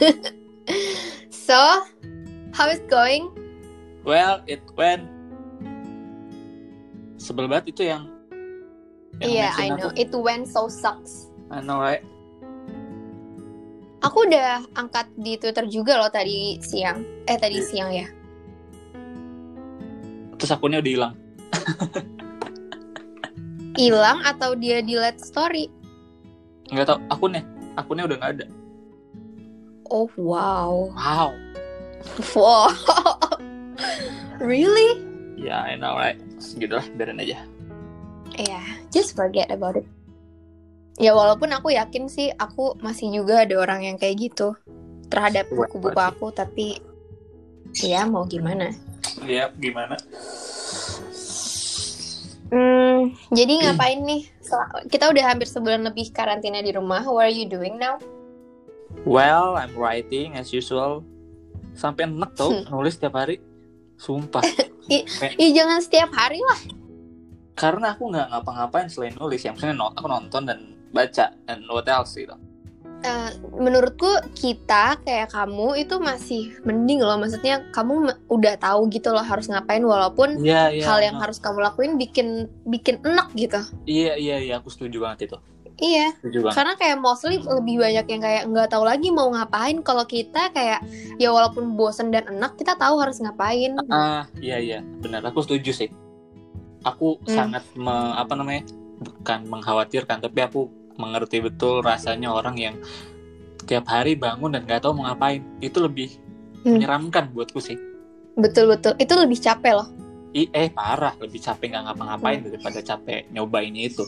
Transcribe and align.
so, 1.48 1.56
how 2.52 2.66
is 2.68 2.80
going? 2.88 3.28
Well, 4.02 4.40
it 4.48 4.64
went 4.74 5.04
sebel 7.20 7.46
banget 7.46 7.76
itu 7.76 7.82
yang, 7.92 8.08
yang 9.20 9.28
Iya, 9.28 9.46
mention 9.52 9.60
I 9.60 9.68
know. 9.68 9.88
aku. 9.92 10.00
It 10.00 10.10
went 10.16 10.44
so 10.48 10.66
sucks. 10.72 11.28
I 11.52 11.60
know 11.60 11.76
right. 11.76 12.00
Aku 14.00 14.24
udah 14.24 14.64
angkat 14.72 15.12
di 15.20 15.36
Twitter 15.36 15.68
juga 15.68 16.00
loh 16.00 16.08
tadi 16.08 16.56
siang. 16.64 17.04
Eh, 17.28 17.36
tadi 17.36 17.60
Iya. 17.60 17.68
siang 17.68 17.90
ya. 17.92 18.06
Terus 20.40 20.56
akunnya 20.56 20.80
udah 20.80 20.92
hilang. 20.96 21.14
Hilang 23.76 24.24
atau 24.24 24.56
dia 24.56 24.80
delete 24.80 25.20
story? 25.20 25.68
Nggak 26.72 26.88
tau 26.88 26.98
akunnya. 27.12 27.44
Akunnya 27.76 28.08
udah 28.08 28.16
nggak 28.16 28.32
ada. 28.40 28.46
Oh, 29.90 30.06
wow. 30.14 30.94
Wow. 30.94 31.34
Wow. 32.38 32.70
really? 34.38 35.02
Ya, 35.34 35.66
I 35.66 35.74
know 35.74 35.98
right. 35.98 36.16
Gitu 36.38 36.70
lah, 36.70 36.86
biarin 36.94 37.18
aja. 37.18 37.42
Yeah, 38.38 38.62
just 38.94 39.18
forget 39.18 39.50
about 39.50 39.74
it. 39.74 39.86
Ya 41.00 41.16
walaupun 41.16 41.50
aku 41.50 41.74
yakin 41.74 42.06
sih 42.06 42.30
aku 42.38 42.78
masih 42.78 43.10
juga 43.10 43.42
ada 43.42 43.56
orang 43.58 43.82
yang 43.88 43.96
kayak 43.98 44.30
gitu 44.30 44.54
terhadap 45.08 45.48
Kuat 45.48 45.72
buku-buku 45.72 46.00
aku 46.00 46.26
tapi 46.30 46.66
ya 47.82 48.06
mau 48.06 48.28
gimana. 48.28 48.70
Iya, 49.26 49.50
gimana? 49.58 49.98
Hmm, 52.52 53.16
jadi 53.32 53.52
ngapain 53.64 54.00
nih? 54.06 54.22
Kita 54.86 55.10
udah 55.10 55.24
hampir 55.24 55.50
sebulan 55.50 55.82
lebih 55.88 56.14
karantina 56.14 56.62
di 56.62 56.70
rumah. 56.70 57.02
What 57.02 57.26
are 57.26 57.34
you 57.34 57.50
doing 57.50 57.80
now? 57.80 57.98
Well, 59.02 59.56
I'm 59.56 59.72
writing 59.74 60.36
as 60.36 60.50
usual. 60.50 61.02
Sampai 61.72 62.04
enek 62.04 62.36
tau 62.36 62.50
Hmm. 62.52 62.68
nulis 62.68 62.96
tiap 62.96 63.16
hari. 63.16 63.40
Sumpah. 63.96 64.42
Ih 64.90 65.50
jangan 65.52 65.78
setiap 65.80 66.10
hari 66.12 66.40
lah. 66.42 66.60
Karena 67.54 67.92
aku 67.92 68.08
nggak 68.08 68.28
ngapa-ngapain 68.28 68.88
selain 68.88 69.14
nulis. 69.14 69.40
Yang 69.40 69.60
maksudnya 69.60 69.76
not- 69.76 69.96
aku 69.96 70.08
nonton 70.08 70.42
dan 70.44 70.58
baca. 70.90 71.32
And 71.46 71.64
what 71.68 71.86
else 71.86 72.16
gitu. 72.16 72.34
Eh, 73.00 73.30
menurutku 73.56 74.04
kita 74.36 75.00
kayak 75.00 75.32
kamu 75.32 75.72
itu 75.80 75.96
masih 75.96 76.52
mending 76.68 77.00
loh. 77.00 77.16
Maksudnya 77.16 77.64
kamu 77.72 78.12
udah 78.28 78.60
tahu 78.60 78.92
gitu 78.92 79.08
loh 79.08 79.24
harus 79.24 79.48
ngapain 79.48 79.80
walaupun 79.80 80.36
Iya, 80.44 80.68
iya. 80.68 80.84
hal 80.84 81.00
yang 81.00 81.16
no. 81.16 81.24
harus 81.24 81.40
kamu 81.40 81.64
lakuin 81.64 81.96
bikin 81.96 82.28
bikin 82.68 83.00
enak 83.00 83.32
gitu. 83.32 83.56
Iya, 83.88 84.20
iya, 84.20 84.36
iya. 84.36 84.54
Aku 84.60 84.68
setuju 84.68 85.00
banget 85.00 85.32
itu. 85.32 85.38
Iya. 85.78 86.16
Karena 86.50 86.74
kayak 86.74 86.96
mostly 86.98 87.38
lebih 87.38 87.80
banyak 87.80 88.06
yang 88.08 88.22
kayak 88.22 88.42
nggak 88.48 88.68
tahu 88.68 88.84
lagi 88.84 89.08
mau 89.12 89.30
ngapain. 89.30 89.80
Kalau 89.80 90.04
kita 90.04 90.50
kayak 90.50 90.82
ya 91.16 91.30
walaupun 91.30 91.76
bosen 91.78 92.10
dan 92.10 92.26
enak, 92.28 92.58
kita 92.58 92.74
tahu 92.74 92.98
harus 92.98 93.20
ngapain. 93.22 93.76
Ah, 93.88 94.26
iya, 94.40 94.58
iya. 94.58 94.78
Benar. 94.82 95.24
Aku 95.30 95.40
setuju 95.40 95.72
sih. 95.72 95.88
Aku 96.82 97.20
Hmm. 97.24 97.28
sangat 97.28 97.64
me- 97.76 98.16
apa 98.16 98.32
namanya? 98.36 98.64
Bukan 99.00 99.48
mengkhawatirkan, 99.48 100.20
tapi 100.20 100.40
aku 100.44 100.68
mengerti 101.00 101.40
betul 101.40 101.80
rasanya 101.80 102.28
orang 102.28 102.56
yang 102.60 102.76
tiap 103.64 103.88
hari 103.88 104.16
bangun 104.16 104.52
dan 104.52 104.64
nggak 104.68 104.84
tahu 104.84 105.00
mau 105.00 105.08
ngapain. 105.08 105.40
Itu 105.60 105.80
lebih 105.84 106.12
Hmm. 106.64 106.76
menyeramkan 106.76 107.32
buatku 107.32 107.60
sih. 107.60 107.80
Betul 108.36 108.68
betul. 108.72 108.92
Itu 109.00 109.16
lebih 109.16 109.40
capek 109.40 109.80
loh. 109.80 109.88
I, 110.30 110.46
eh 110.54 110.70
parah, 110.70 111.16
lebih 111.18 111.42
capek 111.42 111.74
nggak 111.74 111.84
ngapa-ngapain 111.90 112.38
daripada 112.46 112.78
capek 112.78 113.26
nyobain 113.34 113.74
itu. 113.74 114.06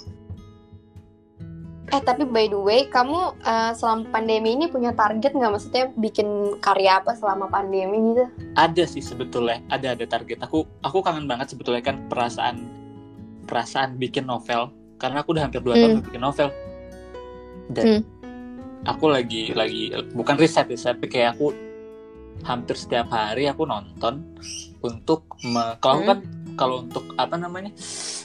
Eh 1.90 1.98
tapi 1.98 2.22
by 2.22 2.46
the 2.46 2.56
way, 2.56 2.86
kamu 2.86 3.34
eh, 3.42 3.72
selama 3.74 4.06
pandemi 4.14 4.54
ini 4.54 4.70
punya 4.70 4.94
target 4.94 5.34
nggak? 5.34 5.50
Maksudnya 5.50 5.84
bikin 5.98 6.56
karya 6.62 7.02
apa 7.02 7.18
selama 7.18 7.50
pandemi 7.50 8.14
gitu? 8.14 8.24
Ada 8.54 8.86
sih 8.86 9.02
sebetulnya, 9.02 9.58
ada 9.66 9.98
ada 9.98 10.06
target. 10.06 10.38
Aku 10.46 10.62
aku 10.80 11.02
kangen 11.02 11.26
banget 11.26 11.50
sebetulnya 11.52 11.82
kan 11.82 12.06
perasaan 12.06 12.62
perasaan 13.44 13.98
bikin 13.98 14.24
novel 14.24 14.70
karena 14.96 15.26
aku 15.26 15.34
udah 15.34 15.50
hampir 15.50 15.58
dua 15.58 15.74
tahun 15.74 15.82
Hmm. 15.82 15.94
nggak 15.98 16.06
bikin 16.14 16.22
novel. 16.22 16.48
Dan 17.66 17.84
Hmm. 17.84 18.02
aku 18.86 19.04
lagi 19.10 19.50
lagi 19.52 19.90
bukan 20.14 20.38
riset 20.38 20.70
ya, 20.70 20.78
tapi 20.94 21.10
kayak 21.10 21.34
aku 21.36 21.50
hampir 22.42 22.74
setiap 22.74 23.10
hari 23.10 23.46
aku 23.46 23.66
nonton 23.66 24.22
untuk 24.80 25.26
me- 25.44 25.76
kalau 25.78 26.00
aku 26.00 26.04
Hmm. 26.06 26.10
kan 26.10 26.18
kalau 26.56 26.76
untuk 26.82 27.04
apa 27.14 27.36
namanya 27.38 27.70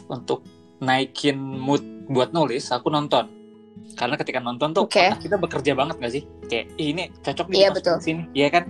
untuk 0.07 0.41
naikin 0.79 1.37
mood 1.37 1.81
buat 2.07 2.31
nulis 2.31 2.71
aku 2.71 2.89
nonton 2.89 3.29
karena 3.97 4.15
ketika 4.15 4.37
nonton 4.37 4.69
tuh 4.71 4.85
otak 4.85 5.17
kita 5.19 5.35
bekerja 5.35 5.73
banget 5.73 5.95
gak 5.97 6.13
sih? 6.13 6.23
Kayak 6.45 6.65
"Ih, 6.77 6.87
ini 6.93 7.03
cocok 7.19 7.45
nih 7.49 7.57
Iya, 7.57 7.69
betul. 7.73 7.95
sini. 7.97 8.23
Iya 8.31 8.47
kan? 8.49 8.63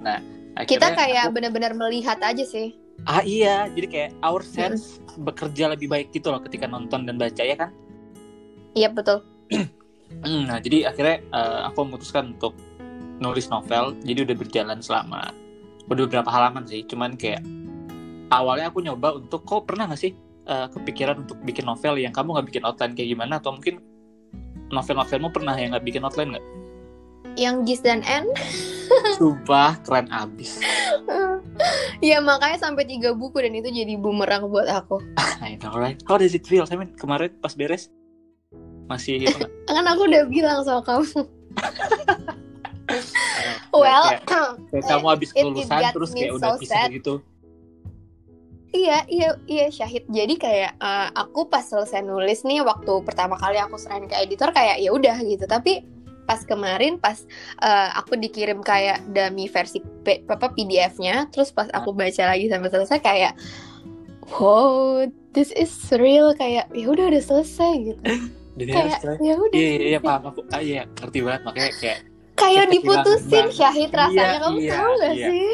Nah 0.00 0.18
Kita 0.62 0.92
kayak 0.92 1.28
aku- 1.28 1.34
benar-benar 1.34 1.72
melihat 1.72 2.20
aja 2.20 2.40
sih. 2.40 2.76
ah 3.04 3.20
iya. 3.20 3.68
Jadi 3.68 3.86
kayak 3.86 4.10
our 4.20 4.40
sense 4.40 5.00
bekerja 5.16 5.68
lebih 5.68 5.84
baik 5.86 6.08
gitu 6.10 6.28
loh 6.28 6.40
ketika 6.40 6.64
nonton 6.64 7.04
dan 7.04 7.16
baca 7.16 7.40
ya 7.40 7.56
kan? 7.56 7.72
Iya 8.72 8.92
betul. 8.92 9.24
Hmm, 10.06 10.46
nah 10.46 10.62
jadi 10.62 10.86
akhirnya 10.86 11.18
eh, 11.20 11.60
aku 11.66 11.82
memutuskan 11.82 12.32
untuk 12.32 12.54
nulis 13.18 13.50
novel. 13.50 13.98
Jadi 14.00 14.22
udah 14.22 14.36
berjalan 14.38 14.78
selama 14.78 15.34
udah 15.84 16.02
beberapa 16.06 16.30
halaman 16.30 16.62
sih. 16.62 16.86
Cuman 16.86 17.18
kayak 17.18 17.42
awalnya 18.28 18.70
aku 18.70 18.80
nyoba 18.80 19.14
untuk 19.14 19.42
kok 19.42 19.66
pernah 19.66 19.90
gak 19.90 19.98
sih 19.98 20.14
eh, 20.46 20.66
kepikiran 20.70 21.26
untuk 21.26 21.42
bikin 21.42 21.66
novel 21.66 21.98
yang 21.98 22.14
kamu 22.14 22.32
nggak 22.32 22.46
bikin 22.48 22.62
outline? 22.62 22.94
Kayak 22.94 23.08
gimana? 23.12 23.42
Atau 23.42 23.50
mungkin 23.52 23.82
novel-novelmu 24.68 25.28
pernah 25.30 25.54
yang 25.54 25.72
nggak 25.72 25.84
bikin 25.84 26.02
outline 26.02 26.34
nggak? 26.34 26.46
Yang 27.36 27.54
Gis 27.68 27.80
dan 27.84 28.00
N. 28.02 28.24
Sumpah 29.14 29.76
keren 29.84 30.08
abis. 30.08 30.56
ya 32.04 32.20
makanya 32.20 32.56
sampai 32.58 32.84
tiga 32.84 33.12
buku 33.12 33.40
dan 33.40 33.52
itu 33.52 33.68
jadi 33.68 33.94
bumerang 33.94 34.48
buat 34.48 34.64
aku. 34.64 35.00
I 35.40 35.60
know 35.60 35.74
right. 35.74 36.00
How 36.04 36.16
does 36.16 36.32
it 36.32 36.44
feel? 36.44 36.64
Mean, 36.66 36.96
kemarin 36.96 37.36
pas 37.38 37.52
beres 37.52 37.92
masih? 38.86 39.28
Kan 39.68 39.84
aku 39.84 40.08
udah 40.08 40.24
bilang 40.26 40.64
sama 40.64 40.80
kamu. 40.82 41.04
Kayak- 42.86 43.60
Well, 43.76 44.04
kayak, 44.08 44.24
kayak 44.72 44.84
kamu 44.88 45.06
habis 45.10 45.30
kelulusan 45.34 45.80
terus 45.92 46.10
kayak 46.16 46.32
udah 46.32 46.50
pisah 46.56 46.86
sad. 46.86 46.90
gitu. 46.94 47.14
Iya, 48.74 49.06
iya, 49.06 49.28
iya 49.46 49.66
Syahid. 49.70 50.04
Jadi 50.10 50.34
kayak 50.36 50.78
eh, 50.78 51.08
aku 51.14 51.46
pas 51.46 51.62
selesai 51.62 52.02
nulis 52.02 52.42
nih 52.42 52.62
waktu 52.66 52.92
pertama 53.06 53.38
kali 53.38 53.56
aku 53.62 53.78
serahin 53.78 54.10
ke 54.10 54.16
editor 54.18 54.50
kayak 54.50 54.82
ya 54.82 54.90
udah 54.90 55.16
gitu. 55.22 55.46
Tapi 55.46 55.86
pas 56.26 56.42
kemarin 56.42 56.98
pas 56.98 57.22
eh, 57.62 57.90
aku 57.94 58.18
dikirim 58.18 58.60
kayak 58.60 59.06
dummy 59.14 59.46
versi 59.46 59.78
P- 60.02 60.26
apa 60.26 60.50
PDF-nya, 60.50 61.30
terus 61.30 61.54
pas 61.54 61.70
aku 61.70 61.94
baca 61.94 62.22
lagi 62.34 62.50
sampai 62.50 62.70
selesai 62.70 62.98
kayak 63.00 63.32
wow, 64.34 65.06
this 65.32 65.54
is 65.54 65.70
real 65.94 66.34
kayak 66.34 66.66
ya 66.74 66.86
udah 66.90 67.06
udah 67.14 67.22
selesai 67.22 67.94
gitu. 67.94 68.02
Jadi 68.58 68.70
kayak 68.72 68.98
ya 69.20 69.34
udah. 69.36 69.56
Iya, 69.56 69.68
iya, 69.68 69.86
iya, 69.94 69.98
paham 70.00 70.32
aku. 70.32 70.40
Ah, 70.48 70.64
iya, 70.64 70.88
ngerti 70.96 71.18
banget. 71.22 71.42
Makanya 71.44 71.72
kayak 71.76 71.98
Kayak 72.36 72.66
diputusin. 72.68 73.48
Syahid 73.48 73.90
rasanya 73.96 74.36
Iya, 74.36 74.44
kamu 74.44 74.58
iya, 74.60 74.72
tahu 74.76 74.90
gak 75.00 75.14
iya. 75.16 75.28
sih? 75.32 75.50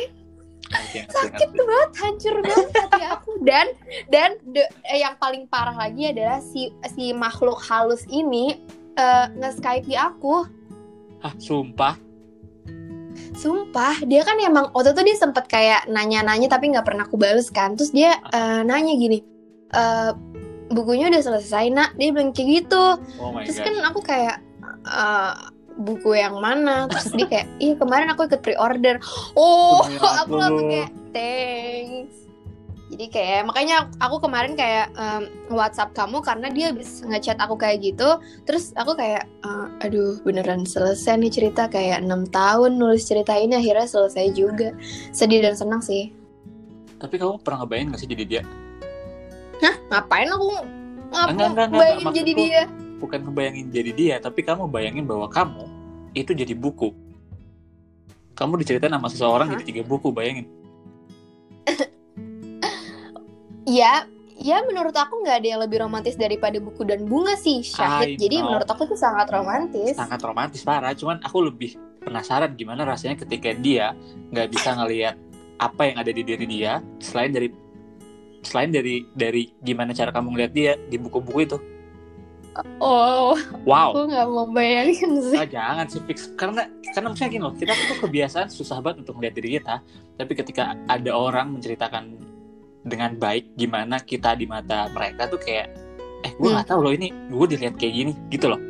Sakit 1.07 1.49
ngerti. 1.49 1.61
banget 1.61 1.91
hancur 1.95 2.35
banget 2.41 2.69
hati 2.75 3.03
aku 3.05 3.31
dan 3.43 3.67
dan 4.09 4.31
the- 4.47 4.71
eh, 4.85 4.99
yang 4.99 5.15
paling 5.17 5.45
parah 5.45 5.75
lagi 5.75 6.09
adalah 6.09 6.41
si 6.41 6.63
si 6.89 7.13
makhluk 7.13 7.61
halus 7.63 8.03
ini 8.09 8.57
eh, 8.95 9.27
nge-skype 9.33 9.85
di 9.85 9.95
aku 9.95 10.45
Ah, 11.21 11.35
sumpah. 11.37 11.95
sumpah 13.33 14.03
dia 14.03 14.23
kan 14.23 14.37
emang 14.39 14.73
waktu 14.73 14.91
itu 14.91 15.03
dia 15.05 15.17
sempet 15.17 15.47
kayak 15.47 15.87
nanya-nanya 15.87 16.49
tapi 16.49 16.69
nggak 16.69 16.83
pernah 16.83 17.03
aku 17.03 17.15
bales 17.15 17.49
kan 17.49 17.75
terus 17.75 17.91
dia 17.91 18.17
eh, 18.29 18.61
nanya 18.63 18.93
gini 18.93 19.21
eh 19.71 20.11
bukunya 20.69 21.09
udah 21.09 21.21
selesai 21.23 21.69
nak 21.69 21.93
dia 21.95 22.09
bilang 22.11 22.33
kayak 22.33 22.65
gitu 22.65 22.85
Oh 23.19 23.37
terus 23.39 23.57
god. 23.57 23.65
kan 23.67 23.75
aku 23.85 24.01
kayak 24.01 24.37
buku 25.77 26.19
yang 26.19 26.37
mana 26.39 26.87
terus 26.91 27.13
dia 27.15 27.27
kayak 27.29 27.47
iya 27.65 27.75
kemarin 27.77 28.09
aku 28.13 28.29
ikut 28.29 28.41
pre-order. 28.41 29.01
Oh 29.39 29.85
aku 30.21 30.35
langsung 30.37 30.69
kayak 30.69 30.91
thanks. 31.13 32.17
Jadi 32.93 33.09
kayak 33.09 33.49
makanya 33.49 33.89
aku 34.05 34.21
kemarin 34.21 34.53
kayak 34.53 34.93
em, 35.01 35.33
WhatsApp 35.49 35.97
kamu 35.97 36.21
karena 36.21 36.53
dia 36.53 36.77
habis 36.77 37.01
ngechat 37.01 37.41
aku 37.41 37.57
kayak 37.57 37.81
gitu. 37.81 38.21
Terus 38.45 38.77
aku 38.77 38.93
kayak 38.93 39.25
eh, 39.25 39.67
aduh 39.89 40.21
beneran 40.21 40.69
selesai 40.69 41.17
nih 41.17 41.33
cerita. 41.33 41.73
Kayak 41.73 42.05
enam 42.05 42.29
tahun 42.29 42.77
nulis 42.77 43.09
cerita 43.09 43.33
ini 43.33 43.57
akhirnya 43.57 43.89
selesai 43.89 44.37
juga. 44.37 44.77
Sedih 45.09 45.41
dan 45.41 45.57
senang 45.57 45.81
sih. 45.81 46.13
Tapi 47.01 47.17
kamu 47.17 47.41
pernah 47.41 47.65
ngebayangin 47.65 47.93
gak 47.97 48.01
sih 48.05 48.11
jadi 48.13 48.25
dia? 48.29 48.43
Hah? 49.65 49.75
Ngapain 49.89 50.29
aku 50.29 50.49
ngapain 51.13 52.13
jadi 52.13 52.33
dia 52.37 52.63
Bukan 53.03 53.27
ngebayangin 53.27 53.67
jadi 53.75 53.91
dia, 53.91 54.17
tapi 54.23 54.47
kamu 54.47 54.71
bayangin 54.71 55.03
bahwa 55.03 55.27
kamu 55.27 55.67
itu 56.15 56.31
jadi 56.31 56.55
buku. 56.55 56.95
Kamu 58.39 58.57
diceritain 58.63 58.95
sama 58.95 59.11
seseorang 59.11 59.51
Hah? 59.51 59.59
jadi 59.59 59.65
tiga 59.67 59.83
buku, 59.83 60.15
bayangin. 60.15 60.47
Ya, 63.63 64.11
ya 64.39 64.59
menurut 64.67 64.91
aku 64.95 65.23
nggak 65.23 65.37
ada 65.39 65.49
yang 65.55 65.61
lebih 65.63 65.87
romantis 65.87 66.19
daripada 66.19 66.59
buku 66.59 66.83
dan 66.83 67.07
bunga 67.07 67.39
sih, 67.39 67.63
Syahid. 67.63 68.19
Jadi 68.19 68.43
menurut 68.43 68.67
aku 68.67 68.91
itu 68.91 68.99
sangat 68.99 69.31
romantis. 69.31 69.95
Sangat 69.95 70.19
romantis 70.23 70.67
parah, 70.67 70.95
cuman 70.99 71.23
aku 71.23 71.47
lebih 71.47 71.79
penasaran 72.03 72.53
gimana 72.59 72.83
rasanya 72.83 73.23
ketika 73.23 73.55
dia 73.55 73.95
nggak 74.35 74.51
bisa 74.51 74.75
ngelihat 74.75 75.15
apa 75.63 75.83
yang 75.87 75.97
ada 76.03 76.11
di 76.11 76.23
diri 76.27 76.47
dia 76.51 76.83
selain 76.99 77.31
dari 77.31 77.49
selain 78.43 78.75
dari 78.75 79.07
dari 79.15 79.55
gimana 79.63 79.95
cara 79.95 80.11
kamu 80.11 80.35
ngeliat 80.35 80.53
dia 80.53 80.73
di 80.91 80.99
buku-buku 80.99 81.47
itu 81.47 81.57
Oh, 82.77 83.33
wow 83.63 83.91
aku 83.91 84.07
nggak 84.07 84.27
mau 84.27 84.45
bayangin 84.47 85.11
sih. 85.23 85.35
Ah, 85.35 85.47
jangan 85.47 85.87
sih 85.87 86.01
fix 86.03 86.29
karena 86.33 86.65
karena 86.91 87.09
misalnya 87.09 87.31
gini 87.31 87.43
loh 87.43 87.55
kita 87.55 87.73
tuh 87.73 87.97
kebiasaan 88.03 88.49
susah 88.49 88.79
banget 88.79 89.03
untuk 89.03 89.17
melihat 89.17 89.35
diri 89.35 89.57
kita 89.57 89.81
tapi 90.15 90.33
ketika 90.35 90.63
ada 90.85 91.11
orang 91.11 91.55
menceritakan 91.55 92.21
dengan 92.83 93.15
baik 93.15 93.55
gimana 93.55 93.97
kita 93.99 94.35
di 94.35 94.45
mata 94.45 94.87
mereka 94.89 95.27
tuh 95.27 95.39
kayak 95.39 95.73
eh 96.21 96.31
gue 96.31 96.45
Hmm. 96.45 96.55
nggak 96.55 96.69
tahu 96.69 96.81
loh 96.81 96.93
ini 96.93 97.09
gue 97.27 97.47
dilihat 97.49 97.75
kayak 97.75 97.95
gini 97.95 98.13
gitu 98.29 98.47
loh 98.47 98.61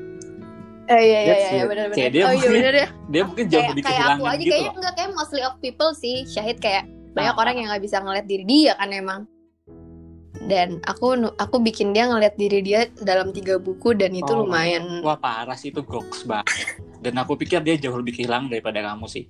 Oh 0.85 0.95
iya 0.95 1.19
iya 1.21 1.31
That's 1.33 1.47
iya 1.49 1.65
benar 1.65 1.87
Kayak 1.89 1.95
benar. 1.95 2.11
dia 2.13 2.23
Oh 2.23 2.29
iya 2.29 2.37
mungkin 2.37 2.53
benar 2.55 2.75
ya. 2.75 2.89
dia 3.13 3.23
mungkin 3.25 3.45
jauh 3.47 3.55
Kayak 3.57 3.71
lebih 3.73 3.83
kayak 3.83 4.03
aku 4.05 4.25
aja 4.25 4.37
gitu 4.37 4.47
kayaknya 4.49 4.63
loh 4.65 4.75
enggak 4.77 4.95
kayak 4.95 5.11
mostly 5.13 5.43
of 5.43 5.55
people 5.59 5.91
sih 5.93 6.17
Syahid 6.25 6.59
kayak 6.59 6.85
banyak 7.13 7.35
Ah. 7.35 7.41
orang 7.41 7.55
yang 7.55 7.67
nggak 7.69 7.83
bisa 7.83 7.97
ngeliat 7.99 8.25
diri 8.25 8.45
dia 8.45 8.73
kan 8.75 8.89
emang. 8.91 9.21
Dan 10.43 10.83
aku 10.85 11.15
aku 11.39 11.57
bikin 11.59 11.95
dia 11.95 12.11
ngeliat 12.11 12.35
diri 12.35 12.61
dia 12.61 12.91
dalam 12.99 13.31
tiga 13.31 13.57
buku 13.57 13.95
dan 13.95 14.11
itu 14.11 14.27
Oh. 14.29 14.43
lumayan. 14.43 15.01
wah 15.01 15.15
parah 15.15 15.55
sih 15.55 15.71
itu 15.71 15.81
goks 15.81 16.27
banget 16.27 16.51
dan 16.99 17.15
aku 17.17 17.35
pikir 17.35 17.63
dia 17.63 17.79
jauh 17.79 17.95
lebih 17.95 18.19
kehilangan 18.19 18.51
daripada 18.51 18.83
kamu 18.83 19.07
sih 19.07 19.25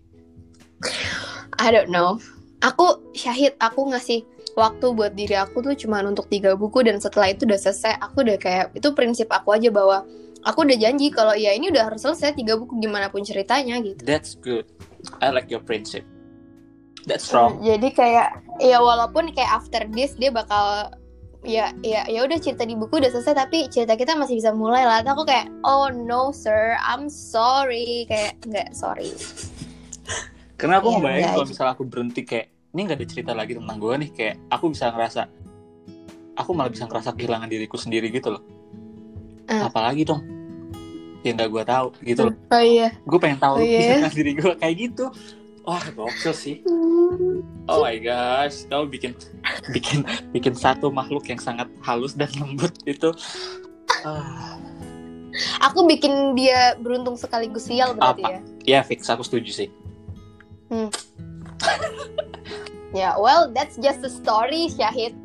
I 1.59 1.69
don't 1.70 1.93
know. 1.93 2.19
Aku 2.62 3.12
Syahid 3.12 3.55
aku 3.59 3.91
ngasih 3.91 4.23
waktu 4.55 4.87
buat 4.93 5.12
diri 5.12 5.35
aku 5.35 5.61
tuh 5.61 5.75
cuma 5.75 6.00
untuk 6.03 6.29
tiga 6.29 6.55
buku 6.55 6.81
dan 6.82 6.99
setelah 6.99 7.31
itu 7.31 7.44
udah 7.44 7.56
selesai 7.56 7.99
aku 7.99 8.23
udah 8.23 8.37
kayak 8.37 8.73
itu 8.73 8.88
prinsip 8.93 9.29
aku 9.29 9.53
aja 9.53 9.69
bahwa 9.69 10.05
aku 10.43 10.65
udah 10.65 10.76
janji 10.76 11.08
kalau 11.08 11.32
ya 11.32 11.53
ini 11.53 11.69
udah 11.69 11.88
harus 11.88 12.03
selesai 12.03 12.37
tiga 12.37 12.55
buku 12.55 12.76
gimana 12.79 13.08
pun 13.08 13.23
ceritanya 13.23 13.81
gitu. 13.81 14.00
that's 14.05 14.37
good 14.37 14.69
I 15.25 15.32
like 15.32 15.49
your 15.49 15.65
principle 15.65 16.05
that's 17.08 17.25
strong 17.26 17.65
Jadi 17.65 17.88
kayak 17.91 18.29
ya 18.61 18.79
walaupun 18.79 19.32
kayak 19.32 19.50
after 19.56 19.88
this 19.88 20.12
dia 20.15 20.29
bakal 20.29 20.93
ya 21.43 21.75
ya 21.83 22.06
ya 22.06 22.21
udah 22.23 22.39
cerita 22.39 22.62
di 22.62 22.79
buku 22.79 23.03
udah 23.03 23.11
selesai 23.11 23.35
tapi 23.35 23.67
cerita 23.67 23.99
kita 23.99 24.15
masih 24.15 24.39
bisa 24.39 24.55
mulai 24.55 24.87
lah. 24.87 25.03
Terus 25.03 25.15
aku 25.19 25.25
kayak 25.27 25.47
oh 25.67 25.91
no 25.91 26.31
sir, 26.31 26.79
I'm 26.79 27.11
sorry 27.11 28.06
kayak 28.06 28.39
nggak 28.47 28.71
sorry. 28.73 29.11
Karena 30.55 30.79
aku 30.79 30.89
Iya, 30.89 30.97
ngebayangin 30.99 31.23
iya, 31.27 31.33
kalau 31.35 31.47
misalnya 31.50 31.73
aku 31.75 31.85
berhenti 31.85 32.23
kayak 32.23 32.47
ini 32.73 32.81
nggak 32.87 32.99
ada 33.03 33.06
cerita 33.11 33.33
lagi 33.35 33.53
tentang 33.59 33.77
gue 33.83 33.94
nih 34.06 34.11
kayak 34.15 34.35
aku 34.49 34.65
bisa 34.71 34.85
ngerasa 34.94 35.23
aku 36.33 36.50
malah 36.55 36.71
bisa 36.71 36.87
ngerasa 36.87 37.11
kehilangan 37.12 37.49
diriku 37.50 37.77
sendiri 37.77 38.09
gitu 38.09 38.31
loh. 38.39 38.43
Ah. 39.50 39.67
Apalagi 39.67 40.06
dong 40.06 40.23
yang 41.23 41.35
nggak 41.39 41.50
gue 41.50 41.62
tahu 41.67 41.87
gitu 42.03 42.21
loh. 42.31 42.35
Oh 42.50 42.62
iya. 42.62 42.89
Gue 43.03 43.19
pengen 43.19 43.39
tahu 43.43 43.59
Oh, 43.59 43.62
iya? 43.62 44.06
diri 44.11 44.33
gue 44.39 44.53
kayak 44.59 44.75
gitu. 44.79 45.06
Wah 45.62 45.85
gokil 45.94 46.35
sih. 46.35 46.56
Oh 47.70 47.87
my 47.87 47.94
gosh, 48.03 48.67
kamu 48.67 48.91
bikin 48.91 49.12
bikin 49.70 50.03
bikin 50.35 50.55
satu 50.59 50.91
makhluk 50.91 51.23
yang 51.31 51.38
sangat 51.38 51.70
halus 51.87 52.19
dan 52.19 52.26
lembut 52.35 52.75
itu. 52.82 53.14
Ah, 54.03 54.59
Aku 55.64 55.87
bikin 55.88 56.37
dia 56.37 56.76
beruntung 56.76 57.17
sekaligus 57.17 57.64
sial 57.64 57.97
berarti 57.97 58.20
Apa? 58.20 58.31
ya. 58.37 58.41
ya 58.67 58.81
fix 58.85 59.06
aku 59.09 59.25
setuju 59.25 59.64
sih. 59.64 59.69
Ya, 62.93 63.17
well 63.17 63.49
that's 63.49 63.81
just 63.81 64.05
a 64.05 64.11
story 64.12 64.69
Syahid. 64.69 65.17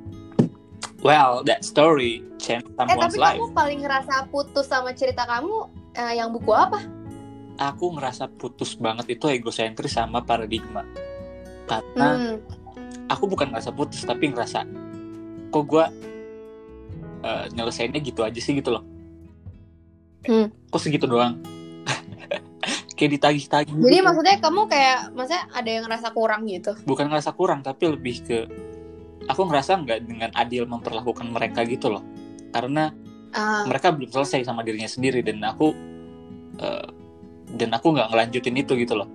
Well, 1.04 1.44
that 1.46 1.62
story 1.62 2.26
changed 2.42 2.66
Eh 2.74 2.88
someone's 2.90 3.14
tapi 3.14 3.22
life. 3.22 3.38
kamu 3.38 3.48
paling 3.54 3.80
ngerasa 3.86 4.14
putus 4.34 4.66
sama 4.66 4.96
cerita 4.98 5.28
kamu 5.28 5.70
eh, 5.94 6.14
yang 6.18 6.34
buku 6.34 6.50
apa? 6.56 6.80
Aku 7.58 7.94
ngerasa 7.94 8.30
putus 8.32 8.78
banget 8.78 9.18
itu 9.18 9.26
egosentris 9.28 9.94
sama 9.94 10.22
paradigma 10.22 10.86
karena 11.66 12.10
Hmm. 12.16 12.38
aku 13.10 13.28
bukan 13.28 13.52
ngerasa 13.52 13.74
putus 13.74 14.02
tapi 14.02 14.32
ngerasa 14.32 14.64
kok 15.50 15.66
gue 15.66 15.86
nyelesainnya 17.52 18.00
gitu 18.00 18.24
aja 18.24 18.40
sih 18.40 18.56
gitu 18.56 18.72
loh 18.72 18.84
Hmm. 20.24 20.52
kok 20.68 20.80
segitu 20.80 21.08
doang 21.08 21.40
kayak 23.00 23.12
ditagih-tagih 23.16 23.72
Jadi 23.74 23.96
gitu. 23.96 24.04
maksudnya 24.04 24.36
kamu 24.38 24.62
kayak 24.68 25.00
maksudnya 25.16 25.44
ada 25.52 25.70
yang 25.70 25.84
ngerasa 25.88 26.08
kurang 26.12 26.42
gitu. 26.46 26.72
bukan 26.84 27.06
ngerasa 27.08 27.32
kurang 27.32 27.64
tapi 27.64 27.84
lebih 27.88 28.16
ke 28.24 28.38
aku 29.24 29.42
ngerasa 29.44 29.80
nggak 29.84 30.00
dengan 30.04 30.32
adil 30.36 30.68
memperlakukan 30.68 31.28
mereka 31.28 31.64
gitu 31.64 31.92
loh 31.92 32.04
karena 32.52 32.92
Ah, 33.28 33.68
mereka 33.68 33.92
belum 33.92 34.08
selesai 34.08 34.48
sama 34.48 34.64
dirinya 34.64 34.88
sendiri 34.88 35.20
dan 35.20 35.44
aku 35.44 35.76
eh, 36.58 36.88
dan 37.56 37.72
aku 37.72 37.96
nggak 37.96 38.12
ngelanjutin 38.12 38.56
itu 38.60 38.76
gitu 38.76 39.00
loh 39.00 39.08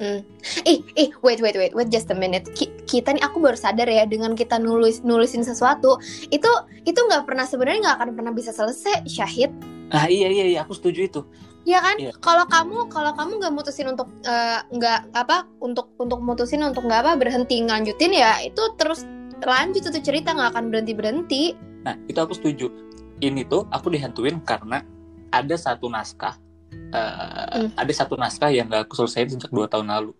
Hmm. 0.00 0.24
Eh, 0.64 0.80
eh, 0.96 1.12
wait, 1.20 1.44
wait, 1.44 1.52
wait, 1.52 1.76
wait, 1.76 1.88
just 1.92 2.08
a 2.08 2.16
minute. 2.16 2.48
Ki- 2.56 2.72
kita 2.88 3.12
nih, 3.12 3.20
aku 3.20 3.36
baru 3.36 3.52
sadar 3.52 3.84
ya 3.84 4.08
dengan 4.08 4.32
kita 4.32 4.56
nulis 4.56 5.04
nulisin 5.04 5.44
sesuatu 5.44 6.00
itu 6.32 6.48
itu 6.88 6.96
nggak 6.96 7.28
pernah 7.28 7.44
sebenarnya 7.44 7.84
nggak 7.84 7.96
akan 8.00 8.10
pernah 8.16 8.32
bisa 8.32 8.48
selesai, 8.48 9.04
Syahid. 9.04 9.52
ah 9.92 10.08
iya 10.08 10.32
iya 10.32 10.44
iya 10.56 10.58
aku 10.64 10.72
setuju 10.72 11.00
itu 11.04 11.20
Ya 11.68 11.84
kan? 11.84 12.00
Iya. 12.00 12.16
Kalau 12.24 12.48
kamu 12.48 12.88
kalau 12.88 13.12
kamu 13.12 13.44
nggak 13.44 13.52
mutusin 13.52 13.92
untuk 13.92 14.08
eh, 14.24 14.60
nggak 14.72 15.12
apa 15.12 15.44
untuk 15.60 15.92
untuk 16.00 16.24
mutusin 16.24 16.64
untuk 16.64 16.88
nggak 16.88 17.04
apa 17.04 17.12
berhenti 17.20 17.60
ngelanjutin 17.60 18.16
ya 18.16 18.40
itu 18.40 18.62
terus 18.80 19.04
lanjut 19.44 19.84
itu 19.84 20.00
cerita 20.00 20.32
nggak 20.32 20.56
akan 20.56 20.64
berhenti 20.72 20.92
berhenti. 20.96 21.42
Nah, 21.84 21.92
itu 22.08 22.16
aku 22.16 22.32
setuju. 22.32 22.72
Ini 23.20 23.44
tuh 23.44 23.68
aku 23.68 23.92
dihantuin 23.92 24.40
karena 24.40 24.80
ada 25.28 25.56
satu 25.60 25.92
naskah. 25.92 26.40
Eh, 26.72 27.46
Hmm. 27.50 27.70
Ada 27.74 27.92
satu 28.04 28.14
naskah 28.14 28.50
yang 28.54 28.70
gak 28.70 28.86
aku 28.86 29.04
selesaiin 29.04 29.34
sejak 29.36 29.50
dua 29.50 29.66
tahun 29.66 29.90
lalu. 29.90 30.12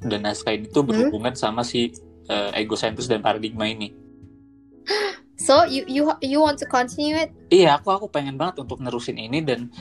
Dan 0.00 0.24
naskah 0.24 0.52
ini 0.56 0.68
tuh 0.68 0.84
berhubungan 0.84 1.32
sama 1.36 1.60
si 1.60 1.92
eh, 2.30 2.50
egosentris 2.56 3.08
dan 3.08 3.20
paradigma 3.20 3.66
ini. 3.66 3.90
So 5.40 5.64
you 5.64 5.88
you 5.88 6.04
you 6.20 6.36
want 6.36 6.60
to 6.60 6.68
continue 6.68 7.16
it? 7.16 7.32
Iya, 7.48 7.80
aku 7.80 7.88
aku 7.88 8.12
pengen 8.12 8.36
banget 8.36 8.60
untuk 8.60 8.76
nerusin 8.84 9.16
ini 9.16 9.40
dan 9.40 9.72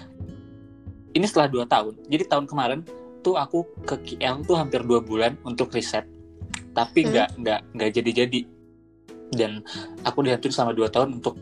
ini 1.12 1.26
setelah 1.28 1.52
dua 1.52 1.68
tahun. 1.68 2.00
Jadi 2.08 2.24
tahun 2.32 2.48
kemarin 2.48 2.80
tuh 3.20 3.36
aku 3.36 3.68
ke 3.84 4.16
KL 4.16 4.40
tuh 4.48 4.56
hampir 4.56 4.80
dua 4.88 5.04
bulan 5.04 5.36
untuk 5.44 5.68
riset, 5.76 6.08
tapi 6.72 7.04
Hmm. 7.04 7.12
nggak 7.12 7.30
nggak 7.44 7.60
nggak 7.76 7.90
jadi-jadi. 7.92 8.42
Dan 9.36 9.60
aku 10.08 10.24
dihantuin 10.24 10.56
sama 10.56 10.72
dua 10.72 10.88
tahun 10.88 11.20
untuk 11.20 11.36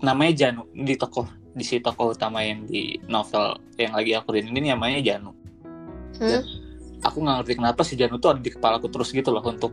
namanya 0.00 0.48
Janu 0.48 0.64
di 0.72 0.96
tokoh 0.96 1.28
di 1.52 1.62
si 1.62 1.78
tokoh 1.78 2.10
utama 2.10 2.40
yang 2.40 2.64
di 2.64 2.80
novel 3.04 3.44
yang 3.76 3.92
lagi 3.92 4.12
aku 4.12 4.32
reading 4.32 4.54
ini 4.54 4.68
namanya 4.68 4.98
Janu. 5.00 5.32
Hmm? 6.14 6.42
Aku 7.02 7.18
nggak 7.18 7.36
ngerti 7.40 7.52
kenapa 7.54 7.80
si 7.82 7.94
Janu 7.94 8.16
tuh 8.16 8.30
ada 8.30 8.40
di 8.40 8.48
kepalaku 8.48 8.86
terus 8.86 9.10
gitu 9.10 9.28
loh 9.28 9.42
untuk 9.42 9.72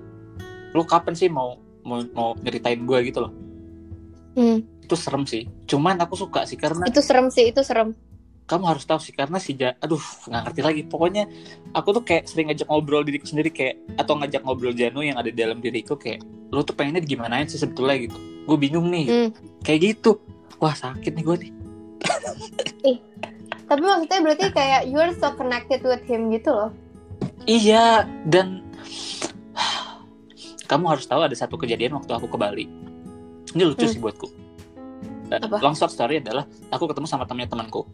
lu 0.69 0.83
kapan 0.83 1.13
sih 1.13 1.27
mau 1.27 1.55
mau, 1.81 2.03
mau 2.11 2.29
nyeritain 2.35 2.79
gue 2.79 2.99
gitu 3.03 3.19
loh. 3.21 3.31
Hmm. 4.33 4.59
Itu 4.79 4.93
serem 4.93 5.23
sih. 5.23 5.47
Cuman 5.65 5.97
aku 5.97 6.15
suka 6.15 6.43
sih 6.43 6.55
karena 6.55 6.83
Itu 6.83 6.99
serem 6.99 7.27
sih, 7.27 7.47
itu 7.47 7.61
serem. 7.61 7.95
kamu 8.45 8.65
harus 8.65 8.81
tahu 8.81 8.97
sih 8.97 9.13
karena 9.13 9.37
si 9.37 9.53
Ja- 9.53 9.77
aduh 9.77 10.01
nggak 10.25 10.41
ngerti 10.43 10.61
lagi 10.63 10.81
pokoknya 10.83 11.29
aku 11.69 11.93
tuh 11.93 12.01
kayak 12.01 12.25
sering 12.25 12.49
ngajak 12.49 12.65
ngobrol 12.65 13.05
diriku 13.05 13.29
sendiri 13.29 13.53
kayak 13.53 13.77
atau 13.93 14.17
ngajak 14.17 14.41
ngobrol 14.41 14.73
Janu 14.73 15.05
yang 15.05 15.21
ada 15.21 15.29
di 15.29 15.37
dalam 15.37 15.61
diriku 15.61 15.93
kayak 15.93 16.17
lo 16.49 16.65
tuh 16.65 16.73
pengennya 16.73 16.97
gimanain 16.99 17.45
sih 17.45 17.61
sebetulnya 17.61 18.01
gitu 18.01 18.17
gue 18.17 18.57
bingung 18.57 18.89
nih 18.89 19.05
Hmm. 19.05 19.29
kayak 19.61 19.93
gitu 19.93 20.17
wah 20.57 20.73
sakit 20.73 21.13
nih 21.13 21.23
gue 21.23 21.35
nih 21.39 21.51
Tapi 23.65 23.81
maksudnya 23.81 24.19
berarti 24.19 24.45
kayak 24.49 24.81
you 24.85 24.97
are 24.97 25.13
so 25.13 25.29
connected 25.31 25.81
with 25.81 26.01
him 26.03 26.29
gitu 26.29 26.49
loh. 26.49 26.71
iya 27.43 28.05
dan 28.25 28.61
kamu 30.65 30.85
harus 30.85 31.05
tahu 31.05 31.21
ada 31.21 31.33
satu 31.33 31.57
kejadian 31.57 31.97
waktu 31.97 32.11
aku 32.11 32.29
ke 32.29 32.37
Bali 32.37 32.65
ini 33.49 33.63
lucu 33.63 33.81
Hmm. 33.81 33.89
sih 33.89 33.97
buatku 33.97 34.27
Apa? 35.29 35.57
long 35.57 35.73
short 35.73 35.89
story 35.89 36.21
adalah 36.21 36.45
aku 36.69 36.85
ketemu 36.85 37.05
sama 37.05 37.25
temennya 37.25 37.49
temanku 37.49 37.89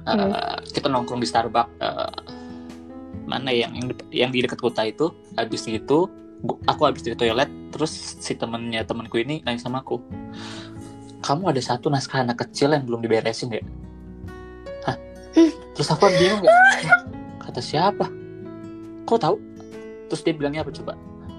Eh, 0.00 0.10
Hmm. 0.10 0.32
kita 0.64 0.88
nongkrong 0.88 1.20
di 1.20 1.28
Starbucks 1.28 1.70
eh, 1.78 2.10
mana 3.26 3.52
yang 3.52 3.70
yang, 3.74 3.86
yang 4.08 4.30
di 4.32 4.40
dekat 4.40 4.58
kota 4.58 4.82
itu 4.82 5.06
habis 5.36 5.62
gu- 5.68 6.60
aku 6.64 6.82
habis 6.82 7.04
dari 7.04 7.14
toilet 7.14 7.50
terus 7.70 7.92
si 8.16 8.32
temennya 8.32 8.82
temanku 8.82 9.18
ini 9.18 9.44
nanya 9.44 9.60
sama 9.60 9.84
aku 9.84 10.00
kamu 11.18 11.50
ada 11.50 11.60
satu 11.60 11.88
naskah 11.88 12.22
anak 12.22 12.46
kecil 12.46 12.72
yang 12.72 12.86
belum 12.86 13.02
diberesin 13.02 13.50
ya? 13.50 13.62
Hah? 14.86 14.96
Hmm. 15.34 15.52
terus 15.74 15.88
aku 15.90 16.06
bingung 16.14 16.42
ya. 16.42 16.52
Kata 17.42 17.60
siapa? 17.60 18.06
Kok 19.04 19.18
tahu? 19.18 19.36
Terus 20.08 20.20
dia 20.22 20.34
bilangnya 20.34 20.62
apa 20.62 20.72
coba? 20.72 20.92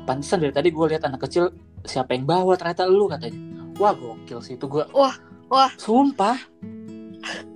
Pantesan 0.04 0.42
dari 0.42 0.54
tadi 0.54 0.70
gue 0.70 0.86
lihat 0.90 1.06
anak 1.06 1.22
kecil 1.24 1.54
siapa 1.84 2.14
yang 2.14 2.26
bawa? 2.26 2.58
Ternyata 2.58 2.86
lu 2.86 3.08
katanya. 3.08 3.38
Wah 3.80 3.96
gokil 3.96 4.44
sih 4.44 4.60
itu 4.60 4.68
gue 4.68 4.84
Wah, 4.92 5.16
wah. 5.48 5.72
sumpah. 5.80 6.36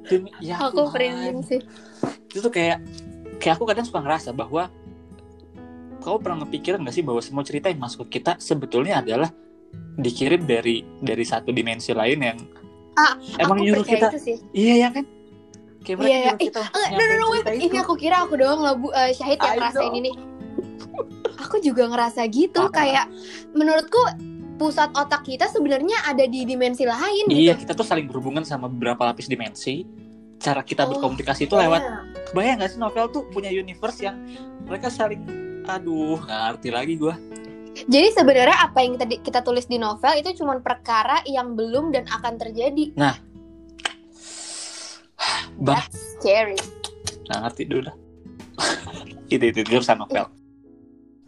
Demi, 0.07 0.31
ya 0.43 0.59
Aku 0.59 0.87
merinding 0.91 1.43
sih. 1.43 1.59
itu 2.31 2.39
tuh 2.39 2.51
kayak 2.51 2.79
kayak 3.39 3.55
aku 3.55 3.63
kadang 3.67 3.83
suka 3.83 3.99
ngerasa 4.03 4.31
bahwa 4.31 4.67
kau 5.99 6.19
pernah 6.19 6.43
ngepikiran 6.43 6.83
gak 6.83 6.95
sih 6.95 7.03
bahwa 7.03 7.23
semua 7.23 7.43
cerita 7.47 7.71
yang 7.71 7.79
masuk 7.79 8.07
ke 8.07 8.19
kita 8.19 8.35
sebetulnya 8.35 8.99
adalah 8.99 9.31
dikirim 9.95 10.41
dari 10.43 10.81
dari 10.99 11.21
satu 11.21 11.49
dimensi 11.49 11.91
lain 11.91 12.19
yang 12.19 12.39
Ah, 12.93 13.17
emang 13.37 13.57
aku 13.57 13.65
nyuruh 13.65 13.85
kita 13.85 14.07
itu 14.07 14.19
sih. 14.19 14.37
iya 14.53 14.85
ya 14.85 14.89
kan 14.89 15.05
kayak 15.81 15.97
Iya, 15.97 16.05
iya. 16.05 16.17
nyuruh 16.29 16.39
kita 16.39 16.61
Eh, 16.63 16.87
no, 16.91 17.01
no, 17.01 17.13
no, 17.15 17.25
wait. 17.31 17.45
Ini 17.49 17.77
aku 17.79 17.93
kira 17.93 18.21
aku 18.21 18.33
doang 18.35 18.59
loh, 18.59 18.73
Bu. 18.75 18.87
Eh, 18.89 19.11
Syahid 19.11 19.37
yang 19.37 19.57
ngerasain 19.57 19.93
ini. 19.93 20.11
Aku 21.39 21.57
juga 21.59 21.85
ngerasa 21.85 22.21
gitu. 22.27 22.61
Parah. 22.61 22.71
Kayak 22.71 23.05
menurutku 23.51 23.97
pusat 24.55 24.93
otak 24.93 25.21
kita 25.23 25.45
sebenarnya 25.47 26.05
ada 26.05 26.23
di 26.23 26.45
dimensi 26.45 26.85
lain 26.85 27.25
Iya, 27.27 27.53
gitu. 27.53 27.65
kita 27.65 27.73
tuh 27.73 27.83
saling 27.83 28.05
berhubungan 28.05 28.41
sama 28.41 28.69
beberapa 28.69 29.03
lapis 29.03 29.25
dimensi. 29.25 29.83
Cara 30.37 30.61
kita 30.61 30.85
Oh, 30.85 30.93
berkomunikasi 30.93 31.45
itu 31.45 31.55
Iya. 31.55 31.65
lewat 31.65 31.81
kebayang 32.29 32.57
gak 32.59 32.69
sih 32.69 32.79
novel 32.79 33.05
tuh 33.09 33.23
punya 33.27 33.49
universe 33.49 33.99
yang 33.99 34.21
mereka 34.63 34.87
saling 34.87 35.21
aduh 35.63 36.19
nggak 36.19 36.39
ngerti 36.51 36.69
lagi 36.69 36.93
gua 36.95 37.15
Jadi 37.75 38.07
sebenarnya 38.11 38.57
apa 38.61 38.79
yang 38.79 38.95
tadi 38.95 39.17
kita 39.17 39.41
tulis 39.41 39.65
di 39.65 39.75
novel 39.75 40.13
itu 40.15 40.29
cuma 40.35 40.55
perkara 40.57 41.25
yang 41.25 41.53
belum 41.53 41.89
dan 41.89 42.05
akan 42.05 42.37
terjadi. 42.37 42.93
bah 42.93 43.17
That's 45.55 45.97
scary. 46.15 46.57
nggak 47.23 47.39
ngerti 47.39 47.63
dulu 47.63 47.81
dah 47.85 47.95
itu 49.33 49.43
itu 49.45 49.59
itu 49.59 49.71
urusan 49.71 49.97
novel 49.97 50.25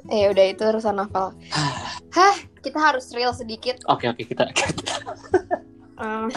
Ya 0.05 0.29
udah 0.29 0.45
itu 0.45 0.61
urusan 0.61 0.93
novel. 0.93 1.33
Hah, 2.15 2.35
kita 2.59 2.77
harus 2.77 3.09
real 3.09 3.33
sedikit. 3.33 3.81
oke 3.85 4.05
oke 4.05 4.21
kita 4.23 4.45
Eh, 5.95 6.27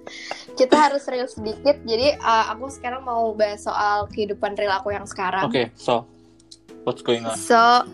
kita 0.60 0.76
harus 0.78 1.02
real 1.04 1.26
sedikit. 1.26 1.76
Jadi 1.82 2.14
eh, 2.14 2.44
aku 2.48 2.70
sekarang 2.70 3.02
mau 3.02 3.34
bahas 3.34 3.60
soal 3.60 4.06
kehidupan 4.06 4.54
real 4.54 4.72
aku 4.72 4.90
yang 4.90 5.04
sekarang. 5.04 5.44
oke 5.44 5.68
so 5.74 6.06
what's 6.84 7.02
going 7.02 7.20
on 7.22 7.34
So, 7.36 7.84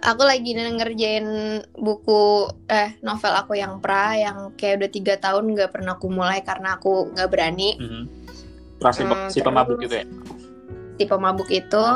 aku 0.00 0.22
lagi 0.24 0.54
ngerjain 0.54 1.26
buku 1.74 2.50
eh 2.70 2.96
novel 3.02 3.34
aku 3.34 3.58
yang 3.58 3.78
pra 3.82 4.14
yang 4.14 4.54
kayak 4.54 4.84
udah 4.84 4.90
tiga 4.90 5.14
tahun 5.18 5.54
nggak 5.54 5.74
pernah 5.74 5.98
aku 5.98 6.06
mulai 6.10 6.42
karena 6.42 6.78
aku 6.78 7.12
nggak 7.14 7.28
berani 7.30 7.76
Mhm. 7.78 8.04
Rasa 8.78 9.02
Hmm, 9.02 9.26
si 9.26 9.42
pemabuk 9.42 9.82
gitu 9.82 9.94
ya 10.02 10.06
tipe 10.98 11.14
mabuk 11.14 11.48
itu. 11.48 11.86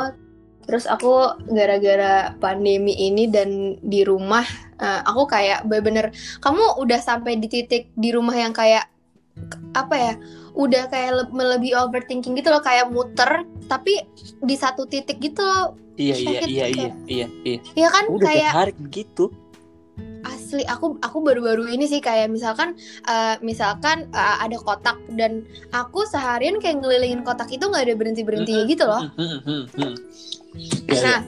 Terus 0.63 0.87
aku 0.87 1.43
gara-gara 1.51 2.39
pandemi 2.39 2.95
ini 2.95 3.27
dan 3.27 3.75
di 3.83 4.07
rumah 4.07 4.47
eh, 4.79 5.01
aku 5.03 5.27
kayak 5.27 5.67
bener-bener 5.67 6.15
kamu 6.39 6.79
udah 6.79 7.03
sampai 7.03 7.35
di 7.35 7.51
titik 7.51 7.91
di 7.99 8.15
rumah 8.15 8.31
yang 8.31 8.55
kayak 8.55 8.87
apa 9.75 9.95
ya 9.99 10.13
udah 10.53 10.85
kayak 10.89 11.11
le- 11.17 11.33
melebihi 11.33 11.73
overthinking 11.73 12.37
gitu 12.37 12.53
loh 12.53 12.61
kayak 12.61 12.89
muter 12.93 13.45
tapi 13.65 14.05
di 14.41 14.55
satu 14.55 14.85
titik 14.85 15.17
gitu 15.17 15.41
loh 15.41 15.73
iya 15.97 16.15
iya 16.17 16.39
Sakit 16.41 16.49
iya 16.49 16.65
gitu. 16.69 16.79
iya 16.81 16.91
iya 17.09 17.27
iya 17.45 17.59
ya 17.73 17.87
kan 17.89 18.05
udah 18.09 18.27
kayak 18.29 18.51
hari 18.53 18.73
begitu 18.77 19.33
asli 20.23 20.63
aku 20.65 20.97
aku 21.03 21.17
baru-baru 21.19 21.67
ini 21.69 21.85
sih 21.85 21.99
kayak 21.99 22.31
misalkan 22.31 22.77
eh, 23.09 23.35
misalkan 23.43 24.07
eh, 24.13 24.35
ada 24.41 24.57
kotak 24.61 24.97
dan 25.19 25.43
aku 25.75 26.05
seharian 26.07 26.57
kayak 26.61 26.81
ngelilingin 26.81 27.21
kotak 27.25 27.49
itu 27.51 27.65
nggak 27.65 27.89
ada 27.91 27.95
berhenti 27.97 28.23
berhentinya 28.23 28.63
gitu 28.65 28.85
loh. 28.87 29.01
Iya, 29.73 29.89
iya. 30.87 31.01
nah 31.01 31.19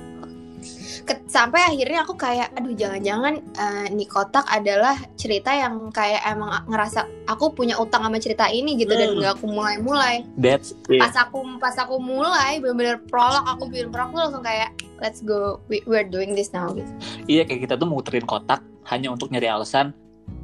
sampai 1.29 1.61
akhirnya 1.61 2.01
aku 2.01 2.17
kayak 2.17 2.49
aduh 2.57 2.73
jangan-jangan 2.73 3.37
eh, 3.41 3.85
nih 3.93 4.07
kotak 4.09 4.45
adalah 4.49 4.97
cerita 5.19 5.53
yang 5.53 5.91
kayak 5.93 6.21
emang 6.25 6.65
ngerasa 6.65 7.05
aku 7.29 7.53
punya 7.53 7.77
utang 7.77 8.01
sama 8.05 8.17
cerita 8.17 8.49
ini 8.49 8.79
gitu. 8.79 8.93
Dan 8.93 9.13
Hmm. 9.13 9.17
nggak 9.21 9.31
aku 9.41 9.45
mulai-mulai. 9.49 10.25
That's 10.39 10.73
it. 10.89 11.01
Pas 11.01 11.13
aku 11.13 11.45
pas 11.61 11.75
aku 11.77 12.01
mulai 12.01 12.57
bener-bener 12.57 13.01
prolog 13.09 13.45
aku 13.45 13.69
bikin 13.69 13.93
prolog 13.93 14.13
aku 14.13 14.19
langsung 14.29 14.43
kayak 14.45 14.73
let's 15.03 15.21
go 15.21 15.61
we, 15.69 15.83
we're 15.85 16.07
doing 16.07 16.33
this 16.33 16.49
now 16.55 16.71
gitu. 16.73 16.89
Iya 17.29 17.45
kayak 17.45 17.69
kita 17.69 17.75
tuh 17.75 17.87
muterin 17.89 18.25
kotak 18.25 18.63
hanya 18.89 19.11
untuk 19.13 19.29
nyari 19.29 19.49
alasan 19.49 19.91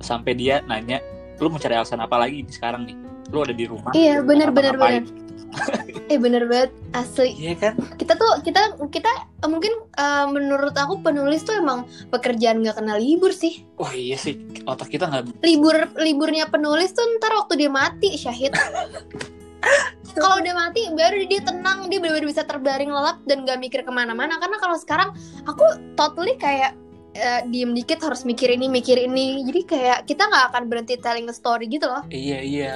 sampai 0.01 0.37
dia 0.37 0.61
nanya 0.69 1.01
lu 1.41 1.49
mau 1.49 1.57
cari 1.57 1.73
alasan 1.73 2.01
apa 2.01 2.21
lagi 2.21 2.45
sekarang 2.49 2.85
nih? 2.85 2.97
Lu 3.31 3.41
ada 3.41 3.55
di 3.55 3.65
rumah 3.65 3.95
iya 3.95 4.19
bener 4.21 4.51
bener 4.51 4.75
ngapa-ngapain?" 4.75 5.07
bener 5.07 5.20
eh 6.11 6.19
bener 6.19 6.43
banget 6.47 6.71
asli. 6.91 7.35
Iya 7.39 7.55
kan? 7.55 7.73
Kita 7.95 8.19
tuh 8.19 8.43
kita 8.43 8.75
kita 8.91 9.11
eh, 9.43 9.49
mungkin 9.49 9.73
eh, 9.95 10.25
menurut 10.27 10.75
aku 10.75 10.99
penulis 10.99 11.43
tuh 11.47 11.59
emang 11.59 11.87
pekerjaan 12.11 12.59
nggak 12.59 12.83
kenal 12.83 12.99
libur 12.99 13.31
sih. 13.31 13.63
Wah 13.79 13.95
iya 13.95 14.19
sih. 14.19 14.39
Otak 14.67 14.91
kita 14.91 15.07
nggak 15.07 15.39
libur 15.43 15.75
liburnya 15.99 16.47
penulis 16.51 16.91
tuh 16.91 17.03
ntar 17.19 17.31
waktu 17.35 17.65
dia 17.65 17.71
mati 17.71 18.15
syahid. 18.19 18.51
Kalau 20.11 20.43
udah 20.43 20.55
mati 20.57 20.91
baru 20.91 21.23
dia 21.23 21.39
tenang 21.39 21.87
dia 21.87 22.01
benar-benar 22.01 22.27
bisa 22.27 22.43
terbaring 22.43 22.91
lelap 22.91 23.23
dan 23.23 23.47
gak 23.47 23.61
mikir 23.63 23.79
ke 23.85 23.91
mana-mana. 23.93 24.35
Karena 24.41 24.59
kalau 24.59 24.75
sekarang 24.75 25.15
aku 25.47 25.63
totally 25.95 26.35
kayak 26.35 26.75
eh, 27.15 27.47
diem 27.47 27.71
dikit 27.71 28.03
harus 28.03 28.27
mikir 28.27 28.51
ini 28.51 28.67
mikir 28.67 28.99
ini. 28.99 29.47
Jadi 29.47 29.61
kayak 29.63 29.99
kita 30.09 30.27
nggak 30.27 30.45
akan 30.51 30.63
berhenti 30.67 30.99
telling 30.99 31.31
a 31.31 31.35
story 31.35 31.71
gitu 31.71 31.87
loh. 31.87 32.03
Iya 32.11 32.43
iya. 32.43 32.71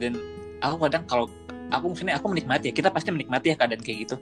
Dan 0.00 0.16
aku 0.64 0.88
kadang 0.88 1.04
kalau 1.04 1.26
aku 1.68 1.84
maksudnya 1.92 2.16
aku 2.16 2.26
menikmati 2.32 2.72
ya 2.72 2.74
kita 2.74 2.88
pasti 2.88 3.12
menikmati 3.12 3.52
ya 3.52 3.56
keadaan 3.56 3.82
kayak 3.84 3.98
gitu. 4.08 4.16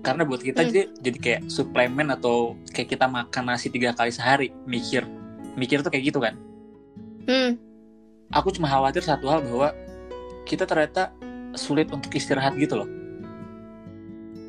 Karena 0.00 0.22
buat 0.24 0.40
kita 0.40 0.64
Hmm. 0.64 0.68
jadi 0.72 0.82
jadi 1.00 1.18
kayak 1.20 1.40
suplemen 1.52 2.08
atau 2.12 2.56
kayak 2.72 2.88
kita 2.96 3.06
makan 3.06 3.42
nasi 3.48 3.68
tiga 3.68 3.92
kali 3.92 4.10
sehari 4.12 4.48
mikir. 4.64 5.04
Mikir 5.56 5.80
tuh 5.84 5.90
kayak 5.92 6.04
gitu 6.12 6.18
kan. 6.20 6.34
Hmm. 7.28 7.60
Aku 8.32 8.50
cuma 8.50 8.66
khawatir 8.68 9.04
satu 9.04 9.28
hal 9.30 9.40
bahwa 9.44 9.72
kita 10.46 10.66
ternyata 10.66 11.12
sulit 11.54 11.88
untuk 11.90 12.12
istirahat 12.12 12.54
gitu 12.58 12.78
loh. 12.84 12.88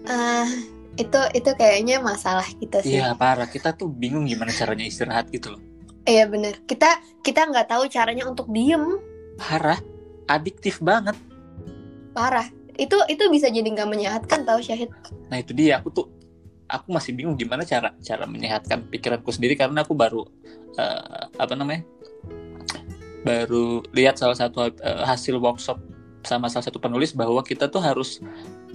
Ah, 0.07 0.47
itu 0.95 1.19
itu 1.35 1.51
kayaknya 1.55 1.99
masalah 1.99 2.45
kita 2.57 2.79
sih. 2.83 2.99
Iya 2.99 3.13
parah. 3.15 3.47
Kita 3.47 3.75
tuh 3.75 3.91
bingung 3.91 4.23
gimana 4.23 4.51
caranya 4.55 4.87
istirahat 4.87 5.27
gitu 5.29 5.55
loh. 5.55 5.61
Iya 6.07 6.27
bener. 6.31 6.63
Kita 6.63 7.03
kita 7.19 7.43
nggak 7.51 7.67
tahu 7.67 7.91
caranya 7.91 8.23
untuk 8.23 8.47
diem. 8.51 8.99
Parah. 9.35 9.79
Adiktif 10.27 10.83
banget 10.83 11.15
parah. 12.17 12.47
Itu 12.73 12.97
itu 13.05 13.21
bisa 13.29 13.47
jadi 13.47 13.65
nggak 13.65 13.89
menyehatkan 13.89 14.41
tahu 14.41 14.57
syahid. 14.59 14.89
Nah 15.29 15.37
itu 15.37 15.53
dia. 15.53 15.77
Aku 15.77 15.93
tuh 15.93 16.09
aku 16.65 16.89
masih 16.89 17.13
bingung 17.13 17.37
gimana 17.37 17.61
cara 17.61 17.93
cara 18.01 18.25
menyehatkan 18.25 18.89
pikiranku 18.89 19.29
sendiri 19.29 19.53
karena 19.53 19.85
aku 19.85 19.93
baru 19.93 20.25
eh, 20.75 21.23
apa 21.37 21.53
namanya 21.53 21.85
baru 23.21 23.83
lihat 23.91 24.17
salah 24.17 24.35
satu 24.35 24.67
eh, 24.67 24.73
hasil 25.05 25.37
workshop 25.37 25.77
sama 26.23 26.51
salah 26.51 26.65
satu 26.67 26.81
penulis 26.81 27.15
bahwa 27.15 27.39
kita 27.39 27.71
tuh 27.71 27.79
harus 27.79 28.19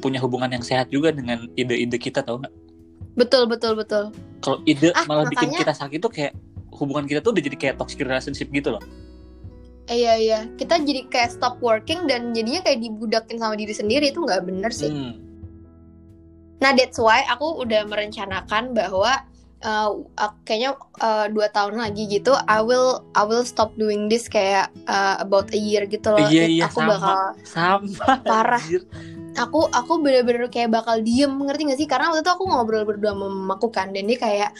punya 0.00 0.18
hubungan 0.18 0.48
yang 0.50 0.64
sehat 0.64 0.88
juga 0.88 1.12
dengan 1.12 1.46
ide-ide 1.52 1.98
kita 2.00 2.24
tau 2.24 2.40
nggak? 2.40 2.54
Betul 3.12 3.44
betul 3.44 3.76
betul. 3.76 4.08
Kalau 4.40 4.58
ide 4.64 4.88
Ah, 4.96 5.04
malah 5.04 5.28
bikin 5.28 5.52
makanya- 5.52 5.60
kita 5.68 5.74
sakit 5.76 5.98
tuh 6.00 6.08
kayak 6.10 6.32
hubungan 6.72 7.04
kita 7.04 7.20
tuh 7.20 7.36
udah 7.36 7.42
jadi 7.44 7.56
kayak 7.60 7.74
toxic 7.76 8.00
relationship 8.00 8.48
gitu 8.48 8.72
loh 8.72 8.82
iya 9.90 10.14
iya. 10.18 10.40
Kita 10.54 10.78
jadi 10.78 11.06
kayak 11.10 11.34
stop 11.38 11.58
working 11.58 12.06
dan 12.06 12.30
jadinya 12.30 12.62
kayak 12.62 12.82
dibudakin 12.82 13.38
sama 13.40 13.58
diri 13.58 13.74
sendiri. 13.74 14.10
Itu 14.14 14.22
nggak 14.22 14.44
bener 14.46 14.70
sih. 14.70 14.90
Hmm. 14.92 15.14
nah 16.62 16.70
that's 16.70 16.94
why 16.94 17.26
aku 17.26 17.58
udah 17.66 17.82
merencanakan 17.90 18.70
bahwa 18.70 19.26
uh, 19.66 19.90
uh, 20.18 20.32
kayaknya 20.46 20.78
uh, 21.02 21.26
dua 21.30 21.50
tahun 21.50 21.78
lagi 21.78 22.06
gitu 22.10 22.34
I 22.46 22.62
will 22.62 23.06
I 23.18 23.26
will 23.26 23.46
stop 23.46 23.74
doing 23.78 24.10
this 24.10 24.26
kayak 24.30 24.70
uh, 24.86 25.18
about 25.22 25.50
a 25.54 25.58
year 25.58 25.86
gitu 25.90 26.12
loh. 26.14 26.22
Iya, 26.22 26.46
iya, 26.46 26.64
aku 26.70 26.82
sama. 26.82 26.90
bakal 26.94 27.18
sama 27.46 28.06
Parah. 28.22 28.62
anjir. 28.62 28.84
aku 29.32 29.64
aku 29.72 30.04
bener-bener 30.04 30.44
kayak 30.52 30.70
bakal 30.76 31.00
diem. 31.00 31.32
Ngerti 31.32 31.62
gak 31.72 31.80
sih? 31.80 31.88
Karena 31.88 32.12
waktu 32.12 32.20
itu 32.20 32.32
aku 32.36 32.44
ngobrol 32.46 32.84
berdua 32.84 33.16
sama 33.16 33.26
mamaku 33.32 33.72
kan. 33.72 33.88
Dan 33.90 34.04
dia 34.04 34.20
kayak 34.20 34.50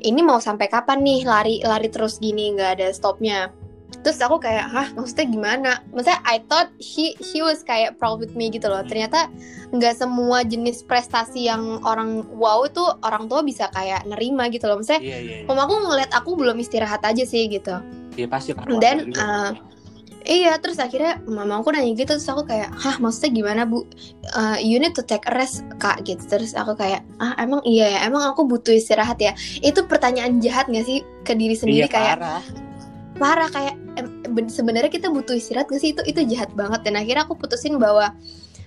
ini 0.00 0.20
mau 0.24 0.40
sampai 0.40 0.72
kapan 0.72 1.04
nih? 1.04 1.28
Lari 1.28 1.60
lari 1.60 1.92
terus 1.92 2.16
gini 2.16 2.56
nggak 2.56 2.80
ada 2.80 2.88
stopnya 2.96 3.52
terus 4.00 4.18
aku 4.24 4.40
kayak 4.40 4.72
hah 4.72 4.88
maksudnya 4.96 5.26
gimana 5.28 5.70
maksudnya 5.92 6.18
I 6.24 6.40
thought 6.48 6.72
she 6.80 7.12
she 7.20 7.44
was 7.44 7.60
kayak 7.60 8.00
proud 8.00 8.18
with 8.18 8.32
me 8.32 8.48
gitu 8.48 8.72
loh 8.72 8.80
ternyata 8.82 9.28
nggak 9.72 9.94
semua 10.00 10.42
jenis 10.42 10.80
prestasi 10.88 11.46
yang 11.46 11.84
orang 11.84 12.24
wow 12.32 12.64
itu 12.64 12.82
orang 13.04 13.28
tua 13.28 13.44
bisa 13.44 13.68
kayak 13.70 14.08
nerima 14.08 14.48
gitu 14.48 14.66
loh 14.66 14.80
maksudnya 14.80 15.04
iya 15.04 15.18
iya 15.20 15.36
iya. 15.42 15.46
mamaku 15.46 15.84
ngeliat 15.84 16.10
aku 16.16 16.34
belum 16.34 16.56
istirahat 16.58 17.04
aja 17.04 17.22
sih 17.28 17.46
gitu 17.52 17.76
Iya, 18.12 18.28
pasti 18.28 18.52
lah 18.52 18.68
Dan, 18.76 19.08
uh, 19.16 19.56
Iya, 20.22 20.54
terus 20.62 20.78
akhirnya 20.78 21.18
mama 21.26 21.58
aku 21.58 21.74
nanya 21.74 21.98
gitu, 21.98 22.14
terus 22.14 22.30
aku 22.30 22.46
kayak, 22.46 22.70
hah 22.78 22.94
maksudnya 23.02 23.42
gimana 23.42 23.66
bu? 23.66 23.82
Uh, 24.38 24.54
you 24.62 24.78
need 24.78 24.94
to 24.94 25.02
take 25.02 25.26
a 25.26 25.34
rest 25.34 25.66
kak 25.82 25.98
gitu. 26.06 26.22
Terus 26.22 26.54
aku 26.54 26.78
kayak, 26.78 27.02
ah 27.18 27.34
emang 27.42 27.58
iya 27.66 27.98
ya, 27.98 28.00
emang 28.06 28.22
aku 28.30 28.46
butuh 28.46 28.70
istirahat 28.70 29.18
ya. 29.18 29.34
Itu 29.66 29.90
pertanyaan 29.90 30.38
jahat 30.38 30.70
gak 30.70 30.86
sih 30.86 31.02
ke 31.26 31.34
diri 31.34 31.58
iya, 31.58 31.60
sendiri 31.60 31.86
kayak 31.90 32.22
parah. 32.22 32.42
Parah 33.22 33.46
kayak 33.46 33.78
sebenarnya 34.50 34.90
kita 34.90 35.06
butuh 35.06 35.38
istirahat 35.38 35.70
gak 35.70 35.78
sih? 35.78 35.94
Itu 35.94 36.02
itu 36.02 36.26
jahat 36.26 36.50
banget. 36.58 36.82
Dan 36.82 36.98
akhirnya 36.98 37.22
aku 37.22 37.38
putusin 37.38 37.78
bahwa 37.78 38.10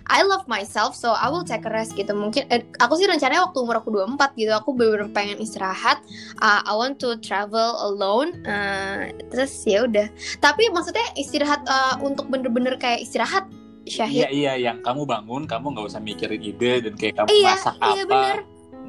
I 0.06 0.22
love 0.22 0.46
myself, 0.46 0.94
so 0.94 1.18
I 1.18 1.28
will 1.34 1.42
take 1.42 1.66
a 1.66 1.72
rest 1.74 1.98
gitu. 1.98 2.14
Mungkin 2.14 2.46
eh, 2.54 2.62
aku 2.78 2.94
sih 2.96 3.10
rencananya 3.10 3.50
waktu 3.50 3.58
umur 3.58 3.82
aku 3.82 3.90
24 3.90 4.38
gitu, 4.38 4.54
aku 4.54 4.70
bener-bener 4.78 5.10
pengen 5.10 5.42
istirahat. 5.42 5.98
Uh, 6.38 6.62
I 6.62 6.78
want 6.78 7.02
to 7.02 7.18
travel 7.26 7.74
alone. 7.82 8.38
Uh, 8.46 9.10
terus 9.34 9.66
ya 9.66 9.84
udah. 9.90 10.06
Tapi 10.40 10.70
maksudnya 10.70 11.04
istirahat 11.18 11.66
uh, 11.66 11.98
untuk 12.06 12.30
bener-bener 12.30 12.78
kayak 12.78 13.02
istirahat 13.04 13.50
Iya 13.86 13.94
syahid. 14.02 14.26
iya 14.34 14.54
yang 14.58 14.82
kamu 14.82 15.06
bangun 15.06 15.46
kamu 15.46 15.78
nggak 15.78 15.86
usah 15.94 16.02
mikirin 16.02 16.42
ide 16.42 16.90
dan 16.90 16.94
kayak 16.98 17.22
kamu 17.22 17.28
Iya, 17.30 17.54
masak 17.54 17.76
iya, 17.78 18.02
apa 18.02 18.10
bener. 18.10 18.38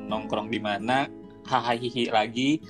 nongkrong 0.09 0.49
di 0.49 0.57
mana 0.57 1.05
hahaha 1.45 1.77
lagi 2.17 2.65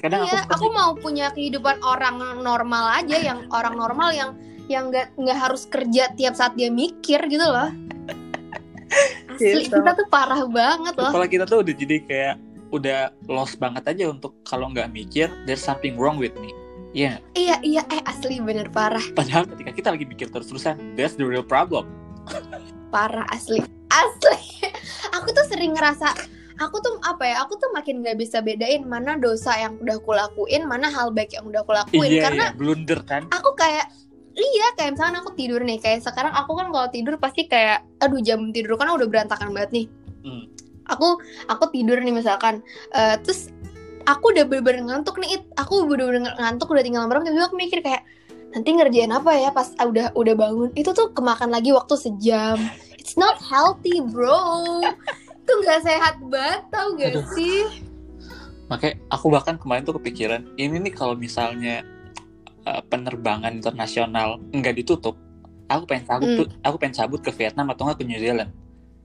kadang 0.00 0.24
Iya, 0.24 0.48
aku, 0.48 0.54
aku 0.56 0.66
mau 0.72 0.90
punya 0.96 1.28
kehidupan 1.30 1.82
orang 1.84 2.40
normal 2.40 3.02
aja, 3.02 3.16
yang 3.18 3.44
orang 3.52 3.76
normal 3.76 4.08
yang 4.12 4.30
yang 4.70 4.88
nggak 4.88 5.12
nggak 5.18 5.36
harus 5.36 5.68
kerja 5.68 6.08
tiap 6.14 6.32
saat 6.32 6.54
dia 6.54 6.72
mikir 6.72 7.20
gitu 7.28 7.44
loh. 7.44 7.68
Asli 9.32 9.64
Gitu. 9.64 9.72
kita 9.72 9.92
tuh 9.96 10.06
parah 10.08 10.44
banget 10.44 10.94
loh. 10.96 11.08
kepala 11.08 11.26
kita 11.26 11.44
tuh 11.48 11.64
udah 11.64 11.74
jadi 11.74 11.96
kayak 12.04 12.34
udah 12.72 13.00
lost 13.28 13.56
banget 13.56 13.84
aja 13.88 14.08
untuk 14.08 14.36
kalau 14.44 14.68
nggak 14.68 14.92
mikir 14.92 15.28
there's 15.44 15.60
something 15.60 15.96
wrong 15.96 16.16
with 16.16 16.32
me 16.40 16.52
Iya, 16.92 17.24
Iya 17.32 17.56
iya 17.64 17.82
eh 17.88 18.04
asli 18.04 18.36
bener 18.44 18.68
parah 18.68 19.00
padahal 19.16 19.48
ketika 19.48 19.72
kita 19.72 19.88
lagi 19.96 20.04
mikir 20.04 20.28
terus-terusan 20.28 20.92
that's 20.92 21.16
the 21.16 21.24
real 21.24 21.40
problem 21.40 21.88
parah 22.92 23.24
asli 23.32 23.64
asli. 23.88 24.36
Aku 25.16 25.32
tuh 25.32 25.44
sering 25.48 25.72
ngerasa 25.72 26.12
aku 26.66 26.78
tuh 26.82 26.94
apa 27.02 27.24
ya 27.26 27.36
aku 27.42 27.58
tuh 27.58 27.70
makin 27.74 28.02
nggak 28.02 28.18
bisa 28.18 28.38
bedain 28.42 28.86
mana 28.86 29.18
dosa 29.18 29.54
yang 29.58 29.78
udah 29.78 29.98
aku 29.98 30.12
lakuin 30.14 30.62
mana 30.66 30.88
hal 30.88 31.10
baik 31.10 31.34
yang 31.34 31.46
udah 31.46 31.60
aku 31.66 31.72
lakuin 31.74 32.10
iya 32.10 32.22
karena 32.28 32.44
iya 32.50 32.58
blunder 32.58 33.00
kan? 33.02 33.26
aku 33.30 33.54
kayak 33.58 33.90
iya 34.32 34.66
kayak 34.78 34.96
misalkan 34.96 35.16
aku 35.20 35.30
tidur 35.36 35.60
nih 35.60 35.78
kayak 35.82 36.00
sekarang 36.00 36.32
aku 36.32 36.56
kan 36.56 36.72
kalau 36.72 36.88
tidur 36.88 37.14
pasti 37.20 37.46
kayak 37.50 37.84
aduh 38.00 38.20
jam 38.22 38.54
tidur 38.54 38.78
kan 38.78 38.88
udah 38.92 39.08
berantakan 39.08 39.52
banget 39.52 39.70
nih. 39.74 39.86
Hmm. 40.22 40.46
aku 40.86 41.18
aku 41.50 41.64
tidur 41.74 41.98
nih 41.98 42.14
misalkan 42.14 42.62
eh, 42.94 43.18
terus 43.26 43.50
aku 44.06 44.34
udah 44.34 44.46
bener-bener 44.46 44.86
ngantuk 44.86 45.18
nih 45.18 45.38
It. 45.40 45.44
aku 45.58 45.86
bener-bener 45.86 46.30
ngantuk 46.38 46.70
udah 46.70 46.84
tinggal 46.86 47.06
merem 47.10 47.26
tiba-tiba 47.26 47.46
aku 47.50 47.58
mikir 47.58 47.78
kayak 47.82 48.02
nanti 48.52 48.68
ngerjain 48.76 49.10
apa 49.10 49.30
ya 49.34 49.50
pas 49.50 49.72
ah, 49.80 49.88
udah 49.88 50.12
udah 50.12 50.34
bangun. 50.36 50.70
Itu 50.76 50.92
tuh 50.92 51.08
kemakan 51.16 51.48
lagi 51.48 51.72
waktu 51.72 51.96
sejam. 51.96 52.60
It's 53.00 53.16
not 53.16 53.40
healthy 53.40 53.98
bro 53.98 54.78
itu 55.42 55.52
nggak 55.58 55.80
sehat 55.82 56.14
banget 56.22 56.62
tau 56.70 56.88
gak 56.94 57.10
Aduh. 57.12 57.26
sih? 57.34 57.66
Makanya 58.70 58.94
aku 59.10 59.26
bahkan 59.28 59.58
kemarin 59.58 59.82
tuh 59.82 59.98
kepikiran 59.98 60.46
ini 60.56 60.78
nih 60.80 60.94
kalau 60.94 61.12
misalnya 61.12 61.82
uh, 62.64 62.80
penerbangan 62.82 63.52
internasional 63.52 64.38
nggak 64.48 64.78
ditutup 64.78 65.18
aku 65.66 65.82
pengen 65.84 66.04
cabut 66.06 66.28
Hmm. 66.28 66.38
tuh 66.38 66.48
aku 66.62 66.76
pengen 66.78 66.94
cabut 66.94 67.20
ke 67.20 67.30
Vietnam 67.32 67.66
atau 67.68 67.82
nggak 67.84 67.98
ke 67.98 68.06
New 68.06 68.16
Zealand. 68.16 68.52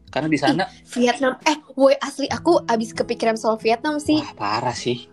Karena 0.08 0.28
di 0.28 0.40
sana 0.40 0.64
Vietnam 0.88 1.36
eh 1.44 1.58
woi 1.74 1.96
asli 2.00 2.28
aku 2.28 2.64
abis 2.64 2.96
kepikiran 2.96 3.36
soal 3.36 3.58
Vietnam 3.58 4.00
sih. 4.00 4.16
Wah 4.16 4.34
parah 4.36 4.78
sih. 4.78 5.10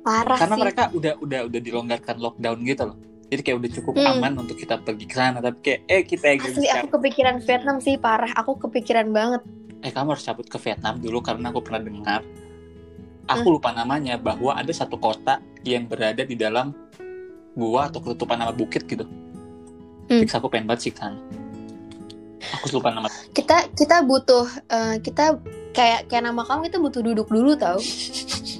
Parah 0.00 0.40
karena 0.40 0.56
sih. 0.56 0.62
mereka 0.64 0.82
udah 0.92 1.12
udah 1.20 1.40
udah 1.44 1.60
dilonggarkan 1.60 2.16
lockdown 2.16 2.58
gitu 2.64 2.88
loh. 2.88 2.96
Jadi 3.28 3.40
kayak 3.42 3.58
udah 3.58 3.70
cukup 3.74 3.94
Hmm. 3.94 4.10
aman 4.16 4.32
untuk 4.38 4.56
kita 4.56 4.80
pergi 4.80 5.04
ke 5.04 5.14
sana 5.14 5.38
tapi 5.38 5.58
kayak 5.60 5.80
eh 5.86 6.02
kita 6.02 6.24
yang 6.26 6.40
asli 6.40 6.68
aku 6.68 6.86
kepikiran 6.96 7.36
Vietnam 7.38 7.76
sih 7.78 7.94
parah. 7.94 8.32
Aku 8.34 8.56
kepikiran 8.56 9.12
banget 9.12 9.42
eh 9.80 9.90
kamu 9.90 10.12
harus 10.12 10.24
cabut 10.24 10.44
ke 10.44 10.58
Vietnam 10.58 11.00
dulu 11.00 11.20
karena 11.20 11.48
aku 11.48 11.60
pernah 11.60 11.80
dengar 11.80 12.20
aku 13.24 13.46
Hmm. 13.46 13.54
lupa 13.56 13.70
namanya 13.70 14.18
bahwa 14.18 14.52
ada 14.52 14.70
satu 14.70 14.96
kota 14.96 15.38
yang 15.62 15.86
berada 15.86 16.20
di 16.20 16.34
dalam 16.34 16.74
gua 17.52 17.88
atau 17.88 18.00
ketutupan 18.00 18.38
nama 18.38 18.52
bukit 18.52 18.84
gitu 18.84 19.04
Hmm. 20.10 20.20
Fix 20.20 20.34
aku 20.34 20.50
pengen 20.50 20.66
banget 20.66 20.90
sih 20.90 20.92
ke 20.92 20.98
sana 20.98 21.16
aku 22.58 22.66
lupa 22.76 22.90
nama 22.90 23.06
kita 23.30 23.70
kita 23.72 24.02
butuh 24.02 24.42
eh, 24.66 24.96
kita 24.98 25.38
kayak 25.70 26.10
kayak 26.10 26.24
nama 26.26 26.42
kamu 26.42 26.66
kita 26.66 26.78
butuh 26.82 27.00
duduk 27.00 27.28
dulu 27.30 27.54
tau 27.54 27.78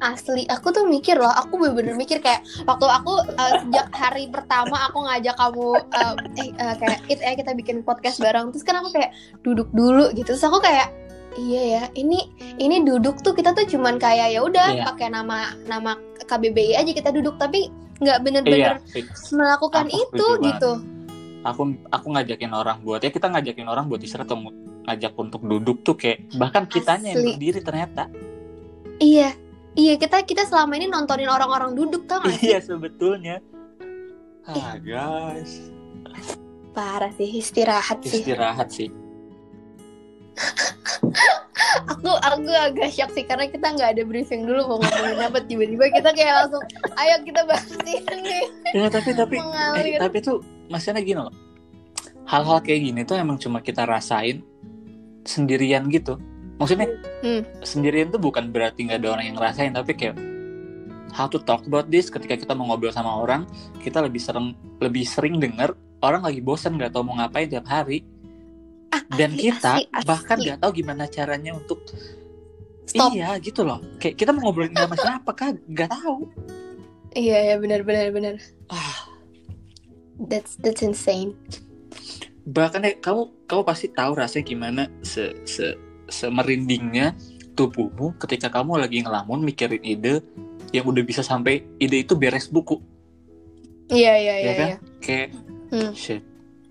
asli 0.00 0.42
aku 0.46 0.70
tuh 0.70 0.84
mikir 0.84 1.16
loh 1.16 1.30
aku 1.30 1.54
bener-bener 1.54 1.94
mikir 1.94 2.18
kayak 2.18 2.42
waktu 2.64 2.84
aku 2.84 3.12
eh, 3.30 3.52
sejak 3.62 3.88
hari 3.94 4.26
pertama 4.26 4.74
aku 4.86 5.02
ngajak 5.02 5.34
kamu 5.34 5.68
eh, 5.76 6.14
eh 6.36 6.48
eh, 6.50 6.74
kayak 6.76 7.00
it 7.06 7.18
eh 7.20 7.34
kita 7.34 7.54
bikin 7.54 7.80
podcast 7.80 8.18
bareng 8.18 8.50
terus 8.50 8.66
kan 8.66 8.82
aku 8.82 8.90
kayak 8.90 9.14
duduk 9.40 9.70
dulu 9.70 10.10
gitu 10.12 10.34
terus 10.34 10.42
aku 10.42 10.58
kayak 10.58 10.90
iya 11.34 11.62
ya 11.62 11.82
ini 11.94 12.30
ini 12.58 12.82
duduk 12.82 13.22
tuh 13.22 13.32
kita 13.32 13.50
tuh 13.52 13.66
cuman 13.66 13.98
kayak 13.98 14.34
ya 14.34 14.40
udah 14.40 14.66
Iya. 14.72 14.84
pakai 14.86 15.08
nama 15.08 15.54
nama 15.66 15.94
KBBI 16.24 16.78
aja 16.78 16.90
kita 16.90 17.10
duduk 17.10 17.38
tapi 17.38 17.70
nggak 17.98 18.18
bener-bener 18.22 18.82
fix 18.90 19.30
melakukan 19.30 19.86
Aku 19.86 19.98
itu 20.02 20.26
banget. 20.26 20.46
gitu 20.50 20.72
aku 21.44 21.62
aku 21.88 22.06
ngajakin 22.10 22.50
orang 22.50 22.80
buat 22.82 23.00
ya 23.00 23.10
kita 23.12 23.28
ngajakin 23.28 23.68
orang 23.68 23.86
buat 23.86 24.00
istirahat 24.00 24.32
ngajak 24.84 25.12
untuk 25.14 25.40
duduk 25.44 25.80
tuh 25.80 25.94
kayak 25.94 26.26
bahkan 26.34 26.66
kitanya 26.66 27.14
yang 27.14 27.22
Asli. 27.22 27.30
berdiri 27.36 27.60
ternyata 27.60 28.02
iya 28.98 29.32
iya 29.74 29.94
kita 29.98 30.22
kita 30.22 30.46
selama 30.46 30.78
ini 30.78 30.86
nontonin 30.86 31.30
orang-orang 31.30 31.74
duduk 31.74 32.06
tau 32.06 32.22
gak 32.22 32.38
sih? 32.38 32.54
Iya 32.54 32.58
sebetulnya. 32.62 33.42
Ah 34.46 34.76
guys. 34.78 35.70
Parah 36.74 37.10
sih 37.14 37.38
istirahat 37.38 38.02
sih. 38.02 38.22
istirahat 38.22 38.68
sih. 38.70 38.88
Aku 41.84 42.10
aku 42.10 42.50
agak 42.54 42.90
shock 42.94 43.10
sih 43.12 43.26
karena 43.26 43.50
kita 43.50 43.74
nggak 43.74 43.98
ada 43.98 44.02
briefing 44.06 44.46
dulu 44.46 44.62
mau 44.66 44.78
ngomongin 44.78 45.20
apa. 45.20 45.38
Tiba-tiba 45.42 45.84
kita 45.90 46.10
kayak 46.14 46.34
langsung 46.46 46.62
ayo 46.96 47.14
kita 47.26 47.40
bahas 47.44 47.70
ini. 47.82 48.40
Ya 48.72 48.86
tapi 48.90 49.10
tapi 49.10 49.36
eh, 49.42 49.98
tapi 49.98 50.18
tuh 50.22 50.38
maksudnya 50.70 51.02
gini 51.02 51.18
loh. 51.18 51.34
Hal-hal 52.24 52.62
kayak 52.62 52.80
gini 52.88 53.00
tuh 53.02 53.18
emang 53.18 53.36
cuma 53.42 53.58
kita 53.58 53.84
rasain 53.84 54.42
sendirian 55.26 55.88
gitu 55.90 56.20
maksudnya 56.56 56.88
Hmm. 57.20 57.40
sendirian 57.64 58.08
tuh 58.08 58.20
bukan 58.20 58.52
berarti 58.52 58.84
nggak 58.84 59.00
ada 59.00 59.08
orang 59.16 59.24
yang 59.26 59.36
ngerasain 59.36 59.72
tapi 59.72 59.92
kayak 59.92 60.16
how 61.10 61.24
to 61.24 61.38
talk 61.38 61.64
about 61.64 61.88
this 61.88 62.10
ketika 62.10 62.36
kita 62.36 62.52
mau 62.52 62.68
ngobrol 62.68 62.90
sama 62.90 63.10
orang 63.10 63.48
kita 63.80 63.98
lebih 63.98 64.20
sering 64.20 64.52
lebih 64.78 65.02
sering 65.02 65.40
dengar 65.40 65.72
orang 66.00 66.20
lagi 66.20 66.38
bosan 66.38 66.76
nggak 66.76 66.92
tahu 66.92 67.06
mau 67.06 67.16
ngapain 67.16 67.48
tiap 67.48 67.64
hari 67.64 68.04
dan 69.14 69.32
asli, 69.32 69.48
kita 69.48 69.72
asli, 69.80 69.84
asli. 69.90 70.06
bahkan 70.06 70.36
nggak 70.36 70.58
tahu 70.60 70.70
gimana 70.74 71.04
caranya 71.06 71.54
untuk 71.54 71.80
Stop. 72.84 73.16
iya 73.16 73.32
gitu 73.40 73.64
loh 73.64 73.80
kayak 73.96 74.14
kita 74.14 74.30
mau 74.30 74.50
ngobrolin 74.50 74.76
sama 74.76 74.94
siapa 75.04 75.32
kan 75.32 75.54
nggak 75.64 75.90
tahu 75.90 76.28
Iya 77.14 77.54
ya 77.54 77.56
benar 77.56 77.86
benar 77.86 78.10
benar. 78.10 78.34
ah 78.68 79.06
That's 80.18 80.58
that's 80.58 80.82
insane. 80.82 81.38
bahkan 82.44 82.82
ya, 82.82 82.94
kamu 82.98 83.30
kamu 83.46 83.62
pasti 83.62 83.86
tahu 83.88 84.18
rasanya 84.18 84.44
gimana 84.44 84.82
se 85.00 85.32
se 85.48 85.72
semerindingnya 86.14 87.18
tubuhmu 87.58 88.14
ketika 88.22 88.50
kamu 88.50 88.78
lagi 88.78 89.02
ngelamun 89.02 89.42
mikirin 89.42 89.82
ide 89.82 90.22
yang 90.70 90.86
udah 90.86 91.02
bisa 91.02 91.22
sampai 91.22 91.66
ide 91.78 92.02
itu 92.06 92.14
beres 92.14 92.46
buku 92.46 92.78
Iya 93.90 94.14
iya 94.16 94.34
ya 94.34 94.40
iya. 94.40 94.52
kan 94.54 94.68
iya. 94.68 94.78
kayak 95.02 95.28
Hmm. 95.74 95.90
shit 95.90 96.22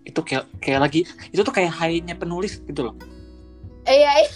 itu 0.08 0.20
kayak 0.24 0.48
kayak 0.64 0.80
lagi 0.80 1.02
itu 1.36 1.42
tuh 1.44 1.52
kayak 1.52 1.76
high-nya 1.76 2.16
penulis 2.16 2.64
gitu 2.64 2.88
loh 2.88 2.96
Iya 3.84 4.12
iya. 4.16 4.32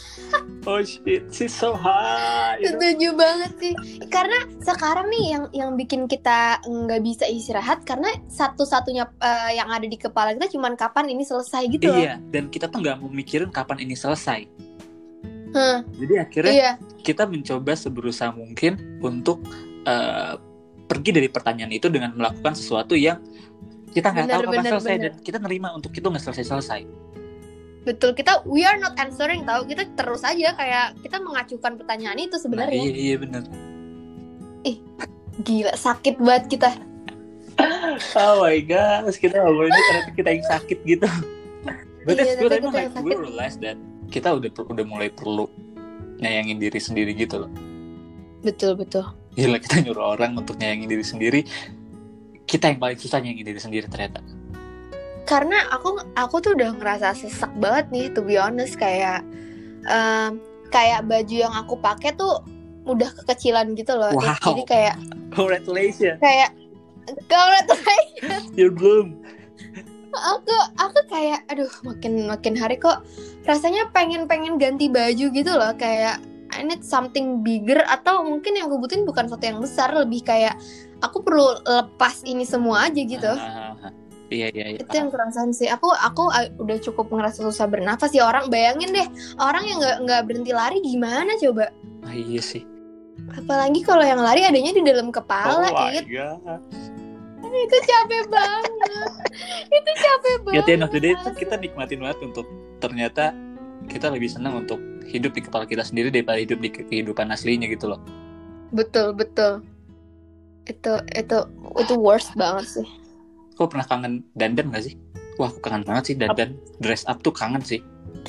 oh 0.68 0.84
shit 0.84 1.24
she's 1.32 1.56
so 1.56 1.72
high? 1.72 2.60
Setuju 2.60 3.16
banget 3.16 3.52
sih. 3.64 3.74
Karena 4.12 4.44
sekarang 4.60 5.08
nih 5.08 5.26
yang 5.32 5.44
yang 5.56 5.70
bikin 5.80 6.04
kita 6.04 6.60
nggak 6.68 7.00
bisa 7.00 7.24
istirahat 7.32 7.88
karena 7.88 8.12
satu-satunya 8.28 9.08
eh, 9.24 9.52
yang 9.56 9.72
ada 9.72 9.88
di 9.88 9.96
kepala 9.96 10.36
kita 10.36 10.52
cuman 10.52 10.76
kapan 10.76 11.16
ini 11.16 11.24
selesai 11.24 11.64
gitu 11.72 11.88
loh. 11.88 11.96
iya 11.96 12.20
dan 12.28 12.52
kita 12.52 12.68
tuh 12.68 12.84
nggak 12.84 13.00
mau 13.00 13.08
mikirin 13.08 13.48
kapan 13.48 13.88
ini 13.88 13.96
selesai 13.96 14.52
Hmm, 15.58 15.78
jadi 15.98 16.14
akhirnya 16.22 16.54
iya. 16.54 16.72
kita 17.02 17.26
mencoba 17.26 17.74
seberusaha 17.74 18.30
mungkin 18.30 19.02
untuk 19.02 19.42
eh, 19.90 20.38
pergi 20.86 21.12
dari 21.18 21.30
pertanyaan 21.34 21.74
itu 21.74 21.90
dengan 21.90 22.14
melakukan 22.14 22.54
sesuatu 22.54 22.94
yang 22.94 23.18
kita 23.90 24.14
nggak 24.14 24.30
tahu 24.30 24.42
kapan 24.54 24.66
selesai 24.70 24.94
benar. 24.94 25.04
dan 25.10 25.14
kita 25.26 25.38
nerima 25.42 25.68
untuk 25.74 25.90
itu 25.98 26.06
nggak 26.06 26.22
selesai 26.22 26.46
selesai 26.46 26.82
Betul, 27.88 28.12
kita 28.20 28.44
we 28.44 28.68
are 28.68 28.76
not 28.76 29.00
answering 29.00 29.48
tahu. 29.48 29.64
Kita 29.64 29.88
terus 29.96 30.20
aja 30.20 30.52
kayak 30.60 31.00
kita 31.00 31.24
mengacukan 31.24 31.80
pertanyaan 31.80 32.20
itu 32.20 32.36
nah, 32.36 32.44
sebenarnya. 32.44 32.84
iya 32.84 32.92
iya 32.92 33.16
benar 33.16 33.48
Gila, 35.46 35.74
sakit 35.78 36.18
banget 36.18 36.58
kita. 36.58 36.70
oh 38.18 38.46
my 38.46 38.58
god 38.66 39.10
kita 39.18 39.42
ngobrolin 39.42 39.74
ini 39.74 39.82
ternyata 39.90 40.12
kita 40.14 40.30
yang 40.30 40.46
sakit 40.46 40.78
gitu 40.86 41.08
but 42.06 42.14
Iya, 42.14 42.22
that's 42.22 42.36
good 42.38 42.52
kita 42.54 42.70
like 42.70 42.94
we 43.02 43.18
realize 43.18 43.58
that 43.58 43.78
kita 44.08 44.36
udah 44.36 44.50
udah 44.52 44.86
mulai 44.88 45.10
perlu 45.12 45.48
nyayangin 46.18 46.58
diri 46.58 46.80
sendiri 46.80 47.12
gitu 47.14 47.46
loh. 47.46 47.52
Betul, 48.42 48.78
betul. 48.78 49.06
gila 49.38 49.62
kita 49.62 49.86
nyuruh 49.86 50.18
orang 50.18 50.34
untuk 50.34 50.58
nyayangin 50.58 50.90
diri 50.90 51.06
sendiri. 51.06 51.42
Kita 52.50 52.74
yang 52.74 52.82
paling 52.82 52.98
susah 52.98 53.22
nyayangin 53.22 53.46
diri 53.54 53.62
sendiri 53.62 53.86
ternyata. 53.86 54.24
Karena 55.28 55.68
aku 55.70 56.00
aku 56.16 56.42
tuh 56.42 56.56
udah 56.58 56.74
ngerasa 56.80 57.14
sesak 57.14 57.52
banget 57.60 57.86
nih 57.94 58.06
to 58.16 58.26
be 58.26 58.40
honest. 58.40 58.80
Kayak 58.80 59.22
em, 59.86 60.42
kayak 60.74 61.06
baju 61.06 61.36
yang 61.36 61.54
aku 61.54 61.78
pakai 61.78 62.16
tuh 62.18 62.42
udah 62.88 63.12
kekecilan 63.22 63.76
gitu 63.78 63.94
loh. 63.94 64.16
Wow. 64.16 64.40
Jadi 64.42 64.64
kayak 64.66 64.96
congratulations. 65.36 66.18
Kayak 66.18 66.56
tuh 67.28 67.40
you 68.56 68.72
bloom 68.72 69.16
aku 70.16 70.56
aku 70.80 71.00
kayak 71.12 71.44
aduh 71.52 71.70
makin 71.84 72.28
makin 72.28 72.54
hari 72.56 72.80
kok 72.80 73.04
rasanya 73.44 73.90
pengen 73.92 74.28
pengen 74.30 74.56
ganti 74.56 74.88
baju 74.88 75.26
gitu 75.32 75.52
loh. 75.52 75.72
Kayak 75.76 76.24
I 76.56 76.64
need 76.64 76.82
something 76.82 77.44
bigger 77.44 77.84
atau 77.86 78.24
mungkin 78.24 78.56
yang 78.56 78.72
gue 78.72 78.80
butuhin 78.80 79.04
bukan 79.04 79.28
sesuatu 79.28 79.46
yang 79.46 79.60
besar. 79.60 79.90
Lebih 79.92 80.22
kayak 80.24 80.56
aku 81.04 81.22
perlu 81.22 81.60
lepas 81.68 82.24
ini 82.24 82.48
semua 82.48 82.88
aja 82.88 83.02
gitu. 83.04 83.32
Ah, 83.36 83.76
iya 84.36 84.52
iya 84.52 84.76
iya 84.76 84.80
itu 84.82 84.96
yang 84.96 85.12
kerasain 85.12 85.52
sih. 85.52 85.68
Aku 85.68 85.92
aku 85.92 86.32
uh, 86.32 86.48
udah 86.58 86.78
cukup 86.80 87.12
ngerasa 87.12 87.44
susah 87.44 87.68
bernafas 87.68 88.16
ya. 88.16 88.26
Orang 88.26 88.48
bayangin 88.48 88.96
deh 88.96 89.08
orang 89.38 89.68
yang 89.68 89.78
nggak 89.84 89.98
nggak 90.08 90.22
berhenti 90.26 90.52
lari 90.56 90.80
gimana 90.82 91.36
coba? 91.38 91.70
Ah, 92.08 92.16
iya 92.16 92.42
sih. 92.42 92.64
Apalagi 93.34 93.82
kalau 93.82 94.06
yang 94.06 94.22
lari 94.22 94.46
adanya 94.46 94.72
di 94.72 94.84
dalam 94.86 95.10
oh 95.10 95.16
kepala 95.16 95.68
my 95.74 96.00
It. 96.00 96.06
Itu 97.52 97.78
capek 97.84 98.24
banget. 98.28 98.74
Itu 99.68 99.92
capek 99.96 100.36
ya 100.52 100.62
banget 100.64 100.90
the 100.92 101.00
day 101.00 101.14
itu 101.14 101.30
kita 101.36 101.56
nikmatin 101.60 102.00
banget 102.04 102.20
untuk 102.24 102.46
ternyata 102.84 103.36
kita 103.88 104.12
lebih 104.12 104.28
senang 104.28 104.66
untuk 104.66 104.80
hidup 105.08 105.32
di 105.32 105.42
kepala 105.46 105.64
kita 105.64 105.84
sendiri 105.86 106.12
daripada 106.12 106.40
hidup 106.42 106.60
di 106.60 106.70
kehidupan 106.70 107.32
aslinya 107.32 107.68
gitu 107.72 107.96
loh. 107.96 108.02
Betul 108.76 109.16
betul. 109.16 109.64
Itu 110.68 111.00
itu 111.16 111.38
itu 111.80 111.94
worst 111.96 112.36
banget 112.36 112.82
sih. 112.82 112.88
Kok 113.56 113.74
pernah 113.74 113.88
kangen 113.88 114.14
dandan 114.36 114.70
gak 114.70 114.86
sih? 114.86 114.96
Wah 115.40 115.50
aku 115.50 115.64
kangen 115.64 115.88
banget 115.88 116.04
sih 116.14 116.16
dandan. 116.20 116.60
Dress 116.84 117.08
up 117.08 117.24
tuh 117.24 117.32
kangen 117.32 117.64
sih. 117.64 117.80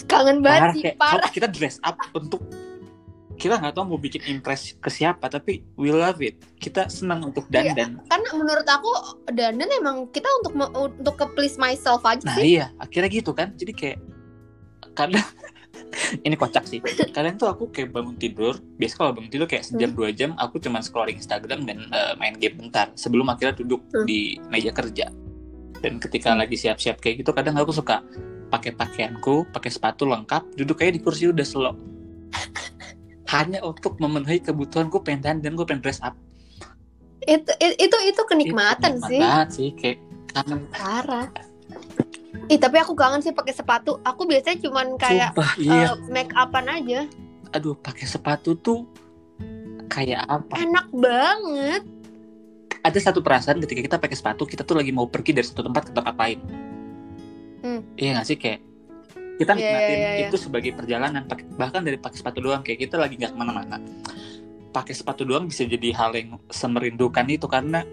Kangen 0.07 0.41
banget 0.45 0.79
sih 0.79 0.83
kayak, 0.91 0.97
parah. 1.01 1.31
kita 1.33 1.49
dress 1.51 1.83
up 1.83 1.99
untuk 2.15 2.39
kita 3.39 3.55
nggak 3.57 3.73
tahu 3.73 3.87
mau 3.87 3.97
bikin 3.97 4.21
impress 4.27 4.75
ke 4.75 4.91
siapa 4.91 5.27
tapi 5.27 5.63
we 5.75 5.89
love 5.89 6.19
it. 6.19 6.43
Kita 6.57 6.87
senang 6.89 7.23
untuk 7.25 7.47
Iya. 7.47 7.71
dandan. 7.73 8.03
karena 8.05 8.31
menurut 8.35 8.67
aku 8.67 8.91
dandan 9.29 9.71
emang 9.73 9.97
kita 10.11 10.27
untuk 10.37 10.53
untuk 10.77 11.15
ke 11.15 11.27
please 11.33 11.55
myself 11.57 12.03
aja 12.03 12.21
nah 12.21 12.35
sih. 12.35 12.59
iya 12.59 12.75
akhirnya 12.77 13.09
gitu 13.09 13.31
kan. 13.31 13.55
Jadi 13.55 13.73
kayak 13.73 13.99
kadang 14.93 15.23
ini 16.27 16.35
kocak 16.35 16.65
sih. 16.65 16.83
Kadang 17.09 17.37
tuh 17.37 17.47
aku 17.47 17.71
kayak 17.71 17.91
bangun 17.91 18.15
tidur 18.15 18.59
biasa 18.75 18.95
kalau 18.97 19.15
bangun 19.15 19.31
tidur 19.31 19.47
kayak 19.47 19.63
sejam 19.63 19.91
dua 19.91 20.11
jam 20.11 20.35
aku 20.35 20.59
cuma 20.59 20.79
scrolling 20.79 21.17
Instagram 21.17 21.63
dan 21.63 21.87
eh, 21.89 22.13
main 22.15 22.35
game 22.35 22.59
bentar 22.59 22.91
sebelum 22.93 23.27
akhirnya 23.27 23.55
duduk 23.57 23.81
Hmm. 23.89 24.05
di 24.05 24.37
meja 24.47 24.69
kerja. 24.71 25.09
Dan 25.79 25.97
ketika 25.97 26.35
lagi 26.35 26.55
siap-siap 26.55 26.99
kayak 26.99 27.23
gitu 27.23 27.31
kadang 27.31 27.55
aku 27.55 27.71
suka 27.71 28.03
pakai 28.49 28.73
pakaianku 28.73 29.47
pakai 29.49 29.69
sepatu 29.69 30.03
lengkap 30.05 30.57
duduk 30.57 30.75
kayak 30.77 30.97
di 30.97 31.01
kursi 31.01 31.29
udah 31.29 31.45
slow 31.45 31.77
hanya 33.29 33.61
untuk 33.61 33.97
memenuhi 33.97 34.39
kebutuhanku 34.39 35.01
pengen 35.01 35.21
dandan 35.23 35.53
gue 35.53 35.65
pengen 35.65 35.81
dress 35.81 36.01
up 36.01 36.17
itu 37.21 37.51
itu 37.61 37.97
itu, 38.07 38.23
kenikmatan 38.25 38.97
Itu 38.97 39.05
nikmat 39.05 39.07
sih 39.07 39.21
banget 39.21 39.49
sih 39.53 39.69
kayak 39.75 39.99
kangen 40.29 40.61
parah 40.69 41.29
Ih 42.49 42.57
tapi 42.57 42.77
aku 42.77 42.97
kangen 42.97 43.21
sih 43.21 43.29
pakai 43.29 43.53
sepatu. 43.53 44.01
Aku 44.01 44.25
biasanya 44.25 44.57
cuman 44.59 44.97
kayak 44.97 45.37
Sumpah, 45.37 45.53
iya 45.59 45.93
eh, 45.93 46.01
make 46.09 46.33
upan 46.33 46.65
aja. 46.67 47.05
aduh 47.51 47.77
pakai 47.77 48.05
sepatu 48.05 48.57
tuh 48.57 48.89
kayak 49.87 50.25
apa 50.25 50.57
Enak 50.57 50.89
banget. 50.91 51.83
ada 52.79 52.99
satu 52.99 53.21
perasaan 53.21 53.61
ketika 53.61 53.81
kita 53.83 53.97
pakai 53.99 54.17
sepatu 54.17 54.45
kita 54.45 54.61
tuh 54.61 54.77
lagi 54.77 54.89
mau 54.89 55.05
pergi 55.05 55.33
dari 55.33 55.45
satu 55.45 55.61
tempat 55.63 55.89
ke 55.89 55.93
tempat 55.93 56.15
lain 56.15 56.41
Hmm. 57.59 57.83
iya 57.95 58.15
nggak 58.15 58.25
sih 58.25 58.39
kayak 58.39 58.61
kita 59.39 59.55
Iya, 59.55 59.63
nikmatin 59.63 59.97
iya, 59.99 60.11
iya. 60.19 60.27
itu 60.29 60.37
sebagai 60.37 60.75
perjalanan 60.75 61.23
bahkan 61.55 61.87
dari 61.87 61.97
pakai 61.97 62.19
sepatu 62.19 62.43
doang 62.43 62.61
kayak 62.67 62.91
kita 62.91 62.99
lagi 62.99 63.15
nggak 63.17 63.33
ke 63.33 63.39
mana-mana 63.39 63.79
pakai 64.75 64.93
sepatu 64.93 65.23
doang 65.25 65.47
bisa 65.47 65.65
jadi 65.65 65.95
hal 65.95 66.13
yang 66.13 66.37
semerindukan 66.51 67.25
itu 67.31 67.47
karena 67.47 67.87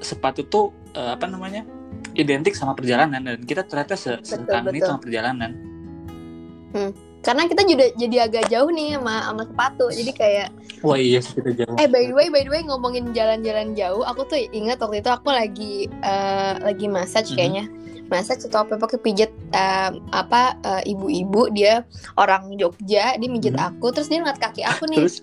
sepatu 0.00 0.42
tuh 0.48 0.72
eh, 0.96 1.12
apa 1.14 1.28
namanya 1.28 1.62
identik 2.16 2.56
sama 2.56 2.72
perjalanan 2.72 3.20
dan 3.20 3.38
kita 3.44 3.62
ternyata 3.68 3.94
se 3.94 4.16
sekangen 4.24 4.72
itu 4.72 4.82
betul. 4.82 4.88
sama 4.88 5.00
perjalanan 5.04 5.50
Karena 7.20 7.44
kita 7.44 7.62
juga 7.68 7.84
jadi 8.00 8.16
agak 8.24 8.48
jauh 8.48 8.72
nih 8.72 8.96
sama 8.96 9.14
sama 9.28 9.42
sepatu. 9.44 9.86
Jadi 9.92 10.12
kayak 10.16 10.48
wah 10.80 10.96
iya 10.96 11.20
kita 11.20 11.52
jauh 11.52 11.76
eh 11.76 11.84
by 11.84 12.08
the 12.08 12.16
way 12.16 12.32
by 12.32 12.40
the 12.40 12.48
way 12.48 12.64
ngomongin 12.64 13.12
jalan-jalan 13.12 13.76
jauh, 13.76 14.00
aku 14.08 14.24
tuh 14.24 14.40
ingat 14.56 14.80
waktu 14.80 15.04
itu 15.04 15.10
aku 15.12 15.28
lagi 15.28 15.74
eh, 15.90 16.54
lagi 16.64 16.86
massage 16.88 17.28
Mhm. 17.32 17.36
kayaknya. 17.36 17.64
Massage 17.68 17.99
atau 18.10 18.66
apa 18.66 18.74
pakai 18.76 18.98
pijat 18.98 19.30
eh, 19.54 19.90
apa 20.10 20.58
eh, 20.66 20.82
ibu-ibu 20.90 21.54
dia 21.54 21.86
orang 22.18 22.50
Jogja, 22.58 23.14
dia 23.14 23.28
mijit 23.30 23.54
Mhm. 23.54 23.62
aku 23.62 23.94
terus 23.94 24.10
dia 24.10 24.18
ngeliat 24.18 24.42
kaki 24.42 24.66
aku 24.66 24.84
nih. 24.90 25.06
terus 25.06 25.22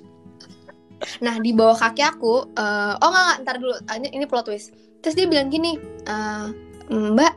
Nah 1.22 1.38
di 1.38 1.54
bawah 1.54 1.78
kaki 1.78 2.02
aku, 2.02 2.50
eh, 2.58 2.94
oh 2.98 3.10
nggak 3.12 3.46
ntar 3.46 3.56
dulu, 3.62 3.76
Ah, 3.86 4.02
ini, 4.02 4.10
ini 4.18 4.26
plot 4.26 4.50
twist. 4.50 4.74
Terus 5.06 5.14
dia 5.14 5.30
bilang 5.30 5.54
gini, 5.54 5.78
"Eh, 6.10 6.46
Mbak 6.90 7.34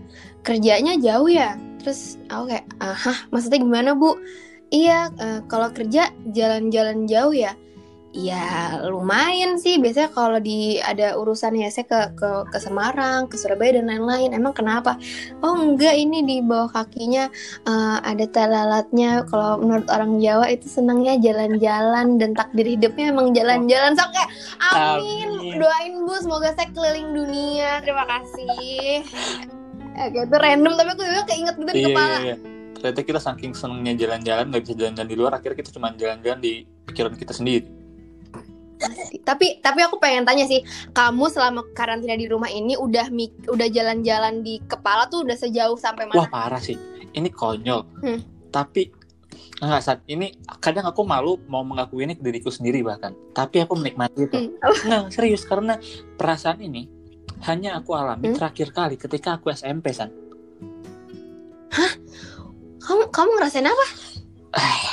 kerjanya 0.47 0.97
jauh 0.97 1.29
ya? 1.29 1.61
Terus 1.85 2.17
aku 2.33 2.57
kayak, 2.57 2.67
ah, 2.81 2.97
maksudnya 3.29 3.61
gimana 3.61 3.93
bu? 3.93 4.17
Iya, 4.71 5.11
eh, 5.19 5.41
kalau 5.51 5.69
kerja 5.75 6.09
jalan-jalan 6.31 7.05
jauh 7.05 7.35
ya? 7.35 7.53
Ya 8.11 8.83
lumayan 8.91 9.55
sih. 9.63 9.79
Biasanya 9.79 10.11
kalau 10.11 10.43
di 10.43 10.83
ada 10.83 11.15
urusan 11.15 11.55
ya 11.55 11.71
saya 11.71 11.87
ke 11.87 12.01
ke 12.19 12.31
ke 12.51 12.59
Semarang, 12.59 13.31
ke 13.31 13.39
Surabaya 13.39 13.79
dan 13.79 13.87
lain-lain. 13.87 14.35
Emang 14.35 14.51
kenapa? 14.51 14.99
Oh 15.47 15.55
enggak, 15.55 15.95
ini 15.95 16.27
di 16.27 16.37
bawah 16.43 16.75
kakinya 16.75 17.31
eh, 17.71 17.99
ada 18.03 18.27
talalatnya. 18.27 19.31
Kalau 19.31 19.63
menurut 19.63 19.87
orang 19.95 20.19
Jawa 20.19 20.51
itu 20.51 20.67
senangnya 20.67 21.23
jalan-jalan 21.23 22.19
dan 22.19 22.35
takdir 22.35 22.67
hidupnya 22.67 23.15
emang 23.15 23.31
jalan-jalan. 23.31 23.95
So 23.95 24.03
kayak 24.11 24.31
amin. 24.75 25.29
Amin. 25.31 25.55
Doain 25.63 25.95
Bu 26.03 26.15
semoga 26.19 26.51
saya 26.59 26.67
keliling 26.75 27.15
dunia. 27.15 27.79
Terima 27.87 28.11
kasih. 28.11 29.07
Oke, 30.01 30.19
itu 30.19 30.37
random 30.39 30.73
tapi 30.75 30.91
aku 30.97 31.03
juga 31.05 31.23
keinget 31.29 31.55
gitu 31.61 31.71
di 31.71 31.83
iya, 31.83 31.89
kepala. 31.93 32.09
iya, 32.09 32.25
iya. 32.25 32.37
ternyata 32.81 33.01
kita 33.05 33.21
saking 33.21 33.53
senengnya 33.53 33.93
jalan-jalan 33.93 34.45
nggak 34.49 34.63
bisa 34.65 34.75
jalan-jalan 34.79 35.11
di 35.13 35.17
luar 35.19 35.33
akhirnya 35.37 35.57
kita 35.61 35.71
cuma 35.77 35.93
jalan-jalan 35.93 36.41
di 36.41 36.65
pikiran 36.89 37.13
kita 37.21 37.37
sendiri 37.37 37.80
Pasti. 38.81 39.21
Tapi 39.21 39.61
tapi 39.61 39.81
aku 39.81 39.97
pengen 39.97 40.25
tanya 40.25 40.43
sih, 40.43 40.65
kamu 40.91 41.29
selama 41.29 41.63
karantina 41.71 42.15
di 42.15 42.25
rumah 42.25 42.49
ini 42.49 42.75
udah 42.75 43.07
mik- 43.09 43.47
udah 43.47 43.69
jalan-jalan 43.69 44.41
di 44.41 44.59
kepala 44.63 45.05
tuh 45.07 45.23
udah 45.23 45.37
sejauh 45.37 45.77
sampai 45.77 46.09
wah 46.09 46.25
mana? 46.25 46.33
parah 46.33 46.59
sih 46.59 46.81
ini 47.11 47.29
konyol 47.29 47.85
Hmm. 48.01 48.21
tapi 48.49 48.89
nggak 49.61 49.83
saat 49.83 50.01
ini 50.07 50.33
kadang 50.57 50.87
aku 50.87 51.03
malu 51.03 51.37
mau 51.45 51.61
mengakui 51.61 52.03
ini 52.03 52.15
ke 52.15 52.23
diriku 52.23 52.49
sendiri 52.49 52.81
bahkan 52.81 53.13
tapi 53.31 53.61
aku 53.61 53.75
menikmati 53.75 54.25
itu 54.25 54.37
Hmm. 54.39 54.57
nggak 54.81 55.13
serius 55.13 55.45
karena 55.45 55.77
perasaan 56.17 56.59
ini 56.59 56.89
hanya 57.43 57.77
aku 57.77 57.93
alami 57.93 58.31
Hmm? 58.31 58.37
terakhir 58.37 58.69
kali 58.71 58.97
ketika 58.97 59.37
aku 59.37 59.51
SMP 59.51 59.91
san 59.91 60.09
Kamu 62.81 63.07
kamu 63.09 63.31
ngerasain 63.37 63.63
apa? 63.65 63.87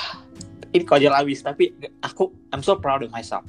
ini 0.69 0.83
konyol 0.83 1.15
abis 1.15 1.41
tapi 1.41 1.71
aku 1.99 2.29
I'm 2.51 2.61
so 2.61 2.75
proud 2.75 3.01
of 3.01 3.09
myself 3.09 3.41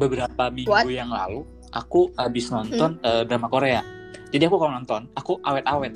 beberapa 0.00 0.48
minggu 0.48 0.72
What? 0.72 0.88
Hmm? 0.88 0.96
yang 0.96 1.10
lalu 1.12 1.44
aku 1.70 2.08
habis 2.16 2.48
nonton 2.48 2.96
eh, 3.04 3.22
drama 3.28 3.52
Korea 3.52 3.84
jadi 4.32 4.48
aku 4.48 4.56
kalau 4.56 4.72
nonton 4.72 5.04
aku 5.12 5.36
awet-awet 5.44 5.92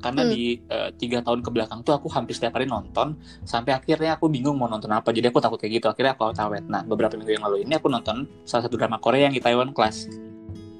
karena 0.00 0.24
Hmm. 0.24 0.32
di 0.32 0.56
eh, 0.56 0.90
tiga 0.96 1.20
tahun 1.20 1.40
ke 1.44 1.50
belakang 1.52 1.80
tuh 1.84 1.92
aku 1.92 2.08
hampir 2.12 2.32
setiap 2.32 2.56
hari 2.56 2.64
nonton 2.64 3.16
sampai 3.44 3.76
akhirnya 3.76 4.16
aku 4.16 4.28
bingung 4.28 4.56
mau 4.56 4.68
nonton 4.68 4.88
apa 4.92 5.12
jadi 5.12 5.28
aku 5.28 5.40
takut 5.40 5.56
kayak 5.60 5.80
gitu 5.80 5.86
akhirnya 5.88 6.12
aku 6.16 6.28
awet-awet 6.28 6.64
nah 6.68 6.80
beberapa 6.84 7.16
minggu 7.16 7.36
yang 7.36 7.44
lalu 7.44 7.64
ini 7.64 7.76
aku 7.76 7.88
nonton 7.88 8.24
salah 8.44 8.64
satu 8.68 8.76
drama 8.80 8.96
Korea 8.96 9.28
yang 9.28 9.36
di 9.36 9.40
Taiwan 9.40 9.72
Class 9.72 10.08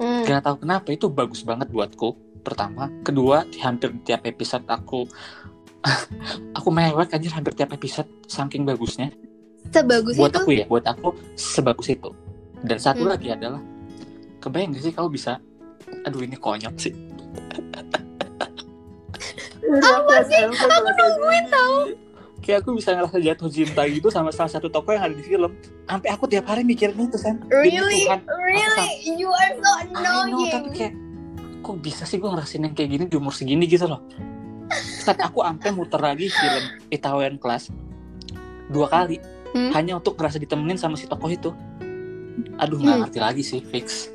Hmm. 0.01 0.25
Gak 0.25 0.49
tahu 0.49 0.64
kenapa 0.64 0.88
itu 0.97 1.12
bagus 1.12 1.45
banget 1.45 1.69
buatku. 1.69 2.16
Pertama, 2.40 2.88
kedua 3.05 3.45
di 3.45 3.61
hampir 3.61 3.93
tiap 4.01 4.25
episode 4.25 4.64
aku 4.64 5.05
aku 6.57 6.69
mewek 6.73 7.12
anjir 7.12 7.29
hampir 7.37 7.53
tiap 7.53 7.77
episode 7.77 8.09
saking 8.25 8.64
bagusnya. 8.64 9.12
Sebagus 9.68 10.14
buat 10.16 10.33
itu. 10.33 10.38
aku 10.38 10.51
ya, 10.53 10.64
buat 10.66 10.85
aku 10.85 11.09
sebagus 11.35 11.88
itu. 11.88 12.11
Dan 12.61 12.77
satu 12.77 13.05
Hmm. 13.05 13.12
lagi 13.12 13.29
adalah 13.29 13.61
kebayang 14.38 14.73
gak 14.73 14.83
sih 14.83 14.92
kalau 14.92 15.09
bisa 15.09 15.37
aduh 16.03 16.20
ini 16.20 16.35
konyol 16.35 16.73
sih. 16.75 16.92
Apa 19.70 20.16
sih? 20.25 20.38
Aku 20.42 20.66
nungguin 20.66 21.46
tahu. 21.46 21.77
Kayak 22.40 22.64
aku 22.64 22.70
bisa 22.75 22.96
ngerasa 22.96 23.20
jatuh 23.20 23.49
cinta 23.49 23.83
gitu 23.85 24.09
sama 24.09 24.33
salah 24.33 24.49
satu 24.49 24.66
tokoh 24.66 24.90
yang 24.90 25.05
ada 25.05 25.14
di 25.14 25.23
film. 25.23 25.53
Sampai 25.85 26.09
aku 26.09 26.25
tiap 26.25 26.49
hari 26.49 26.64
mikirin 26.64 26.96
itu, 26.96 27.14
Sen. 27.14 27.37
Really? 27.46 28.09
Tuhan. 28.09 28.20
Really? 28.27 28.88
You 29.14 29.29
are 29.29 29.53
so 29.55 29.70
I 29.70 29.85
know, 29.87 30.25
tapi 30.49 30.73
annoying. 30.73 30.73
kayak 30.73 30.94
kok 31.61 31.77
bisa 31.79 32.03
sih 32.03 32.16
gue 32.16 32.27
ngerasain 32.27 32.64
yang 32.64 32.73
kayak 32.73 32.88
gini 32.88 33.05
di 33.07 33.14
umur 33.14 33.31
segini 33.31 33.68
gitu 33.68 33.85
loh. 33.85 34.01
Saat 34.73 35.20
aku 35.20 35.44
sampai 35.44 35.70
muter 35.70 36.01
lagi 36.01 36.27
film 36.27 36.64
Itaewon 36.88 37.37
Class 37.37 37.68
dua 38.66 38.88
kali 38.88 39.20
Hmm. 39.51 39.75
hanya 39.75 39.99
untuk 39.99 40.15
ngerasa 40.15 40.39
ditemenin 40.39 40.79
sama 40.79 40.95
si 40.95 41.05
tokoh 41.05 41.27
itu. 41.27 41.51
Aduh 42.57 42.79
nggak 42.79 42.95
Hmm. 42.95 43.03
ngerti 43.05 43.19
lagi 43.19 43.43
sih 43.43 43.61
fix. 43.61 44.07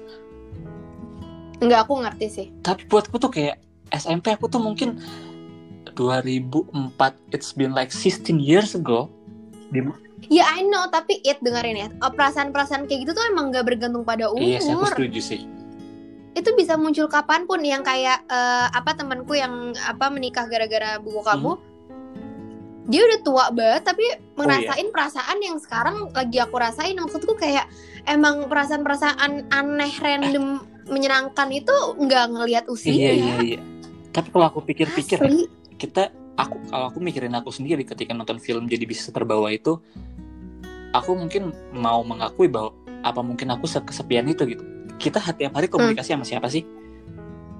Enggak, 1.55 1.87
aku 1.87 1.99
ngerti 1.99 2.27
sih. 2.27 2.47
Tapi 2.59 2.83
buatku 2.85 3.15
tuh 3.15 3.31
kayak 3.31 3.59
SMP 3.89 4.31
aku 4.31 4.47
tuh 4.47 4.59
mungkin 4.59 4.99
2004 5.93 6.91
it's 7.31 7.51
been 7.51 7.71
like 7.71 7.91
16 7.91 8.37
years 8.37 8.75
ago. 8.75 9.07
Di, 9.71 9.79
Ya 10.27 10.43
I 10.49 10.63
know, 10.63 10.89
tapi 10.89 11.21
it 11.21 11.37
dengerin 11.39 11.77
ya. 11.77 11.87
Oh, 11.99 12.09
Perasaan-perasaan 12.09 12.87
kayak 12.87 13.05
gitu 13.05 13.11
tuh 13.13 13.23
emang 13.29 13.51
gak 13.51 13.65
bergantung 13.65 14.03
pada 14.03 14.27
umur. 14.27 14.41
iya 14.41 14.59
sih 14.59 14.71
aku 14.71 14.87
setuju 14.89 15.21
sih. 15.21 15.41
itu 16.35 16.51
bisa 16.51 16.75
muncul 16.75 17.07
kapan 17.07 17.47
pun 17.47 17.63
yang 17.63 17.79
kayak 17.79 18.19
eh, 18.27 18.67
apa 18.67 18.91
temanku 18.91 19.31
yang 19.33 19.71
apa 19.79 20.11
menikah 20.11 20.43
gara-gara 20.45 20.99
buku 20.99 21.23
Hmm. 21.23 21.55
Dia 22.85 23.01
udah 23.01 23.19
tua 23.25 23.45
banget 23.49 23.83
tapi 23.85 24.05
Oh, 24.35 24.43
ngerasain 24.43 24.91
perasaan 24.91 25.39
yang 25.39 25.55
sekarang 25.63 26.11
lagi 26.11 26.43
aku 26.43 26.59
rasain. 26.59 26.99
Maksudku 26.99 27.39
kayak 27.39 27.71
emang 28.03 28.51
perasaan-perasaan 28.51 29.47
aneh 29.47 29.93
random 30.03 30.59
menyenangkan 30.91 31.55
itu 31.55 31.71
nggak 31.95 32.35
ngelihat 32.35 32.67
usia 32.67 32.91
Iya 32.91 33.11
iya 33.15 33.35
iya. 33.39 33.59
Tapi 34.11 34.27
kalau 34.35 34.51
aku 34.51 34.59
pikir-pikir 34.59 35.17
ya, 35.23 35.47
kita 35.79 36.11
aku 36.35 36.59
kalau 36.67 36.91
aku 36.91 36.99
mikirin 36.99 37.31
aku 37.31 37.47
sendiri 37.47 37.87
ketika 37.87 38.11
nonton 38.11 38.43
film 38.43 38.67
jadi 38.67 38.83
bisa 38.83 39.07
terbawa 39.15 39.55
itu 39.55 39.79
aku 40.91 41.15
mungkin 41.15 41.55
mau 41.71 42.03
mengakui 42.03 42.51
bahwa 42.51 42.75
apa 42.99 43.23
mungkin 43.23 43.55
aku 43.55 43.71
kesepian 43.87 44.27
itu 44.27 44.43
gitu. 44.51 44.63
Kita 44.99 45.23
tiap 45.31 45.55
hari 45.55 45.71
komunikasi 45.71 46.11
sama 46.11 46.27
siapa 46.27 46.51
sih? 46.51 46.67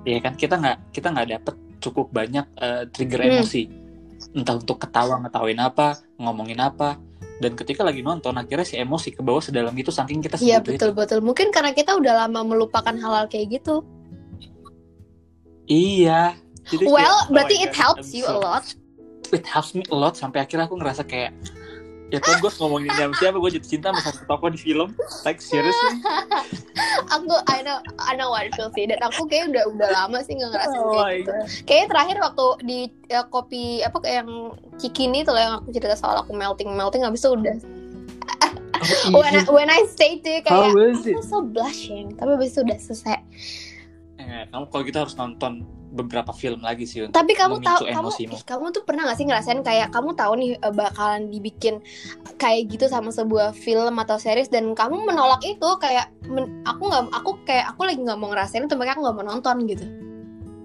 Iya 0.04 0.20
kan? 0.20 0.36
Kita 0.36 0.60
nggak 0.60 0.92
kita 0.92 1.08
nggak 1.08 1.28
dapet 1.40 1.56
cukup 1.80 2.12
banyak 2.12 2.44
eh, 2.60 2.84
trigger 2.92 3.24
Hmm. 3.24 3.32
emosi 3.40 3.85
entah 4.36 4.60
untuk 4.60 4.78
ketawa 4.78 5.16
ngetawain 5.24 5.58
apa 5.58 5.96
ngomongin 6.20 6.60
apa 6.60 7.00
dan 7.40 7.56
ketika 7.56 7.84
lagi 7.84 8.00
nonton 8.00 8.36
akhirnya 8.36 8.64
si 8.64 8.76
emosi 8.76 9.12
ke 9.12 9.20
bawah 9.20 9.40
sedalam 9.40 9.72
itu 9.76 9.90
saking 9.90 10.20
kita 10.20 10.36
Iya 10.38 10.60
betul 10.60 10.92
itu. 10.92 10.96
betul. 10.96 11.20
Mungkin 11.20 11.52
karena 11.52 11.72
kita 11.72 11.96
udah 11.96 12.28
lama 12.28 12.44
melupakan 12.44 12.92
hal-hal 12.92 13.28
kayak 13.28 13.60
gitu. 13.60 13.84
iya 15.66 16.36
Jadi 16.66 16.90
Well, 16.90 16.98
kayak, 16.98 17.10
oh 17.10 17.24
berarti 17.30 17.56
it 17.60 17.72
God, 17.72 17.78
helps 17.78 18.08
I'm 18.10 18.18
you 18.18 18.26
so- 18.26 18.34
a 18.34 18.38
lot. 18.38 18.66
it 19.34 19.46
helps 19.46 19.72
me 19.74 19.82
a 19.88 19.96
lot 19.96 20.14
sampai 20.14 20.42
akhirnya 20.42 20.66
aku 20.66 20.78
ngerasa 20.78 21.02
kayak 21.04 21.34
ya 22.14 22.20
kan 22.22 22.38
gue 22.38 22.52
ngomongin 22.62 22.94
sama 22.94 23.14
siapa 23.18 23.38
gue 23.42 23.52
jatuh 23.58 23.70
cinta 23.70 23.90
sama 23.90 24.02
satu 24.06 24.22
tokoh 24.30 24.50
di 24.54 24.60
film 24.62 24.94
like 25.26 25.42
seriously 25.42 25.98
Aku 27.14 27.34
I 27.48 27.62
know 27.62 27.78
I 28.02 28.16
know 28.18 28.32
what 28.32 28.48
it 28.48 28.54
feels 28.56 28.74
sih. 28.74 28.88
Dan 28.88 29.00
aku 29.04 29.28
kayak 29.30 29.52
udah 29.52 29.64
udah 29.72 29.90
lama 29.94 30.20
sih 30.26 30.36
nggak 30.36 30.52
ngerasain 30.52 30.82
Oh 30.82 30.92
kayak 30.96 31.18
gitu. 31.22 31.32
Kayaknya 31.68 31.88
terakhir 31.92 32.18
waktu 32.24 32.46
di 32.66 32.80
ya, 33.08 33.22
kopi 33.28 33.64
apa 33.86 33.98
kayak 34.02 34.16
yang 34.26 34.32
Cikini 34.76 35.20
tuh 35.24 35.36
yang 35.38 35.62
aku 35.62 35.72
cerita 35.72 35.96
soal 35.96 36.20
aku 36.20 36.36
melting 36.36 36.72
melting 36.74 37.04
habis 37.06 37.24
itu 37.24 37.36
udah 37.36 37.58
Oh, 38.86 39.24
when 39.24 39.34
I, 39.34 39.42
when 39.50 39.70
I 39.72 39.88
say 39.98 40.22
to 40.22 40.30
you 40.30 40.42
kayak? 40.46 40.76
I'm 40.76 41.26
so 41.26 41.42
blushing 41.42 42.14
tapi 42.20 42.38
habis 42.38 42.54
itu 42.54 42.62
udah 42.68 42.78
selesai. 42.78 43.18
Eh, 44.20 44.44
kamu 44.52 44.66
kalau 44.70 44.84
gitu 44.86 44.98
harus 45.00 45.16
nonton 45.18 45.66
beberapa 45.96 46.30
film 46.30 46.60
lagi 46.60 46.84
sih 46.84 47.02
untuk 47.02 47.16
Tapi 47.16 47.32
kamu 47.32 47.64
tahu 47.64 47.88
kamu 47.88 48.12
emosimu. 48.12 48.36
kamu 48.44 48.66
tuh 48.70 48.84
pernah 48.84 49.08
gak 49.08 49.16
sih 49.16 49.26
ngerasain 49.26 49.62
kayak 49.62 49.88
kamu 49.90 50.12
tahu 50.14 50.34
nih 50.36 50.50
eh, 50.56 50.70
bakalan 50.70 51.32
dibikin 51.32 51.80
kayak 52.36 52.68
gitu 52.68 52.86
sama 52.86 53.10
sebuah 53.10 53.56
film 53.56 53.96
atau 53.98 54.16
series 54.16 54.48
dan 54.48 54.72
kamu 54.72 55.08
menolak 55.08 55.40
itu 55.42 55.70
kayak 55.80 56.12
men- 56.26 56.62
aku 56.64 56.84
nggak 56.86 57.04
aku 57.10 57.30
kayak 57.44 57.72
aku 57.72 57.82
lagi 57.84 57.98
nggak 57.98 58.20
mau 58.20 58.28
ngerasain 58.28 58.62
itu 58.62 58.76
makanya 58.76 58.94
aku 58.94 59.04
nggak 59.04 59.16
mau 59.16 59.26
nonton 59.26 59.56
gitu. 59.66 59.86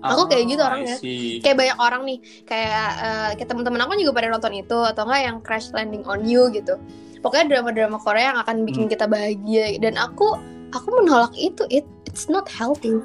Aku 0.00 0.24
kayak 0.26 0.48
gitu 0.48 0.60
Oh, 0.60 0.68
orangnya. 0.72 0.96
Kayak 1.38 1.56
banyak 1.60 1.76
orang 1.78 2.02
nih 2.04 2.18
kayak 2.42 2.88
eh, 2.98 3.28
kayak 3.36 3.48
teman-teman 3.48 3.80
aku 3.80 3.94
juga 3.96 4.12
pada 4.16 4.28
nonton 4.28 4.52
itu 4.56 4.78
atau 4.80 5.04
enggak 5.04 5.22
yang 5.22 5.36
Crash 5.40 5.68
Landing 5.70 6.08
on 6.08 6.24
You 6.24 6.48
gitu. 6.50 6.80
Pokoknya 7.20 7.52
drama-drama 7.52 8.00
Korea 8.00 8.32
yang 8.32 8.40
akan 8.40 8.64
bikin 8.64 8.88
Hmm. 8.88 8.92
kita 8.92 9.04
bahagia 9.04 9.76
dan 9.76 9.94
aku 9.94 10.40
aku 10.72 10.88
menolak 10.96 11.36
itu. 11.36 11.68
It 11.68 11.84
it's 12.08 12.26
not 12.26 12.48
healthy. 12.48 12.96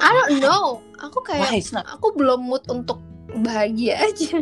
I 0.00 0.10
don't 0.12 0.40
know. 0.40 0.80
Aku 1.00 1.20
kayak 1.20 1.48
Why 1.48 1.60
not? 1.72 1.84
aku 1.88 2.12
belum 2.16 2.40
mood 2.42 2.64
untuk 2.68 3.00
bahagia 3.40 4.00
aja. 4.00 4.36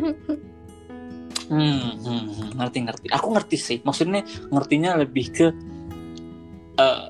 Hmm, 1.44 2.00
hmm, 2.00 2.24
hmm, 2.30 2.48
ngerti 2.56 2.78
ngerti. 2.88 3.06
Aku 3.12 3.28
ngerti 3.30 3.56
sih. 3.60 3.78
Maksudnya 3.84 4.24
ngertinya 4.48 4.96
lebih 4.96 5.26
ke 5.28 5.46
eh 6.74 7.04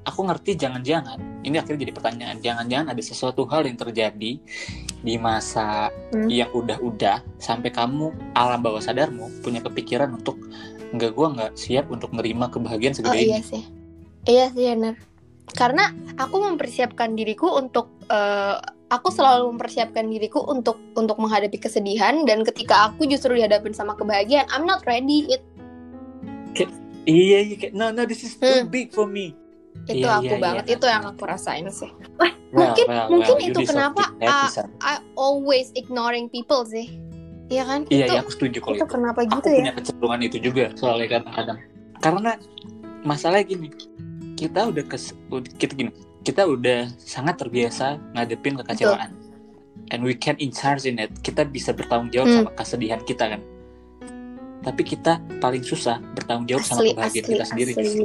aku 0.00 0.20
ngerti 0.24 0.56
jangan-jangan 0.56 1.20
ini 1.42 1.58
akhirnya 1.58 1.88
jadi 1.88 1.92
pertanyaan. 1.92 2.36
Jangan-jangan 2.38 2.86
ada 2.92 3.02
sesuatu 3.02 3.44
hal 3.50 3.66
yang 3.66 3.76
terjadi 3.76 4.32
di 5.00 5.14
masa 5.16 5.88
Hmm. 6.12 6.26
yang 6.28 6.50
udah-udah 6.52 7.22
sampai 7.38 7.70
kamu 7.70 8.10
alam 8.34 8.60
bawah 8.60 8.82
sadarmu 8.82 9.30
punya 9.40 9.62
kepikiran 9.62 10.10
untuk 10.12 10.36
enggak 10.90 11.14
gua 11.14 11.30
nggak 11.32 11.52
siap 11.54 11.86
untuk 11.88 12.10
nerima 12.12 12.50
kebahagiaan 12.50 12.94
Oh 12.94 12.98
segede 12.98 13.18
iya 13.22 13.38
ini. 13.38 13.46
sih. 13.46 13.62
Iya 14.26 14.46
sih 14.52 14.66
benar. 14.70 14.94
Karena 15.52 15.90
aku 16.16 16.36
mempersiapkan 16.40 17.14
diriku 17.14 17.54
untuk 17.54 17.90
eh, 18.06 18.56
aku 18.88 19.08
selalu 19.08 19.54
mempersiapkan 19.54 20.06
diriku 20.06 20.42
untuk 20.42 20.78
untuk 20.94 21.16
menghadapi 21.16 21.56
kesedihan 21.56 22.22
dan 22.24 22.42
ketika 22.42 22.88
aku 22.88 23.06
justru 23.06 23.34
dihadapin 23.34 23.70
sama 23.70 23.94
kebahagiaan, 23.94 24.50
I'm 24.50 24.64
not 24.64 24.82
ready. 24.84 25.26
It, 25.28 25.42
Iya, 27.00 27.40
iya 27.48 27.68
no 27.72 27.88
no 27.88 28.04
this 28.04 28.20
is 28.20 28.36
too 28.36 28.44
Hmm. 28.44 28.68
big 28.68 28.92
for 28.92 29.08
me. 29.08 29.32
itu 29.88 30.04
Iya, 30.04 30.20
aku 30.20 30.34
iya, 30.36 30.38
banget. 30.38 30.64
iya. 30.66 30.76
Itu 30.76 30.86
yang 30.86 31.04
aku 31.06 31.22
rasain 31.24 31.64
sih. 31.72 31.88
Well, 32.18 32.28
Mungkin- 32.52 32.86
well, 32.86 33.06
mungkin 33.08 33.36
well, 33.38 33.48
itu 33.48 33.60
kenapa, 33.64 34.02
ah, 34.20 34.50
son. 34.52 34.68
I 34.78 34.98
always 35.16 35.72
ignoring 35.72 36.28
people 36.28 36.66
sih. 36.66 36.90
Iya 37.48 37.64
kan? 37.64 37.80
Iya, 37.88 38.04
itu 38.04 38.12
iya 38.12 38.20
aku 38.20 38.30
setuju 38.30 38.58
kalau 38.60 38.76
itu 38.76 38.84
itu. 38.84 38.92
kenapa 38.92 39.20
Aku 39.24 39.32
gitu 39.40 39.48
ya? 39.48 39.58
punya 39.62 39.72
kecenderungan 39.72 40.20
itu 40.20 40.36
juga 40.38 40.64
soalnya 40.76 41.06
kadang-kadang. 41.08 41.58
Karena 41.96 42.32
masalahnya 43.00 43.44
gini, 43.48 43.68
kita 44.40 44.60
udah 44.66 44.84
kes, 44.88 45.12
kita 45.60 45.72
gini, 45.76 45.92
kita 46.22 46.48
udah 46.48 46.88
sangat 46.96 47.36
terbiasa 47.36 48.00
ngadepin 48.16 48.56
kekecewaan. 48.56 49.12
And 49.90 50.00
we 50.00 50.14
can 50.14 50.38
in 50.38 50.48
charge 50.48 50.86
in 50.86 50.96
it. 50.96 51.12
Kita 51.18 51.44
bisa 51.44 51.74
bertanggung 51.74 52.08
jawab 52.08 52.26
Hmm. 52.26 52.36
sama 52.38 52.50
kesedihan 52.54 53.00
kita 53.02 53.36
kan. 53.36 53.40
Tapi 54.60 54.82
kita 54.82 55.18
paling 55.40 55.60
susah 55.60 55.98
bertanggung 56.14 56.46
jawab 56.46 56.64
sama 56.64 56.80
Asli, 56.80 56.90
kebahagiaan 56.90 57.24
asli, 57.24 57.32
kita 57.32 57.44
sendiri. 57.44 57.72
asli. 57.74 58.04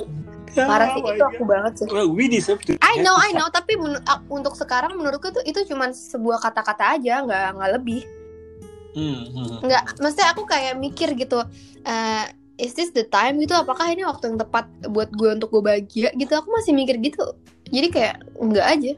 Parah 0.56 0.88
sih, 0.89 1.02
Oh 1.04 1.12
itu 1.12 1.19
my 1.19 1.30
aku 1.30 1.43
God. 1.43 1.52
banget 1.52 1.74
sih. 1.76 1.88
Well, 1.91 2.08
we 2.10 2.32
deserve 2.32 2.63
to 2.63 2.80
I 2.80 3.04
know, 3.04 3.12
I 3.12 3.36
know, 3.36 3.48
tapi 3.50 3.76
a- 4.02 4.24
untuk 4.30 4.56
sekarang 4.56 4.95
menurutku 4.95 5.28
tuh 5.30 5.43
itu 5.43 5.67
cuma 5.67 5.91
sebuah 5.91 6.39
kata-kata 6.41 6.95
aja, 6.95 7.21
nggak 7.21 7.45
nggak 7.54 7.71
lebih. 7.76 8.02
son. 8.02 9.04
Hmm, 9.04 9.24
hmm. 9.28 9.56
Nggak, 9.67 9.84
maksudnya 10.00 10.28
aku 10.32 10.48
kayak 10.48 10.80
mikir 10.80 11.12
gitu, 11.13 11.43
eh, 11.84 12.24
is 12.58 12.72
this 12.74 12.91
the 12.91 13.04
time 13.04 13.38
gitu? 13.38 13.52
Apakah 13.52 13.88
ini 13.88 14.04
waktu 14.04 14.32
yang 14.32 14.38
tepat 14.38 14.65
buat 14.88 15.12
gue 15.12 15.30
untuk 15.34 15.52
gue 15.52 15.63
bahagia 15.63 16.10
gitu? 16.12 16.34
Aku 16.34 16.50
masih 16.50 16.72
mikir 16.72 16.96
gitu. 17.00 17.24
Jadi 17.68 17.88
kayak 17.89 18.15
nggak 18.36 18.68
aja. 18.68 18.91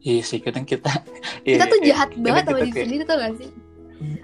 Iya 0.00 0.20
sih, 0.20 0.38
kadang 0.38 0.64
kita 0.64 0.92
Kita 1.48 1.64
iya, 1.64 1.64
tuh 1.64 1.78
iya. 1.80 1.86
jahat 1.90 2.10
banget 2.14 2.42
sama 2.44 2.58
diri 2.60 2.72
sendiri 2.74 3.02
tau 3.04 3.16
gak 3.16 3.34
sih? 3.36 3.50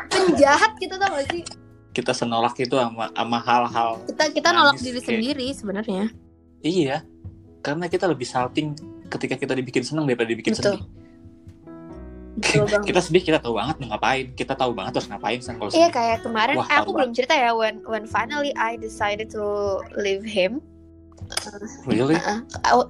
Penjahat 0.06 0.72
kita 0.76 0.94
tau 0.96 1.10
gak 1.12 1.28
sih? 1.30 1.42
kita 1.90 2.14
senolak 2.14 2.54
itu 2.54 2.70
sama 2.70 3.10
sama 3.10 3.38
hal-hal 3.42 3.98
Kita 4.06 4.30
kita 4.30 4.48
nolak 4.54 4.78
diri 4.78 5.02
kayak- 5.02 5.08
sendiri 5.10 5.46
sebenarnya. 5.50 6.04
Iya, 6.62 7.02
karena 7.60 7.90
kita 7.90 8.06
lebih 8.06 8.22
salting 8.22 8.78
ketika 9.10 9.34
kita 9.34 9.58
dibikin 9.58 9.82
senang 9.82 10.06
daripada 10.06 10.30
dibikin 10.30 10.54
Betul. 10.54 10.78
sedih. 10.78 10.82
Betul 12.40 12.64
banget. 12.66 12.86
Kita 12.88 13.00
sedih, 13.04 13.22
kita 13.22 13.38
tahu 13.38 13.54
banget 13.60 13.76
mau 13.84 13.88
ngapain. 13.94 14.26
Kita 14.32 14.52
tahu 14.56 14.72
banget 14.72 14.92
harus 14.96 15.08
ngapain 15.12 15.38
kan 15.44 15.54
kalau 15.60 15.70
Iya 15.70 15.88
kayak 15.92 16.18
kemarin 16.24 16.56
Wah, 16.56 16.66
eh, 16.72 16.76
aku 16.80 16.90
belum 16.96 17.10
cerita 17.12 17.34
ya 17.36 17.52
when 17.52 17.84
when 17.84 18.08
finally 18.08 18.50
I 18.56 18.80
decided 18.80 19.28
to 19.36 19.44
leave 20.00 20.24
him. 20.24 20.64
Really? 21.86 22.18
Uh, 22.18 22.42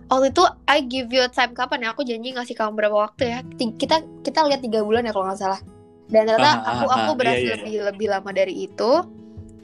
waktu 0.09 0.33
itu 0.33 0.45
I 0.65 0.81
give 0.81 1.13
you 1.13 1.21
a 1.21 1.29
time 1.29 1.53
kapan 1.53 1.85
ya? 1.85 1.93
Aku 1.93 2.07
janji 2.07 2.33
ngasih 2.33 2.57
kamu 2.57 2.73
berapa 2.73 2.97
waktu 2.97 3.23
ya? 3.29 3.39
Kita 3.59 4.01
kita 4.25 4.41
lihat 4.49 4.65
tiga 4.65 4.81
bulan 4.81 5.05
ya 5.05 5.13
kalau 5.13 5.29
nggak 5.29 5.41
salah. 5.41 5.61
Dan 6.09 6.27
ternyata 6.27 6.65
Ah, 6.65 6.81
aku 6.81 6.85
ah, 6.89 6.97
aku 7.05 7.13
berhasil 7.21 7.45
iya, 7.45 7.57
iya, 7.61 7.61
lebih 7.61 7.75
lebih 7.87 8.07
lama 8.11 8.31
dari 8.33 8.55
itu. 8.65 8.91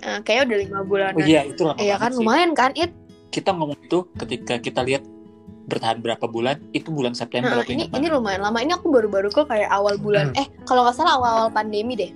Eh, 0.05 0.19
kayaknya 0.23 0.45
udah 0.45 0.59
lima 0.61 0.79
bulan. 0.85 1.11
Oh 1.17 1.25
iya, 1.25 1.41
itu 1.49 1.63
lama 1.65 1.79
Iya 1.81 1.97
kan 1.97 2.11
sih. 2.13 2.19
lumayan 2.21 2.51
kan? 2.53 2.71
It 2.77 2.93
Kita 3.33 3.53
ngomong 3.53 3.77
itu 3.81 3.99
ketika 4.17 4.55
kita 4.61 4.81
lihat 4.85 5.03
bertahan 5.67 5.99
berapa 5.99 6.27
bulan, 6.31 6.63
itu 6.73 6.89
bulan 6.95 7.13
September 7.13 7.59
Nah, 7.59 7.67
aku 7.67 7.75
ini 7.75 7.91
ini 7.91 8.07
lumayan 8.07 8.43
lama. 8.43 8.63
Ini 8.63 8.79
aku 8.79 8.91
baru-baru 8.91 9.29
kok 9.35 9.51
kayak 9.51 9.71
awal 9.71 9.99
bulan. 9.99 10.31
Hmm. 10.33 10.41
Eh, 10.43 10.47
kalau 10.65 10.87
nggak 10.87 10.97
salah 10.97 11.19
awal-awal 11.19 11.51
pandemi 11.51 11.99
deh. 11.99 12.11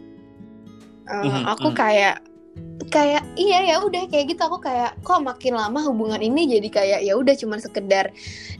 Eh, 1.11 1.25
Mhm, 1.27 1.43
aku 1.51 1.75
mhm. 1.75 1.77
kayak 1.77 2.17
kayak 2.91 3.23
iya 3.39 3.63
ya 3.63 3.77
udah 3.79 4.09
kayak 4.11 4.35
gitu 4.35 4.43
aku 4.43 4.59
kayak 4.59 4.99
kok 5.07 5.23
makin 5.23 5.55
lama 5.55 5.79
hubungan 5.87 6.19
ini 6.19 6.51
jadi 6.51 6.69
kayak 6.73 7.01
ya 7.07 7.15
udah 7.15 7.35
cuman 7.39 7.63
sekedar 7.63 8.11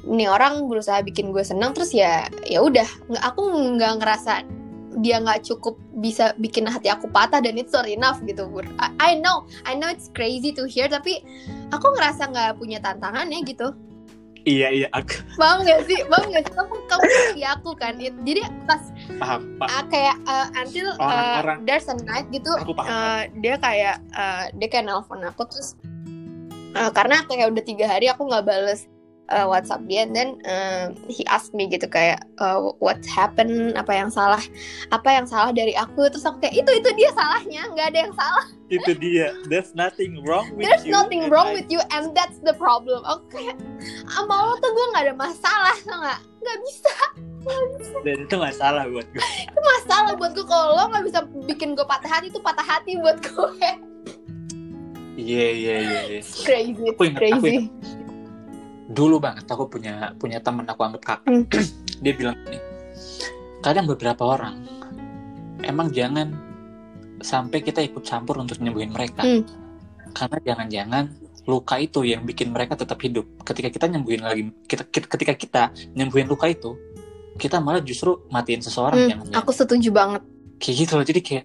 nih 0.07 0.29
orang 0.31 0.71
berusaha 0.71 1.03
bikin 1.03 1.35
gue 1.35 1.43
senang 1.43 1.75
terus 1.75 1.91
ya 1.91 2.31
ya 2.47 2.63
udah 2.63 2.87
nggak 3.11 3.25
aku 3.25 3.43
nggak 3.75 3.99
ngerasa 3.99 4.47
dia 5.01 5.23
nggak 5.23 5.47
cukup 5.47 5.79
bisa 6.03 6.35
bikin 6.39 6.67
hati 6.67 6.91
aku 6.91 7.07
patah 7.11 7.43
dan 7.43 7.59
it's 7.59 7.75
not 7.75 7.87
enough 7.87 8.19
gitu 8.27 8.47
Bur. 8.47 8.67
I, 8.79 8.91
I 8.99 9.11
know 9.19 9.47
I 9.67 9.75
know 9.75 9.87
it's 9.91 10.11
crazy 10.15 10.51
to 10.55 10.67
hear 10.67 10.87
tapi 10.87 11.23
aku 11.71 11.87
ngerasa 11.99 12.31
nggak 12.31 12.59
punya 12.59 12.79
tantangannya 12.83 13.43
gitu 13.47 13.75
Iya, 14.43 14.69
iya, 14.71 14.89
aku 14.91 15.21
paham 15.37 15.63
gak 15.63 15.85
sih 15.85 16.01
paham 16.05 16.27
gak 16.29 16.43
sih 16.43 16.55
kamu 16.55 16.75
kamu 16.85 17.03
ngerti 17.03 17.43
aku 17.45 17.71
kan 17.75 17.93
jadi 17.97 18.41
pas 18.65 18.83
paham, 19.17 19.41
Pak. 19.57 19.69
ah, 19.69 19.85
kayak 19.87 20.17
uh, 20.25 20.47
until 20.55 20.87
uh, 20.93 21.03
Orang-orang- 21.03 21.61
there's 21.65 21.87
a 21.87 21.97
night 22.03 22.25
gitu 22.29 22.49
Aku 22.57 22.73
paham. 22.73 22.89
uh, 22.89 23.23
dia 23.37 23.55
kayak 23.57 23.97
uh, 24.11 24.49
dia 24.55 24.69
kayak 24.69 24.85
nelpon 24.85 25.21
aku 25.21 25.45
terus 25.45 25.77
uh, 26.73 26.89
karena 26.89 27.21
kayak 27.25 27.49
udah 27.49 27.63
tiga 27.63 27.85
hari 27.87 28.07
aku 28.07 28.25
nggak 28.25 28.43
bales 28.43 28.89
uh, 29.31 29.47
WhatsApp 29.47 29.87
dia 29.87 30.03
and 30.03 30.13
then 30.13 30.31
uh, 30.45 30.91
he 31.07 31.23
asked 31.27 31.51
me 31.51 31.67
gitu 31.67 31.87
kayak 31.87 32.21
uh, 32.39 32.59
what 32.79 32.99
happened 33.07 33.73
apa 33.75 33.91
yang 33.91 34.11
salah 34.11 34.43
apa 34.91 35.09
yang 35.09 35.25
salah 35.25 35.51
dari 35.51 35.73
aku 35.73 36.07
terus 36.07 36.23
aku 36.23 36.43
kayak 36.43 36.61
itu 36.61 36.71
itu 36.77 36.91
dia 36.95 37.11
salahnya 37.15 37.63
nggak 37.71 37.87
ada 37.91 37.99
yang 38.05 38.15
salah 38.15 38.47
itu 38.71 38.95
dia. 38.95 39.35
There's 39.51 39.75
nothing 39.75 40.23
wrong 40.23 40.47
with 40.55 40.63
there's 40.63 40.87
you. 40.87 40.95
nothing 40.95 41.27
wrong 41.27 41.51
I- 41.51 41.59
with 41.59 41.69
you 41.69 41.83
and 41.91 42.15
that's 42.15 42.39
the 42.43 42.55
problem 42.55 43.03
aku 43.03 43.27
kayak 43.35 43.59
sama 44.07 44.31
lo 44.47 44.55
tuh 44.59 44.71
gue 44.71 44.87
nggak 44.95 45.05
ada 45.11 45.15
masalah 45.17 45.75
nggak 45.83 46.19
nggak 46.41 46.59
bisa 46.63 46.95
Dan 48.05 48.29
itu 48.29 48.37
masalah 48.37 48.85
buat 48.87 49.09
gue. 49.11 49.25
itu 49.49 49.59
masalah 49.59 50.13
buat 50.15 50.37
gue 50.37 50.45
kalau 50.45 50.77
lo 50.77 50.85
nggak 50.93 51.05
bisa 51.09 51.19
bikin 51.49 51.73
gue 51.73 51.83
patah 51.83 52.07
hati 52.07 52.29
itu 52.29 52.39
patah 52.39 52.63
hati 52.63 52.95
buat 52.99 53.19
gue 53.19 53.71
Iya, 55.21 55.47
iya, 55.53 55.75
iya. 55.83 56.01
iya. 56.09 56.21
crazy 56.23 56.85
Aku 56.87 57.03
ingat, 57.05 57.21
aku 57.21 57.43
crazy 57.43 57.53
ingat. 57.61 57.69
Dulu 58.91 59.23
banget 59.23 59.47
aku 59.47 59.65
punya 59.67 60.11
punya 60.19 60.43
temen 60.43 60.67
aku 60.67 60.83
anggap 60.83 61.03
kakak 61.07 61.21
Hmm. 61.25 61.45
dia 62.03 62.13
bilang 62.13 62.35
gini 62.43 62.59
kadang 63.61 63.87
beberapa 63.87 64.23
orang 64.27 64.67
emang 65.63 65.89
jangan 65.91 66.35
sampai 67.21 67.61
kita 67.61 67.81
ikut 67.81 68.03
campur 68.03 68.37
untuk 68.37 68.59
nyembuhin 68.59 68.91
mereka 68.91 69.23
Hmm. 69.23 69.47
karena 70.11 70.39
jangan-jangan 70.43 71.05
luka 71.47 71.77
itu 71.77 72.03
yang 72.03 72.23
bikin 72.23 72.51
mereka 72.51 72.75
tetap 72.75 72.99
hidup 72.99 73.25
ketika 73.43 73.69
kita 73.69 73.87
nyembuhin 73.87 74.21
lagi 74.21 74.43
kita, 74.65 74.85
kita- 74.85 75.09
ketika 75.09 75.33
kita 75.35 75.63
nyembuhin 75.95 76.27
luka 76.27 76.47
itu 76.47 76.75
kita 77.37 77.57
malah 77.57 77.81
justru 77.81 78.27
matiin 78.29 78.61
seseorang 78.61 78.99
Hmm, 78.99 79.09
jangan-jangan 79.09 79.39
aku 79.39 79.51
setuju 79.51 79.89
banget 79.91 80.23
kayak 80.59 80.77
gitu 80.79 80.93
loh 80.95 81.07
jadi 81.07 81.21
kayak 81.21 81.45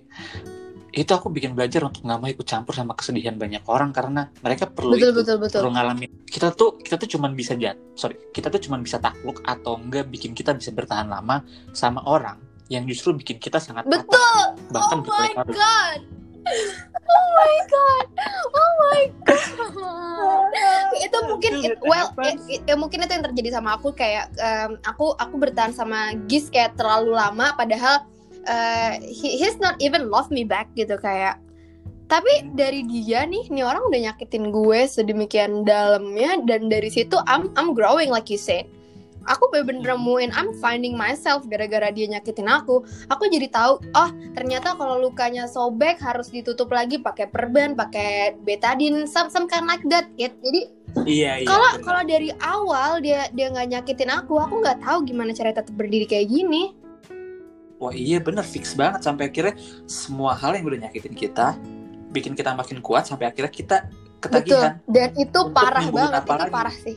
itu 0.95 1.11
aku 1.11 1.27
bikin 1.27 1.51
belajar 1.51 1.83
untuk 1.83 2.07
nggak 2.07 2.19
mau 2.23 2.29
ikut 2.31 2.47
campur 2.47 2.71
sama 2.71 2.95
kesedihan 2.95 3.35
banyak 3.35 3.67
orang 3.67 3.91
karena 3.91 4.31
mereka 4.39 4.71
perlu 4.71 4.95
betul 4.95 5.11
itu 5.11 5.19
betul 5.19 5.37
betul. 5.43 5.59
perlu 5.67 5.71
ngalamin. 5.75 6.09
Kita 6.23 6.55
tuh 6.55 6.79
kita 6.79 6.95
tuh 6.95 7.09
cuman 7.19 7.35
bisa 7.35 7.53
jat 7.59 7.75
sorry 7.99 8.15
kita 8.31 8.47
tuh 8.47 8.63
cuman 8.63 8.79
bisa 8.79 8.95
takluk 9.03 9.43
atau 9.43 9.75
enggak 9.75 10.07
bikin 10.07 10.31
kita 10.31 10.55
bisa 10.55 10.71
bertahan 10.71 11.11
lama 11.11 11.43
sama 11.75 11.99
orang 12.07 12.39
yang 12.71 12.87
justru 12.87 13.13
bikin 13.13 13.37
kita 13.37 13.59
sangat 13.61 13.85
patah 13.85 14.01
betul! 14.07 14.43
Bahkan 14.71 14.97
oh 15.03 15.05
my 15.05 15.29
god! 15.51 15.99
Oh 16.95 17.25
my 17.35 17.55
god! 17.69 18.05
Oh 18.55 18.71
my 18.79 19.03
god! 19.27 20.49
Itu 20.97 21.17
mungkin 21.29 21.51
it- 21.61 21.81
well 21.85 22.09
it- 22.23 22.41
it- 22.49 22.63
ya 22.65 22.75
mungkin 22.79 23.05
itu 23.05 23.11
yang 23.13 23.25
terjadi 23.25 23.49
sama 23.59 23.77
aku 23.77 23.93
kayak 23.93 24.31
em, 24.39 24.79
aku 24.81 25.13
aku 25.13 25.35
bertahan 25.37 25.75
sama 25.75 26.15
Gis 26.25 26.49
kayak 26.49 26.73
terlalu 26.79 27.13
lama 27.13 27.53
padahal 27.53 28.07
eh, 28.45 29.01
he, 29.01 29.37
he's 29.41 29.57
not 29.57 29.75
even 29.81 30.09
love 30.09 30.29
me 30.29 30.45
back 30.45 30.69
gitu 30.77 30.95
kayak 31.01 31.41
tapi 32.05 32.45
dari 32.53 32.85
dia 32.85 33.25
nih 33.25 33.49
nih 33.49 33.65
orang 33.65 33.89
udah 33.89 34.01
nyakitin 34.11 34.53
gue 34.53 34.79
sedemikian 34.85 35.65
dalamnya 35.65 36.37
dan 36.45 36.69
dari 36.69 36.89
situ 36.93 37.17
I'm 37.25 37.49
I'm 37.57 37.73
growing 37.73 38.13
like 38.13 38.29
you 38.29 38.37
said. 38.37 38.69
Aku 39.25 39.49
bener-bener 39.49 39.97
nemuin 39.97 40.37
I'm 40.37 40.53
finding 40.61 40.93
myself 40.93 41.49
gara-gara 41.49 41.89
dia 41.89 42.05
nyakitin 42.05 42.45
aku. 42.45 42.85
Aku 43.09 43.25
jadi 43.25 43.49
tahu 43.49 43.81
oh 43.81 44.09
ternyata 44.37 44.77
kalau 44.77 45.01
lukanya 45.01 45.49
sobek 45.49 45.97
harus 45.97 46.29
ditutup 46.29 46.69
lagi 46.69 47.01
pakai 47.01 47.25
perban 47.25 47.73
pakai 47.73 48.37
betadine 48.45 49.09
some 49.09 49.33
some 49.33 49.49
kind 49.49 49.65
like 49.65 49.81
that 49.89 50.05
ya 50.13 50.29
jadi 50.45 50.61
iya 51.09 51.41
iya 51.41 51.47
kalau 51.49 51.69
benar. 51.73 51.81
kalau 51.89 52.01
dari 52.05 52.29
awal 52.37 52.89
dia 53.01 53.25
dia 53.33 53.49
nggak 53.49 53.67
nyakitin 53.73 54.13
aku 54.13 54.37
aku 54.37 54.61
nggak 54.61 54.77
tahu 54.85 55.09
gimana 55.09 55.33
cara 55.33 55.57
tetap 55.57 55.73
berdiri 55.73 56.05
kayak 56.05 56.29
gini 56.29 56.77
wah 57.77 57.91
iya 57.91 58.17
bener 58.19 58.43
fix 58.43 58.71
banget 58.73 59.03
sampai 59.03 59.27
akhirnya 59.27 59.55
semua 59.85 60.33
hal 60.33 60.55
yang 60.55 60.65
udah 60.65 60.87
nyakitin 60.87 61.13
kita 61.13 61.59
bikin 62.09 62.31
kita 62.31 62.55
makin 62.55 62.79
kuat 62.79 63.03
sampai 63.05 63.27
akhirnya 63.27 63.51
kita 63.51 63.77
betul 63.85 64.23
ketagihan 64.23 64.73
dan 64.87 65.09
itu 65.13 65.39
parah 65.51 65.85
banget 65.91 66.23
itu 66.23 66.31
lagi? 66.33 66.51
parah 66.51 66.75
sih 66.75 66.95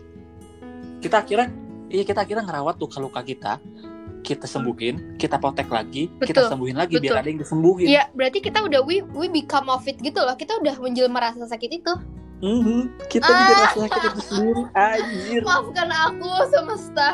kita 0.98 1.16
akhirnya 1.20 1.48
iya 1.88 2.02
kita 2.02 2.20
akhirnya 2.22 2.44
ngerawat 2.46 2.76
luka-luka 2.78 3.20
kita 3.22 3.52
kita 4.18 4.44
sembuhin 4.44 5.16
kita 5.16 5.38
protek 5.38 5.66
lagi 5.66 6.10
kita 6.20 6.44
Betul, 6.44 6.50
sembuhin 6.52 6.76
lagi 6.76 6.94
biar 7.00 7.02
betul. 7.02 7.20
ada 7.22 7.28
yang 7.32 7.40
disembuhin 7.40 7.86
Iya, 7.88 8.04
berarti 8.12 8.38
kita 8.44 8.58
udah 8.60 8.80
we 8.84 9.00
we 9.16 9.24
become 9.26 9.72
of 9.72 9.80
it 9.88 9.96
gitu 9.98 10.20
loh. 10.20 10.36
Kita 10.36 10.58
udah 10.60 10.74
menjelma 10.76 11.16
rasa 11.22 11.48
sakit 11.48 11.70
itu. 11.72 11.92
Mhm, 12.44 13.08
kita 13.08 13.24
Ah. 13.24 13.38
juga 13.40 13.54
rasa 13.62 13.78
sakit 13.88 14.00
itu 14.04 14.20
sendiri 14.20 14.62
anjir 14.76 15.40
Maafkan 15.48 15.88
aku 15.88 16.30
semesta. 16.50 17.08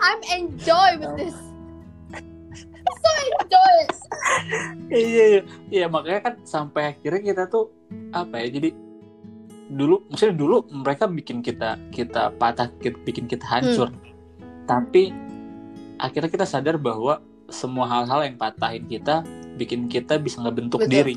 I'm 0.00 0.20
enjoy 0.32 0.90
with 1.02 1.14
this. 1.20 1.36
So 2.84 3.10
enjoy. 3.24 3.78
iya 4.90 5.24
iya 5.26 5.40
iya 5.70 5.86
makanya 5.86 6.20
kan 6.22 6.34
sampai 6.42 6.92
akhirnya 6.92 7.22
kita 7.24 7.42
tuh 7.46 7.72
apa 8.10 8.38
ya 8.38 8.48
jadi 8.50 8.70
dulu 9.66 10.04
maksudnya 10.06 10.36
dulu 10.36 10.56
mereka 10.70 11.08
bikin 11.08 11.40
kita 11.40 11.80
kita 11.88 12.30
patah 12.36 12.68
ki- 12.78 13.00
bikin 13.02 13.24
kita 13.24 13.42
hancur 13.42 13.88
Hmm. 13.88 14.00
tapi 14.64 15.10
akhirnya 15.96 16.28
kita 16.28 16.44
sadar 16.44 16.76
bahwa 16.76 17.18
semua 17.48 17.84
hal-hal 17.84 18.24
yang 18.24 18.36
patahin 18.36 18.84
kita 18.84 19.24
bikin 19.54 19.86
kita 19.86 20.16
bisa 20.16 20.40
ngebentuk 20.40 20.84
Betul. 20.84 20.92
diri 20.92 21.16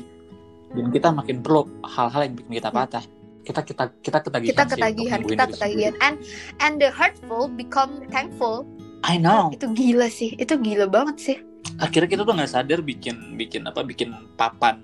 dan 0.70 0.88
kita 0.88 1.08
makin 1.10 1.36
perlu 1.38 1.64
hal-hal 1.82 2.24
yang 2.24 2.34
bikin 2.34 2.52
kita 2.56 2.70
patah 2.70 3.04
kita 3.40 3.60
kita 3.62 3.84
kita 4.00 4.18
ketagihan 4.20 4.52
Kita 4.52 4.64
ketagihan, 4.66 5.20
kita 5.22 5.44
ketagihan. 5.48 5.94
And 6.00 6.16
and 6.58 6.76
the 6.76 6.92
hurtful 6.92 7.48
become 7.48 8.04
thankful. 8.08 8.68
I 9.00 9.16
know 9.16 9.48
Itu 9.48 9.72
gila 9.72 10.12
sih. 10.12 10.36
Itu 10.36 10.60
gila 10.60 10.84
banget 10.84 11.16
sih. 11.16 11.36
Akhirnya 11.76 12.08
kita 12.08 12.22
tuh 12.24 12.34
nggak 12.34 12.50
sadar 12.50 12.80
bikin 12.80 13.36
bikin 13.36 13.68
apa 13.68 13.84
bikin 13.84 14.16
papan 14.34 14.80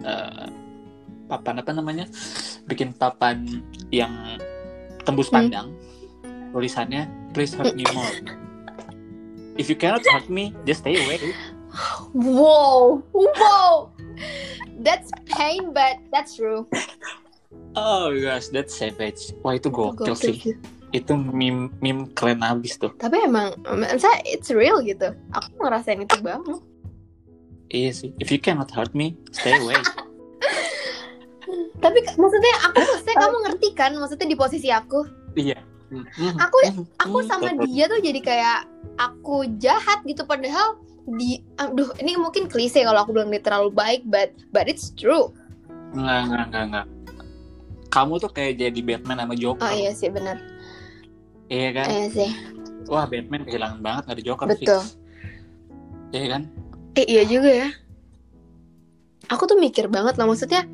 eh, 0.00 0.48
papan 1.28 1.60
apa 1.60 1.70
namanya 1.72 2.06
bikin 2.64 2.96
papan 2.96 3.60
yang 3.92 4.12
tembus 5.04 5.28
Hmm. 5.28 5.44
pandang 5.44 5.68
tulisannya 6.50 7.04
please 7.32 7.52
hurt 7.52 7.76
me 7.76 7.84
more 7.92 8.14
if 9.54 9.68
you 9.68 9.76
cannot 9.76 10.00
hurt 10.08 10.26
me 10.28 10.56
just 10.64 10.80
stay 10.80 10.96
away 10.96 11.20
Wow. 12.14 13.02
Wow. 13.10 13.90
That's 14.86 15.10
pain 15.26 15.74
but 15.74 15.98
that's 16.14 16.38
true. 16.38 16.70
oh 17.74 18.14
gosh 18.14 18.54
that's 18.54 18.70
savage 18.70 19.34
wah 19.42 19.58
itu 19.58 19.66
gokil 19.66 20.14
Gokil 20.14 20.14
sih 20.14 20.36
itu 20.94 21.10
meme 21.10 21.74
meme 21.82 22.06
keren 22.12 22.38
abis 22.40 22.78
tuh 22.78 22.94
Tapi 22.94 23.18
emang, 23.20 23.50
saya 23.98 24.22
it's 24.24 24.46
real 24.48 24.78
gitu. 24.78 25.10
Aku 25.32 25.50
ngerasain 25.58 25.98
itu 25.98 26.14
banget. 26.20 26.62
iya 27.68 27.90
sih 27.90 28.14
if 28.16 28.30
you 28.30 28.38
cannot 28.38 28.70
hurt 28.70 28.94
me 28.94 29.18
stay 29.30 29.50
away 29.52 29.74
Tapi 31.76 31.98
maksudnya 32.14 32.54
aku 32.64 32.78
maksudnya 32.88 33.16
kamu 33.18 33.36
ngerti 33.44 33.68
kan 33.72 33.90
maksudnya 33.92 34.26
di 34.26 34.38
posisi 34.38 34.68
aku. 34.70 35.02
iya 35.34 35.58
Aku- 36.40 36.86
Aku 36.98 37.18
sama 37.24 37.52
dia 37.60 37.84
tuh 37.84 37.98
jadi 37.98 38.18
kayak 38.18 38.58
aku 38.96 39.44
jahat 39.58 40.00
gitu 40.02 40.24
padahal 40.24 40.78
di 41.06 41.36
aduh 41.54 41.92
ini 41.98 42.16
mungkin 42.16 42.46
klise 42.46 42.80
kalau 42.80 43.02
aku 43.02 43.12
bilang 43.12 43.28
dia 43.28 43.38
terlalu 43.38 43.68
baik 43.68 44.02
but 44.04 44.32
but 44.50 44.64
it's 44.64 44.88
true. 44.90 45.34
nggak 45.92 46.20
nggak 46.24 46.44
nggak 46.48 46.64
nggak 46.70 46.86
kamu 47.86 48.14
tuh 48.16 48.26
kayak 48.28 48.56
jadi 48.56 48.80
Batman 48.80 49.18
sama 49.20 49.34
Joker 49.34 49.62
Oh 49.62 49.72
iya 49.72 49.92
sih 49.92 50.08
benar. 50.08 50.38
Iya 51.48 51.68
kan 51.72 51.86
Iya 51.90 52.06
sih. 52.12 52.30
Wah 52.84 53.08
Batman 53.08 53.42
kehilangan 53.48 53.80
banget 53.80 54.04
ada 54.12 54.20
Joker 54.20 54.46
Betul. 54.48 54.60
fix. 54.80 54.96
Iya 56.12 56.26
kan? 56.36 56.42
Eh, 56.94 57.06
iya 57.08 57.22
juga 57.24 57.50
ya. 57.50 57.68
Aku 59.32 59.48
tuh 59.48 59.56
mikir 59.56 59.88
banget 59.88 60.20
lah 60.20 60.28
maksudnya 60.28 60.68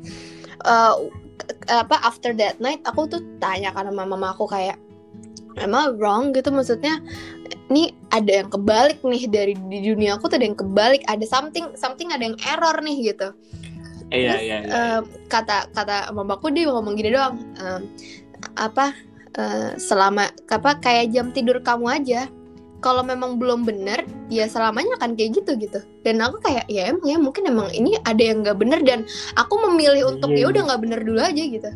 k- 0.61 1.69
apa 1.71 1.95
after 2.05 2.31
that 2.37 2.59
night 2.61 2.83
aku 2.85 3.07
tuh 3.09 3.21
tanya 3.41 3.73
kan 3.73 3.87
sama 3.89 4.03
mama 4.05 4.33
aku 4.35 4.45
kayak 4.45 4.77
I 5.59 5.67
wrong 5.67 6.31
gitu 6.31 6.47
maksudnya 6.47 7.03
ini 7.67 7.91
ada 8.11 8.43
yang 8.43 8.47
kebalik 8.47 9.03
nih 9.03 9.27
dari 9.27 9.53
di 9.67 9.83
dunia 9.83 10.15
aku 10.15 10.31
tuh 10.31 10.39
ada 10.39 10.47
yang 10.47 10.55
kebalik 10.55 11.03
ada 11.11 11.23
something 11.27 11.71
something 11.75 12.07
ada 12.11 12.23
yang 12.23 12.37
error 12.47 12.79
nih 12.79 13.11
gitu 13.11 13.35
Iya 14.11 14.35
Terus, 14.35 14.43
iya 14.43 14.57
iya. 14.59 14.71
eh, 14.75 14.99
kata 15.31 15.71
kata 15.71 16.11
mamaku 16.11 16.51
dia 16.51 16.67
ngomong 16.67 16.99
gini 16.99 17.15
doang 17.15 17.39
em, 17.55 17.87
apa 18.59 18.91
eh, 19.37 19.71
selama 19.77 20.31
apa 20.49 20.71
kayak 20.79 21.11
jam 21.13 21.29
tidur 21.31 21.59
kamu 21.61 21.87
aja. 22.01 22.21
Kalau 22.81 23.05
memang 23.05 23.37
belum 23.37 23.61
bener 23.61 24.09
ya 24.25 24.49
selamanya 24.49 24.97
akan 24.97 25.13
kayak 25.13 25.37
gitu 25.37 25.53
gitu. 25.61 25.79
Dan 26.01 26.17
aku 26.17 26.41
kayak 26.41 26.65
ya 26.65 26.89
emang 26.89 27.05
ya 27.05 27.17
mungkin 27.21 27.45
emang 27.45 27.69
ini 27.69 27.93
ada 28.09 28.17
yang 28.17 28.41
nggak 28.41 28.57
bener 28.57 28.81
dan 28.81 29.05
aku 29.37 29.53
memilih 29.69 30.09
untuk 30.17 30.33
Iya, 30.33 30.49
ya 30.49 30.51
udah 30.57 30.61
nggak 30.65 30.81
bener 30.81 30.99
dulu 31.05 31.21
aja 31.21 31.43
gitu. 31.45 31.69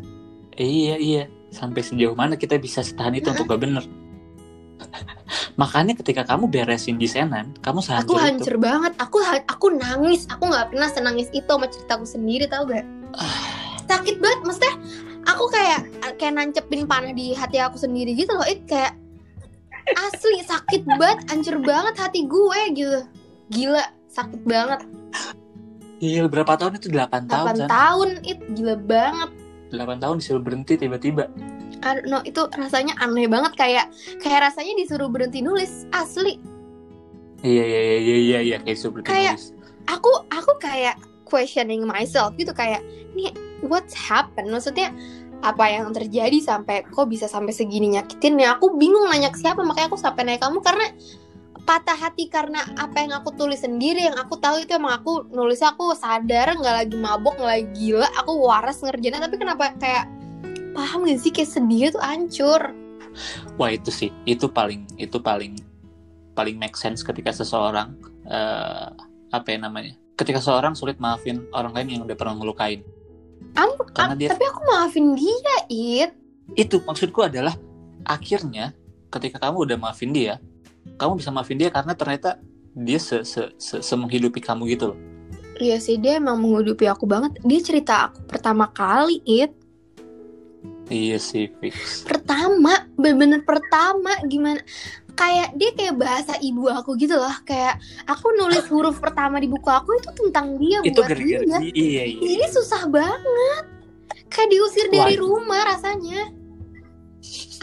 Iya 0.58 0.96
iya. 0.98 1.24
Sampai 1.54 1.86
sejauh 1.86 2.18
mana 2.18 2.34
kita 2.34 2.58
bisa 2.58 2.82
setahan 2.82 3.14
itu 3.14 3.30
untuk 3.30 3.46
gak 3.48 3.62
bener? 3.62 3.86
Makanya 5.62 5.94
ketika 5.94 6.26
kamu 6.26 6.50
beresin 6.50 6.98
desainer, 6.98 7.48
kamu 7.62 7.80
aku 7.80 7.86
sehancur 7.86 8.18
itu. 8.18 8.20
hancur 8.20 8.56
banget. 8.60 8.92
Aku 8.98 9.16
ha- 9.22 9.46
aku 9.46 9.66
nangis. 9.72 10.26
Aku 10.26 10.50
nggak 10.50 10.74
pernah 10.74 10.90
senangis 10.90 11.30
itu 11.30 11.46
sama 11.46 11.70
ceritaku 11.70 12.04
sendiri 12.04 12.50
tau 12.50 12.66
gak 12.66 12.84
sakit 13.86 14.16
banget 14.18 14.40
maksudnya 14.42 14.74
aku 15.26 15.44
kayak 15.50 15.80
kayak 16.16 16.34
nancepin 16.34 16.86
panah 16.86 17.10
di 17.10 17.34
hati 17.34 17.58
aku 17.58 17.76
sendiri 17.76 18.14
gitu 18.14 18.32
loh 18.32 18.46
it 18.46 18.62
kayak 18.64 18.94
asli 19.98 20.42
sakit 20.42 20.82
banget 20.88 21.18
hancur 21.26 21.56
banget 21.60 21.94
hati 21.94 22.26
gue 22.26 22.60
gitu 22.74 23.00
gila 23.50 23.84
sakit 24.08 24.42
banget 24.42 24.80
Iya 25.96 26.28
berapa 26.28 26.60
tahun 26.60 26.76
itu? 26.76 26.92
8 26.92 27.24
tahun 27.24 27.46
8 27.56 27.56
kan? 27.56 27.68
tahun 27.72 28.10
it 28.20 28.40
gila 28.52 28.76
banget 28.76 29.30
8 29.72 29.96
tahun 29.96 30.14
disuruh 30.20 30.42
berhenti 30.44 30.76
tiba-tiba. 30.76 31.26
Know, 32.04 32.20
itu 32.20 32.44
rasanya 32.52 32.94
aneh 32.98 33.24
banget 33.26 33.56
kayak 33.56 33.86
kayak 34.18 34.50
rasanya 34.50 34.76
disuruh 34.76 35.08
berhenti 35.08 35.40
nulis 35.40 35.86
asli 35.90 36.36
Iya 37.40 37.62
iya 37.62 37.80
iya 37.80 37.96
iya 37.96 38.16
iya, 38.16 38.38
iya. 38.42 38.56
kayak 38.60 38.76
disuruh 38.76 39.00
berhenti 39.00 39.08
Kayak- 39.08 39.38
nulis. 39.38 39.46
aku 39.86 40.12
aku 40.28 40.52
kayak 40.58 40.96
questioning 41.26 41.82
myself 41.84 42.32
gitu 42.38 42.54
kayak 42.54 42.80
nih 43.18 43.34
what's 43.66 43.92
happened? 43.92 44.48
Maksudnya 44.54 44.94
apa 45.44 45.68
yang 45.68 45.92
terjadi 45.92 46.38
sampai 46.40 46.86
kok 46.88 47.10
bisa 47.10 47.28
sampai 47.28 47.52
segini 47.52 47.92
nyakitin 47.92 48.40
ya 48.40 48.56
aku 48.56 48.72
bingung 48.80 49.04
nanya 49.12 49.28
ke 49.28 49.36
siapa 49.36 49.60
makanya 49.60 49.92
aku 49.92 50.00
sampai 50.00 50.24
nanya 50.24 50.40
kamu 50.48 50.64
karena 50.64 50.86
patah 51.66 51.98
hati 51.98 52.30
karena 52.30 52.62
apa 52.78 53.02
yang 53.02 53.12
aku 53.18 53.34
tulis 53.34 53.60
sendiri. 53.60 54.06
Yang 54.06 54.22
aku 54.22 54.38
tahu 54.38 54.62
itu 54.62 54.78
emang 54.78 55.02
aku 55.02 55.26
nulis 55.34 55.60
aku 55.60 55.92
sadar 55.98 56.54
nggak 56.54 56.74
lagi 56.86 56.96
mabok 56.96 57.36
nggak 57.36 57.52
lagi 57.52 57.68
gila 57.74 58.08
aku 58.16 58.32
waras 58.38 58.80
ngerjainnya. 58.80 59.20
Tapi 59.26 59.36
kenapa 59.36 59.74
kayak 59.76 60.06
paham 60.72 61.04
gak 61.10 61.20
sih? 61.20 61.34
Kayak 61.34 61.50
sedih 61.50 61.90
tuh 61.90 62.02
hancur. 62.06 62.62
Wah 63.58 63.72
itu 63.74 63.90
sih, 63.90 64.10
itu 64.28 64.46
paling 64.46 64.86
itu 64.96 65.18
paling 65.18 65.58
paling 66.36 66.56
make 66.60 66.78
sense 66.78 67.02
ketika 67.02 67.34
seseorang 67.34 67.98
eh, 68.30 68.88
apa 69.34 69.46
ya 69.50 69.58
namanya? 69.58 69.98
Ketika 70.16 70.40
seseorang 70.40 70.72
sulit 70.72 70.96
maafin 70.96 71.44
orang 71.52 71.76
lain 71.76 71.88
yang 71.92 72.02
udah 72.08 72.16
pernah 72.16 72.34
ngelukain. 72.40 72.80
Am- 73.52 73.76
Karena 73.92 74.16
am- 74.16 74.20
dia 74.20 74.28
tapi 74.32 74.44
aku 74.48 74.60
maafin 74.64 75.16
dia 75.16 75.56
it 75.68 76.10
itu 76.54 76.78
maksudku 76.78 77.26
adalah 77.26 77.58
akhirnya 78.06 78.70
ketika 79.10 79.42
kamu 79.42 79.66
udah 79.66 79.76
maafin 79.80 80.14
dia 80.14 80.38
kamu 80.94 81.18
bisa 81.18 81.34
maafin 81.34 81.58
dia 81.58 81.74
karena 81.74 81.90
ternyata 81.96 82.38
dia 82.70 83.00
se, 83.02 83.26
se, 83.26 83.50
se, 83.58 83.82
se- 83.82 83.98
menghidupi 83.98 84.38
kamu 84.38 84.70
gitu 84.70 84.94
loh 84.94 84.98
Iya 85.56 85.80
sih 85.80 85.96
dia 85.96 86.20
emang 86.20 86.36
menghidupi 86.36 86.84
aku 86.84 87.08
banget. 87.08 87.40
Dia 87.40 87.60
cerita 87.64 88.12
aku 88.12 88.28
pertama 88.28 88.68
kali 88.68 89.24
it. 89.24 89.56
Iya 90.92 91.16
sih 91.16 91.48
fix. 91.64 92.04
Pertama, 92.04 92.84
bener-bener 92.92 93.40
pertama 93.40 94.20
gimana? 94.28 94.60
Kayak 95.16 95.48
dia 95.56 95.70
kayak 95.72 95.94
bahasa 95.96 96.36
ibu 96.44 96.68
aku 96.68 96.92
gitu 97.00 97.16
loh. 97.16 97.32
Kayak 97.48 97.80
aku 98.04 98.36
nulis 98.36 98.68
huruf 98.68 99.00
pertama 99.00 99.40
di 99.40 99.48
buku 99.48 99.64
aku 99.66 99.96
itu 99.96 100.10
tentang 100.12 100.60
dia 100.60 100.84
Itu 100.84 101.00
buat 101.00 101.16
dia. 101.16 101.40
iya 101.72 102.04
iya. 102.04 102.20
Ini 102.20 102.46
susah 102.52 102.84
banget. 102.86 103.64
Kayak 104.28 104.48
diusir 104.52 104.86
dari 104.92 105.16
Wah. 105.16 105.22
rumah 105.24 105.62
rasanya. 105.72 106.28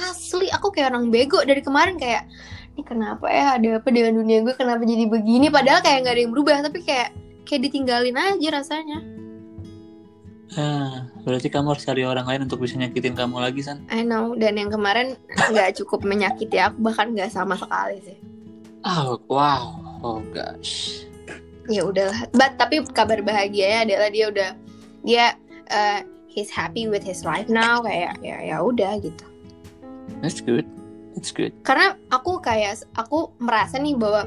Asli 0.01 0.49
aku 0.49 0.73
kayak 0.73 0.89
orang 0.91 1.13
bego 1.13 1.45
dari 1.45 1.61
kemarin 1.61 1.95
kayak 2.01 2.25
ini 2.73 2.81
kenapa 2.81 3.29
ya 3.29 3.61
ada 3.61 3.77
apa 3.77 3.89
dengan 3.93 4.17
dunia 4.17 4.41
gue 4.41 4.57
kenapa 4.57 4.81
jadi 4.81 5.05
begini 5.05 5.53
padahal 5.53 5.85
kayak 5.85 6.01
nggak 6.01 6.13
ada 6.17 6.21
yang 6.25 6.33
berubah 6.33 6.57
tapi 6.65 6.81
kayak 6.81 7.13
kayak 7.45 7.69
ditinggalin 7.69 8.17
aja 8.17 8.49
rasanya. 8.49 8.99
Ah, 10.53 11.09
berarti 11.25 11.49
kamu 11.49 11.73
harus 11.73 11.85
cari 11.85 12.05
orang 12.05 12.29
lain 12.29 12.45
untuk 12.45 12.61
bisa 12.61 12.77
nyakitin 12.77 13.17
kamu 13.17 13.41
lagi 13.41 13.65
san. 13.65 13.81
I 13.89 14.05
know 14.05 14.37
dan 14.37 14.59
yang 14.59 14.69
kemarin 14.69 15.17
nggak 15.49 15.81
cukup 15.81 16.05
menyakiti 16.05 16.61
aku 16.61 16.77
bahkan 16.83 17.13
nggak 17.13 17.33
sama 17.33 17.57
sekali 17.57 17.97
sih. 18.05 18.17
Oh 18.85 19.17
wow, 19.31 19.79
oh 20.03 20.19
gosh. 20.35 21.07
Ya 21.71 21.87
udahlah. 21.87 22.27
But 22.35 22.59
tapi 22.59 22.83
kabar 22.91 23.23
bahagianya 23.23 23.87
adalah 23.87 24.09
dia 24.11 24.25
udah 24.29 24.49
dia 25.01 25.25
uh, 25.71 25.99
he's 26.29 26.51
happy 26.51 26.85
with 26.85 27.01
his 27.01 27.23
life 27.25 27.47
now 27.47 27.81
kayak 27.81 28.19
ya 28.21 28.37
ya 28.43 28.61
udah 28.61 28.99
gitu. 29.01 29.25
That's 30.21 30.43
good. 30.43 30.67
That's 31.13 31.29
good. 31.29 31.53
karena 31.61 31.95
aku 32.09 32.41
kayak 32.41 32.83
aku 32.97 33.31
merasa 33.37 33.77
nih 33.77 33.93
bahwa 33.95 34.25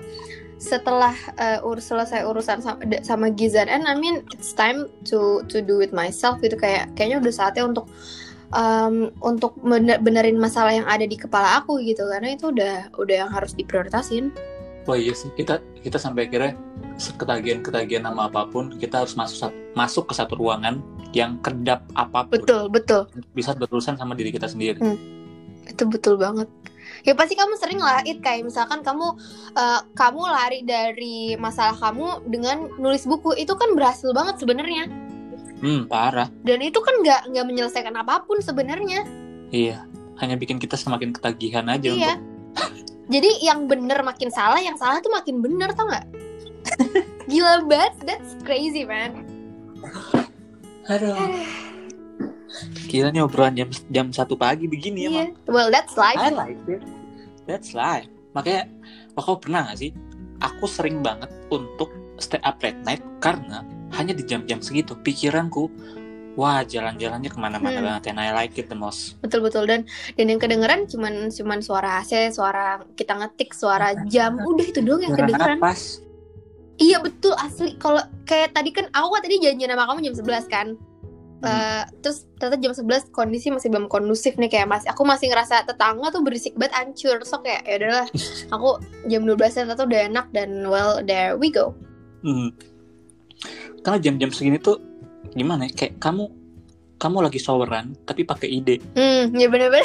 setelah 0.56 1.12
uh, 1.36 1.60
urus 1.68 1.92
selesai 1.92 2.24
urusan 2.24 2.64
sama, 2.64 2.80
sama 3.04 3.26
Gizan 3.28 3.68
and 3.68 3.84
I 3.84 3.92
mean 3.92 4.24
it's 4.32 4.56
time 4.56 4.88
to 5.12 5.44
to 5.52 5.60
do 5.60 5.84
it 5.84 5.92
myself 5.92 6.40
gitu. 6.40 6.56
Kayak 6.56 6.96
kayaknya 6.96 7.20
udah 7.20 7.32
saatnya 7.32 7.64
untuk 7.68 7.86
um, 8.56 9.12
untuk 9.20 9.52
bener 9.60 10.00
benerin 10.00 10.40
masalah 10.40 10.72
yang 10.72 10.88
ada 10.88 11.04
di 11.04 11.16
kepala 11.20 11.60
aku 11.60 11.80
gitu. 11.84 12.08
Karena 12.08 12.32
itu 12.32 12.48
udah 12.48 12.88
udah 12.96 13.16
yang 13.26 13.30
harus 13.30 13.52
diprioritasin. 13.52 14.32
Wah 14.86 14.96
iya 14.96 15.12
sih 15.12 15.28
kita 15.34 15.60
kita 15.82 15.98
sampai 15.98 16.30
akhirnya 16.30 16.54
ketagihan 17.18 17.60
ketagihan 17.60 18.04
sama 18.06 18.30
apa 18.30 18.46
pun 18.48 18.72
kita 18.78 19.02
harus 19.02 19.18
masuk 19.18 19.52
masuk 19.74 20.08
ke 20.08 20.14
satu 20.16 20.38
ruangan 20.38 20.80
yang 21.12 21.36
kedap 21.44 21.84
apa 21.92 22.24
pun. 22.24 22.32
Betul 22.32 22.62
betul. 22.72 23.02
Bisa 23.36 23.52
berurusan 23.52 24.00
sama 24.00 24.16
diri 24.16 24.32
kita 24.32 24.48
sendiri. 24.48 24.80
Hmm. 24.80 24.98
itu 25.66 25.82
betul 25.82 26.14
banget 26.14 26.46
ya 27.06 27.14
pasti 27.14 27.38
kamu 27.38 27.54
sering 27.54 27.78
lah 27.78 28.02
it 28.02 28.18
kayak 28.18 28.42
misalkan 28.42 28.82
kamu 28.82 29.14
uh, 29.54 29.80
kamu 29.94 30.20
lari 30.26 30.60
dari 30.66 31.38
masalah 31.38 31.78
kamu 31.78 32.26
dengan 32.26 32.66
nulis 32.82 33.06
buku 33.06 33.38
itu 33.38 33.54
kan 33.54 33.72
berhasil 33.78 34.10
banget 34.10 34.42
sebenarnya 34.42 34.90
Hmm 35.56 35.88
parah. 35.88 36.28
dan 36.44 36.60
itu 36.60 36.76
kan 36.84 37.00
nggak 37.00 37.32
nggak 37.32 37.46
menyelesaikan 37.48 37.94
apa 37.96 38.26
pun 38.28 38.42
sebenarnya 38.44 39.06
Iya. 39.54 39.86
Hanya 40.18 40.34
bikin 40.34 40.58
kita 40.58 40.74
semakin 40.74 41.14
ketagihan 41.14 41.64
aja 41.70 41.86
iya 41.88 42.12
untuk 42.18 42.82
jadi 43.14 43.30
yang 43.40 43.70
bener 43.70 44.02
makin 44.02 44.28
salah 44.28 44.58
yang 44.58 44.74
salah 44.74 44.98
tuh 44.98 45.14
makin 45.14 45.38
bener 45.40 45.70
tau 45.72 45.86
nggak 45.86 46.06
gila 47.30 47.62
banget 47.64 47.94
that's 48.02 48.34
crazy 48.42 48.82
man 48.82 49.22
Aduh. 50.90 51.14
Gila 52.86 53.10
nih 53.12 53.20
obrolan 53.20 53.52
jam 53.58 53.68
jam 53.90 54.06
satu 54.14 54.38
pagi 54.38 54.64
begini 54.70 55.10
iya 55.10 55.10
emang. 55.28 55.36
well 55.50 55.68
that's 55.68 55.98
life 55.98 56.16
I 56.16 56.30
like 56.32 56.56
it. 56.70 56.80
That's 57.46 57.72
life. 57.72 58.10
Makanya, 58.34 58.68
kau 59.16 59.40
pernah 59.40 59.70
gak 59.72 59.78
sih? 59.80 59.90
Aku 60.42 60.68
sering 60.68 61.00
banget 61.00 61.32
untuk 61.48 61.88
stay 62.20 62.42
up 62.44 62.60
late 62.60 62.76
night 62.84 63.00
karena 63.18 63.64
hanya 63.96 64.12
di 64.12 64.26
jam-jam 64.26 64.60
segitu 64.60 64.92
pikiranku, 65.00 65.70
wah 66.36 66.60
jalan-jalannya 66.60 67.32
ke 67.32 67.38
mana-mana 67.40 67.80
Hmm. 67.80 67.86
banget 67.88 68.12
and 68.12 68.20
I 68.20 68.28
like 68.36 68.60
it 68.60 68.68
the 68.68 68.76
most. 68.76 69.16
betul 69.24 69.40
betul 69.40 69.64
dan 69.64 69.88
dan 70.20 70.26
yang 70.28 70.36
kedengeran 70.36 70.84
cuman 70.84 71.32
cuman 71.32 71.64
suara 71.64 72.04
AC 72.04 72.28
suara 72.28 72.84
kita 72.92 73.16
ngetik 73.16 73.56
suara 73.56 73.96
jam 74.04 74.36
udah 74.36 74.66
itu 74.68 74.84
doang 74.84 75.00
yang 75.00 75.16
Suara 75.16 75.24
kedengeran 75.24 75.58
napas. 75.64 76.04
Iya 76.76 77.00
betul 77.00 77.32
asli 77.40 77.80
kalau 77.80 78.04
kayak 78.28 78.52
tadi 78.52 78.68
kan 78.68 78.92
aku 78.92 79.08
kan 79.16 79.22
tadi 79.24 79.40
janjian 79.40 79.72
sama 79.72 79.88
kamu 79.88 80.12
jam 80.12 80.14
11 80.20 80.44
kan. 80.52 80.66
Eh, 81.38 81.84
terus 82.00 82.24
ternyata 82.40 82.56
jam 82.56 82.72
11 82.72 83.12
kondisi 83.12 83.52
masih 83.52 83.68
belum 83.68 83.86
kondusif 83.86 84.34
nih 84.34 84.48
kayak 84.48 84.66
masih 84.66 84.88
aku 84.88 85.04
masih 85.04 85.28
ngerasa 85.28 85.62
tetangga 85.62 86.08
tuh 86.08 86.24
berisik 86.24 86.56
banget 86.56 86.72
hancur 86.74 87.20
so 87.22 87.38
kayak 87.38 87.60
ya 87.62 87.76
udahlah 87.76 88.08
aku 88.56 88.68
jam 89.04 89.22
12 89.22 89.36
ternyata 89.36 89.84
udah 89.84 90.00
enak 90.06 90.26
dan 90.32 90.64
well 90.64 90.98
there 91.00 91.36
we 91.36 91.48
go 91.48 91.76
Hmm. 92.20 92.50
Karena 93.80 94.00
jam-jam 94.00 94.32
segini 94.32 94.56
tuh 94.56 94.80
gimana 95.30 95.68
ya? 95.68 95.76
Kayak 95.76 96.00
kamu 96.00 96.24
kamu 96.96 97.18
lagi 97.20 97.36
showeran 97.36 97.92
tapi 98.02 98.24
pakai 98.24 98.48
ide. 98.50 98.80
hmm 98.96 99.36
ya 99.36 99.46
bener-bener 99.46 99.84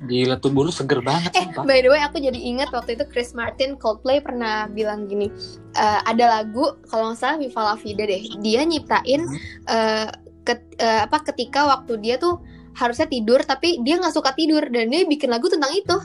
Gila 0.00 0.40
tubuh 0.40 0.64
lu 0.64 0.72
seger 0.72 1.04
banget 1.04 1.28
eh 1.34 1.44
sumpah. 1.44 1.66
by 1.66 1.82
the 1.82 1.90
way 1.90 2.00
aku 2.00 2.16
jadi 2.16 2.36
ingat 2.36 2.72
waktu 2.72 2.96
itu 2.96 3.04
Chris 3.06 3.36
Martin 3.36 3.76
Coldplay 3.76 4.24
pernah 4.24 4.64
bilang 4.64 5.04
gini 5.04 5.28
eh, 5.74 6.00
ada 6.00 6.40
lagu 6.40 6.72
kalau 6.88 7.12
nggak 7.12 7.18
salah 7.18 7.36
Viva 7.36 7.60
La 7.60 7.76
Vida 7.76 8.08
deh 8.08 8.22
dia 8.40 8.64
nyiptain 8.64 9.20
eh, 9.66 10.08
ket- 10.46 10.76
eh, 10.78 11.06
apa 11.06 11.22
ketika 11.32 11.66
waktu 11.68 12.00
dia 12.00 12.16
tuh 12.16 12.40
harusnya 12.76 13.10
tidur 13.10 13.42
tapi 13.42 13.82
dia 13.82 13.98
nggak 13.98 14.14
suka 14.14 14.32
tidur 14.32 14.62
dan 14.70 14.88
dia 14.88 15.04
bikin 15.04 15.28
lagu 15.28 15.50
tentang 15.50 15.74
itu. 15.74 15.98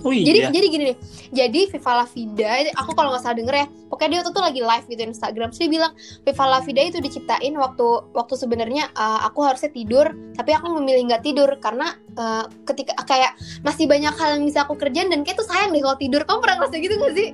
Oh 0.00 0.16
iya. 0.16 0.32
jadi 0.32 0.38
jadi 0.48 0.66
gini 0.72 0.84
nih 0.88 0.96
jadi 1.28 1.60
Viva 1.76 1.92
La 1.92 2.06
Vida 2.08 2.48
aku 2.72 2.96
kalau 2.96 3.12
nggak 3.12 3.20
salah 3.20 3.36
denger 3.36 3.52
ya 3.52 3.66
pokoknya 3.92 4.08
dia 4.08 4.20
tuh, 4.24 4.32
tuh 4.32 4.42
lagi 4.48 4.60
live 4.64 4.86
gitu 4.88 5.00
di 5.04 5.12
Instagram 5.12 5.52
terus 5.52 5.60
dia 5.60 5.70
bilang 5.76 5.92
Viva 6.24 6.44
La 6.48 6.60
Vida 6.64 6.80
itu 6.80 6.98
diciptain 7.04 7.52
waktu 7.52 7.86
waktu 8.16 8.32
sebenarnya 8.32 8.88
uh, 8.96 9.28
aku 9.28 9.44
harusnya 9.44 9.68
tidur 9.68 10.08
tapi 10.40 10.56
aku 10.56 10.72
memilih 10.80 11.12
nggak 11.12 11.20
tidur 11.20 11.52
karena 11.60 12.00
uh, 12.16 12.48
ketika 12.64 12.96
kayak 13.04 13.36
masih 13.60 13.84
banyak 13.84 14.14
hal 14.16 14.40
yang 14.40 14.48
bisa 14.48 14.64
aku 14.64 14.72
kerjain 14.80 15.12
dan 15.12 15.20
kayak 15.20 15.36
tuh 15.36 15.44
sayang 15.44 15.68
deh 15.76 15.84
kalau 15.84 15.98
tidur. 16.00 16.24
Kamu 16.24 16.38
pernah 16.40 16.56
ngerasa 16.64 16.76
gitu 16.80 16.94
gak 16.96 17.12
sih 17.12 17.28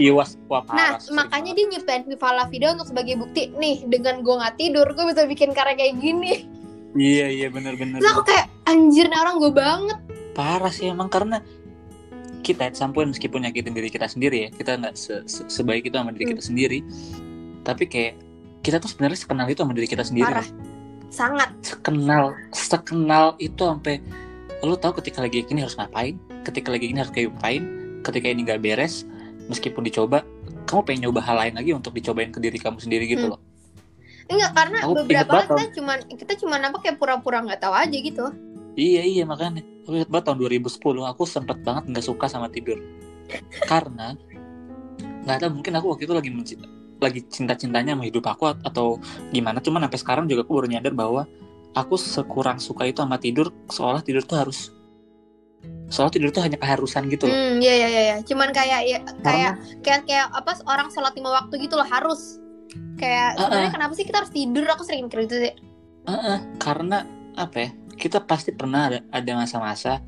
Iya 0.00 0.16
was, 0.16 0.40
wah 0.48 0.64
nah 0.64 0.96
makanya 1.12 1.52
dia 1.52 1.68
nyiptain 1.68 2.08
Viva 2.08 2.32
La 2.32 2.48
Vida 2.48 2.72
untuk 2.72 2.88
sebagai 2.88 3.20
bukti. 3.20 3.52
Nih 3.52 3.84
dengan 3.84 4.24
gue 4.24 4.32
nggak 4.32 4.56
tidur 4.56 4.88
gue 4.88 5.04
bisa 5.04 5.28
bikin 5.28 5.52
karya 5.52 5.76
kayak 5.76 6.00
gini. 6.00 6.48
Iya 6.90 7.28
iya 7.28 7.46
benar-benar. 7.46 8.00
terus 8.00 8.08
aku 8.10 8.24
kayak 8.24 8.48
anjir 8.64 9.06
nih 9.06 9.20
orang 9.20 9.36
gue 9.36 9.52
banget. 9.52 9.98
Parah 10.32 10.72
sih 10.72 10.88
emang 10.88 11.06
karena 11.06 11.44
kita 12.40 12.66
at 12.66 12.74
some 12.74 12.90
point 12.90 13.06
meskipun 13.06 13.44
nyakitin 13.44 13.76
diri 13.76 13.86
kita 13.86 14.08
sendiri 14.08 14.48
ya 14.48 14.50
kita 14.50 14.74
nggak 14.74 14.96
se- 14.96 15.22
se- 15.28 15.44
sebaik 15.46 15.84
itu 15.84 15.94
sama 15.94 16.10
diri 16.10 16.24
Hmm. 16.24 16.32
kita 16.32 16.42
sendiri 16.42 16.78
tapi 17.60 17.84
kayak 17.84 18.16
kita 18.60 18.80
tuh 18.80 18.88
sebenarnya 18.88 19.20
sekenal 19.20 19.46
itu 19.46 19.60
sama 19.60 19.76
diri 19.76 19.84
kita 19.84 20.00
sendiri 20.00 20.24
parah. 20.26 20.48
Sangat. 21.10 21.50
Sekenal 21.60 22.24
sekenal 22.50 23.36
itu 23.36 23.60
sampai 23.60 24.00
lo 24.60 24.74
tahu 24.74 24.96
ketika 24.98 25.20
lagi 25.20 25.44
gini 25.44 25.60
harus 25.60 25.76
ngapain 25.76 26.16
ketika 26.42 26.72
lagi 26.72 26.88
gini 26.88 26.96
harus 26.96 27.12
kayak 27.12 27.28
ngapain 27.30 27.62
ketika 28.00 28.26
ini 28.26 28.40
nggak 28.42 28.60
beres 28.60 29.04
meskipun 29.50 29.82
dicoba 29.82 30.22
kamu 30.64 30.80
pengen 30.82 31.00
nyoba 31.04 31.20
hal 31.20 31.36
lain 31.36 31.54
lagi 31.54 31.70
untuk 31.72 31.90
dicobain 31.90 32.30
ke 32.30 32.38
diri 32.38 32.56
kamu 32.56 32.78
sendiri 32.78 33.04
gitu 33.04 33.26
Hmm. 33.26 33.34
loh 33.34 33.40
Enggak 34.30 34.54
karena 34.54 34.78
Aku 34.80 34.94
beberapa 34.94 35.26
banget 35.28 35.46
kali 35.48 35.58
kita 35.58 35.74
cuman 35.74 35.98
kita 36.08 36.32
cuman 36.38 36.60
apa 36.62 36.76
kayak 36.78 36.96
pura-pura 36.96 37.42
nggak 37.42 37.58
tahu 37.58 37.74
aja 37.74 37.98
gitu. 37.98 38.30
Iya 38.78 39.02
iya 39.02 39.22
makanya 39.26 39.58
aku 39.82 39.90
ingat 39.92 40.06
banget 40.06 40.24
tahun 40.24 40.38
2010 40.38 40.70
aku 41.02 41.22
sempet 41.26 41.58
banget 41.60 41.84
nggak 41.90 42.04
suka 42.06 42.30
sama 42.30 42.46
tidur 42.46 42.78
karena 43.60 44.14
nggak 45.26 45.36
tahu 45.36 45.50
mungkin 45.52 45.72
aku 45.74 45.86
waktu 45.90 46.06
itu 46.06 46.14
lagi 46.14 46.30
menci- 46.30 46.62
lagi 46.96 47.20
cinta-cintanya 47.26 47.98
sama 47.98 48.06
hidup 48.06 48.22
aku 48.24 48.46
at- 48.46 48.62
atau 48.62 49.02
gimana 49.28 49.58
cuman 49.58 49.90
sampai 49.90 49.98
sekarang 49.98 50.24
juga 50.26 50.46
aku 50.46 50.52
baru 50.54 50.68
nyadar 50.68 50.94
bahwa 50.94 51.26
aku 51.72 51.98
sekurang 51.98 52.62
suka 52.62 52.86
itu 52.86 53.02
sama 53.02 53.18
tidur 53.18 53.50
seolah 53.66 53.98
tidur 53.98 54.22
tuh 54.22 54.38
harus 54.38 54.70
seolah 55.90 56.08
tidur 56.08 56.30
tuh 56.30 56.40
hanya 56.40 56.54
keharusan 56.54 57.10
gitu 57.10 57.26
loh 57.26 57.34
Hmm, 57.34 57.58
iya 57.58 57.74
iya 57.74 57.88
iya. 57.88 58.02
iya. 58.02 58.16
Cuman 58.22 58.48
kayak 58.50 58.80
ya, 58.86 58.98
kayak 59.02 59.20
karena 59.20 59.50
kayak 59.82 60.00
kayak 60.06 60.26
apa 60.30 60.50
orang 60.64 60.88
sholat 60.88 61.12
lima 61.12 61.30
waktu 61.34 61.54
gitu 61.60 61.74
loh 61.74 61.84
harus. 61.84 62.38
Kayak 62.94 63.34
Ah, 63.34 63.50
sebenarnya 63.50 63.72
kenapa 63.74 63.92
sih 63.92 64.06
kita 64.06 64.16
harus 64.22 64.30
tidur? 64.30 64.64
Aku 64.70 64.82
sering 64.86 65.04
mikir 65.04 65.26
gitu 65.26 65.36
sih. 65.36 65.52
eh, 66.00 66.12
eh, 66.14 66.38
karena 66.56 67.04
apa 67.34 67.56
ya 67.58 67.70
kita 67.94 68.22
pasti 68.22 68.50
pernah 68.50 68.88
ada 68.88 68.98
ada 69.10 69.32
masa-masa 69.36 70.00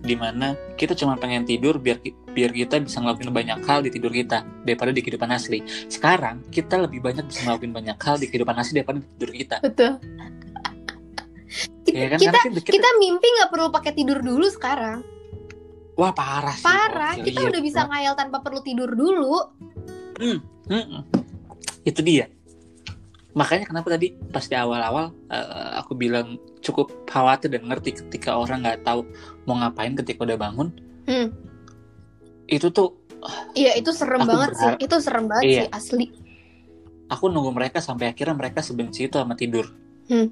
di 0.00 0.14
mana 0.14 0.56
kita 0.76 0.96
cuma 0.96 1.16
pengen 1.16 1.44
tidur 1.44 1.76
biar 1.76 2.00
biar 2.30 2.50
kita 2.52 2.80
bisa 2.80 3.02
ngelakuin 3.02 3.34
banyak 3.34 3.58
hal 3.66 3.82
di 3.82 3.90
tidur 3.90 4.08
kita 4.08 4.46
daripada 4.62 4.92
di 4.92 5.00
kehidupan 5.00 5.28
asli. 5.28 5.60
Sekarang 5.88 6.44
kita 6.48 6.78
lebih 6.84 7.00
banyak 7.00 7.26
bisa 7.26 7.44
ngelakuin 7.44 7.72
banyak 7.74 7.96
hal 7.98 8.16
di 8.16 8.28
kehidupan 8.28 8.56
asli 8.56 8.80
daripada 8.80 9.02
di 9.02 9.08
tidur 9.16 9.30
kita. 9.34 9.56
Betul. 9.60 9.92
Ya 11.90 12.06
kan? 12.06 12.18
kita 12.22 12.38
kita, 12.46 12.70
kita 12.70 12.88
mimpi 13.02 13.26
nggak 13.26 13.50
perlu 13.50 13.68
pakai 13.74 13.92
tidur 13.92 14.22
dulu 14.22 14.46
sekarang. 14.46 15.02
Wah 16.00 16.12
parah 16.16 16.56
sih. 16.56 16.64
Parah. 16.64 17.12
Gokil, 17.20 17.24
Kita 17.28 17.40
iya. 17.44 17.48
udah 17.52 17.60
bisa 17.60 17.80
ngayal 17.84 18.14
tanpa 18.16 18.40
perlu 18.40 18.64
tidur 18.64 18.88
dulu. 18.88 19.36
Mm-mm. 20.16 21.04
Itu 21.84 22.00
dia. 22.00 22.32
Makanya 23.30 23.68
kenapa 23.68 23.94
tadi 23.94 24.16
pas 24.32 24.42
di 24.42 24.56
awal-awal 24.56 25.12
eh, 25.28 25.70
aku 25.76 25.92
bilang 25.94 26.40
cukup 26.64 26.90
khawatir 27.04 27.52
dan 27.52 27.68
ngerti 27.68 28.00
ketika 28.00 28.34
orang 28.34 28.64
nggak 28.64 28.82
tahu 28.82 29.04
mau 29.44 29.60
ngapain 29.60 29.92
ketika 29.94 30.24
udah 30.24 30.40
bangun. 30.40 30.72
Hmm. 31.04 31.28
Itu 32.48 32.72
tuh 32.72 32.96
Iya 33.52 33.76
itu 33.76 33.92
serem 33.92 34.24
banget 34.24 34.56
sih. 34.56 34.72
Itu 34.80 34.96
serem 35.04 35.28
banget 35.28 35.44
Iya. 35.44 35.60
sih 35.60 35.70
asli. 35.70 36.06
aku 37.10 37.26
nunggu 37.26 37.50
mereka 37.50 37.82
sampai 37.82 38.14
akhirnya 38.14 38.38
mereka 38.38 38.62
sebenci 38.62 39.10
itu 39.10 39.18
sama 39.18 39.34
tidur 39.34 39.66
Hmm. 40.06 40.30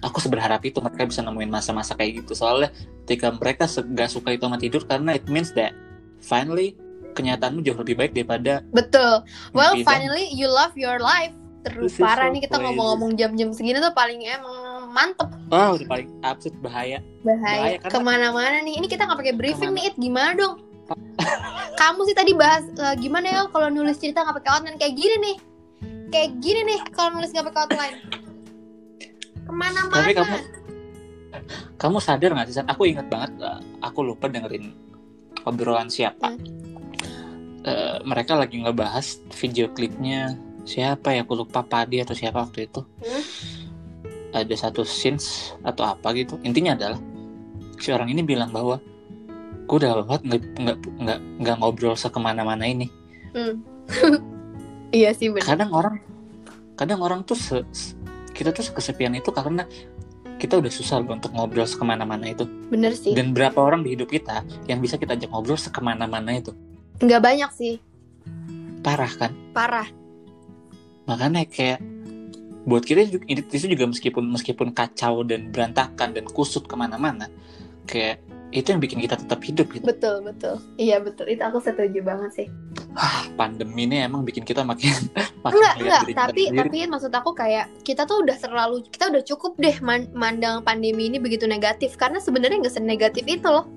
Aku 0.00 0.18
seberharap 0.18 0.60
itu 0.62 0.78
mereka 0.78 1.06
bisa 1.06 1.20
nemuin 1.20 1.48
masa-masa 1.48 1.92
kayak 1.92 2.24
gitu 2.24 2.34
soalnya 2.34 2.68
ketika 3.04 3.32
mereka 3.32 3.64
gak 3.68 4.10
suka 4.10 4.34
itu 4.34 4.44
sama 4.44 4.58
tidur 4.58 4.82
karena 4.84 5.14
it 5.14 5.24
means 5.26 5.52
that 5.52 5.72
finally 6.18 6.74
kenyataanmu 7.12 7.64
jauh 7.64 7.78
lebih 7.78 7.96
baik 7.96 8.12
daripada 8.12 8.60
Betul. 8.70 9.24
Well, 9.50 9.72
mimpi 9.72 9.82
dan- 9.82 9.88
finally 9.88 10.28
you 10.30 10.46
love 10.46 10.76
your 10.76 11.00
life. 11.00 11.32
Terus 11.64 11.98
parah 11.98 12.30
so 12.30 12.34
nih 12.36 12.46
kita 12.46 12.62
ngomong-ngomong 12.62 13.18
jam-jam 13.18 13.50
segini 13.50 13.82
tuh 13.82 13.90
paling 13.90 14.22
emang 14.22 14.86
mantep 14.86 15.26
wah 15.50 15.74
udah 15.74 15.82
paling 15.90 16.06
absurd 16.22 16.54
bahaya 16.62 17.02
bahaya, 17.26 17.74
Bahaya, 17.74 17.90
ke 17.90 17.98
mana-mana 17.98 18.62
nih. 18.62 18.78
Ini 18.78 18.86
kita 18.86 19.02
nggak 19.02 19.18
pakai 19.18 19.34
briefing 19.34 19.72
Ke 19.72 19.74
mana? 19.74 19.78
nih, 19.82 19.90
It. 19.90 19.94
gimana 19.98 20.30
dong? 20.38 20.54
Kamu 21.80 22.06
sih 22.06 22.14
tadi 22.14 22.32
bahas 22.38 22.62
eh, 22.70 22.94
gimana 23.02 23.26
ya 23.26 23.40
kalau 23.50 23.66
nulis 23.66 23.98
cerita 23.98 24.22
nggak 24.22 24.38
pakai 24.38 24.50
outline 24.54 24.78
kayak 24.78 24.94
gini 24.94 25.16
nih, 25.18 25.36
kayak 26.14 26.30
gini 26.38 26.60
nih 26.64 26.78
kalau 26.94 27.18
nulis 27.18 27.34
nggak 27.34 27.46
pakai 27.50 27.60
outline. 27.66 27.96
Ke 29.46 29.52
mana-mana. 29.54 29.94
Tapi 30.02 30.12
kamu 30.12 30.36
kamu 31.76 31.96
sadar 32.02 32.30
gak 32.34 32.48
sih? 32.50 32.64
Aku 32.64 32.82
ingat 32.88 33.06
banget, 33.06 33.32
uh, 33.44 33.60
aku 33.84 34.02
lupa 34.02 34.26
dengerin 34.26 34.74
obrolan 35.46 35.86
siapa. 35.86 36.34
Hmm. 36.34 36.42
Uh, 37.66 37.98
mereka 38.06 38.38
lagi 38.38 38.62
ngebahas 38.62 39.22
video 39.42 39.70
klipnya 39.70 40.34
siapa 40.66 41.14
ya? 41.14 41.22
Aku 41.22 41.38
lupa 41.38 41.62
Padi 41.62 42.02
atau 42.02 42.16
siapa 42.16 42.42
waktu 42.42 42.66
itu. 42.66 42.82
Hmm. 42.82 43.24
Ada 44.34 44.68
satu 44.68 44.82
scenes 44.84 45.54
atau 45.62 45.86
apa 45.86 46.12
gitu. 46.16 46.36
Intinya 46.42 46.76
adalah 46.76 47.00
si 47.76 47.92
orang 47.92 48.10
ini 48.10 48.24
bilang 48.24 48.50
bahwa 48.52 48.80
gue 49.66 49.76
udah 49.82 50.02
lewat 50.02 50.20
nggak 50.22 50.42
nggak 50.62 50.78
nggak 51.02 51.20
nggak 51.42 51.56
ngobrol 51.60 51.94
sekemana-mana 51.98 52.64
ini. 52.64 52.86
Hmm. 53.36 53.60
iya 54.98 55.12
sih 55.12 55.28
benar. 55.30 55.56
Kadang 55.56 55.70
orang 55.74 55.96
kadang 56.76 57.00
orang 57.00 57.20
tuh 57.24 57.36
se- 57.36 57.68
se- 57.72 57.96
kita 58.36 58.52
tuh 58.52 58.76
kesepian 58.76 59.16
itu 59.16 59.32
karena 59.32 59.64
kita 60.36 60.60
udah 60.60 60.68
susah 60.68 61.00
loh 61.00 61.16
untuk 61.16 61.32
ngobrol 61.32 61.64
sekemana-mana 61.64 62.28
itu. 62.28 62.44
Bener 62.68 62.92
sih. 62.92 63.16
Dan 63.16 63.32
berapa 63.32 63.56
orang 63.56 63.80
di 63.80 63.96
hidup 63.96 64.12
kita 64.12 64.44
yang 64.68 64.84
bisa 64.84 65.00
kita 65.00 65.16
ajak 65.16 65.32
ngobrol 65.32 65.56
sekemana-mana 65.56 66.36
itu? 66.36 66.52
Nggak 67.00 67.22
banyak 67.24 67.50
sih. 67.56 67.74
Parah 68.84 69.12
kan? 69.16 69.32
Parah. 69.56 69.88
Makanya 71.08 71.48
kayak 71.48 71.80
buat 72.66 72.82
kita 72.82 73.08
itu 73.30 73.66
juga 73.70 73.86
meskipun 73.88 74.26
meskipun 74.26 74.68
kacau 74.74 75.22
dan 75.22 75.54
berantakan 75.54 76.12
dan 76.12 76.26
kusut 76.26 76.66
ke 76.66 76.74
mana-mana, 76.74 77.30
kayak 77.86 78.25
itu 78.56 78.66
yang 78.66 78.80
bikin 78.80 78.98
kita 78.98 79.14
tetap 79.14 79.36
hidup 79.38 79.68
gitu. 79.68 79.84
Betul 79.84 80.24
betul. 80.24 80.56
Iya 80.74 80.96
betul. 80.98 81.28
Itu 81.28 81.44
aku 81.44 81.60
setuju 81.60 82.00
banget 82.00 82.30
sih. 82.34 82.46
Ah, 82.92 83.28
pandemi 83.30 83.84
ini 83.84 84.00
emang 84.00 84.24
bikin 84.24 84.40
kita 84.42 84.64
makin 84.64 84.88
makin 85.44 85.52
enggak 85.54 85.74
enggak 85.76 86.02
tapi 86.16 86.42
sendiri. 86.48 86.58
tapi 86.64 86.78
maksud 86.88 87.12
aku 87.12 87.30
kayak 87.30 87.68
kita 87.82 88.02
tuh 88.02 88.24
udah 88.24 88.34
terlalu 88.34 88.80
kita 88.86 89.12
udah 89.12 89.22
cukup 89.22 89.52
deh 89.56 89.76
man- 89.78 90.08
mandang 90.10 90.60
pandemi 90.60 91.06
ini 91.06 91.16
begitu 91.16 91.44
negatif 91.44 91.94
karena 91.94 92.16
sebenarnya 92.16 92.56
nggak 92.58 92.72
senegatif 92.74 93.24
itu 93.24 93.44
loh 93.44 93.68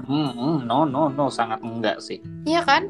Hmm, 0.00 0.32
hmm, 0.32 0.56
no 0.64 0.82
no 0.82 1.06
no 1.06 1.28
sangat 1.28 1.60
enggak 1.60 2.00
sih. 2.00 2.18
iya 2.42 2.64
kan 2.64 2.88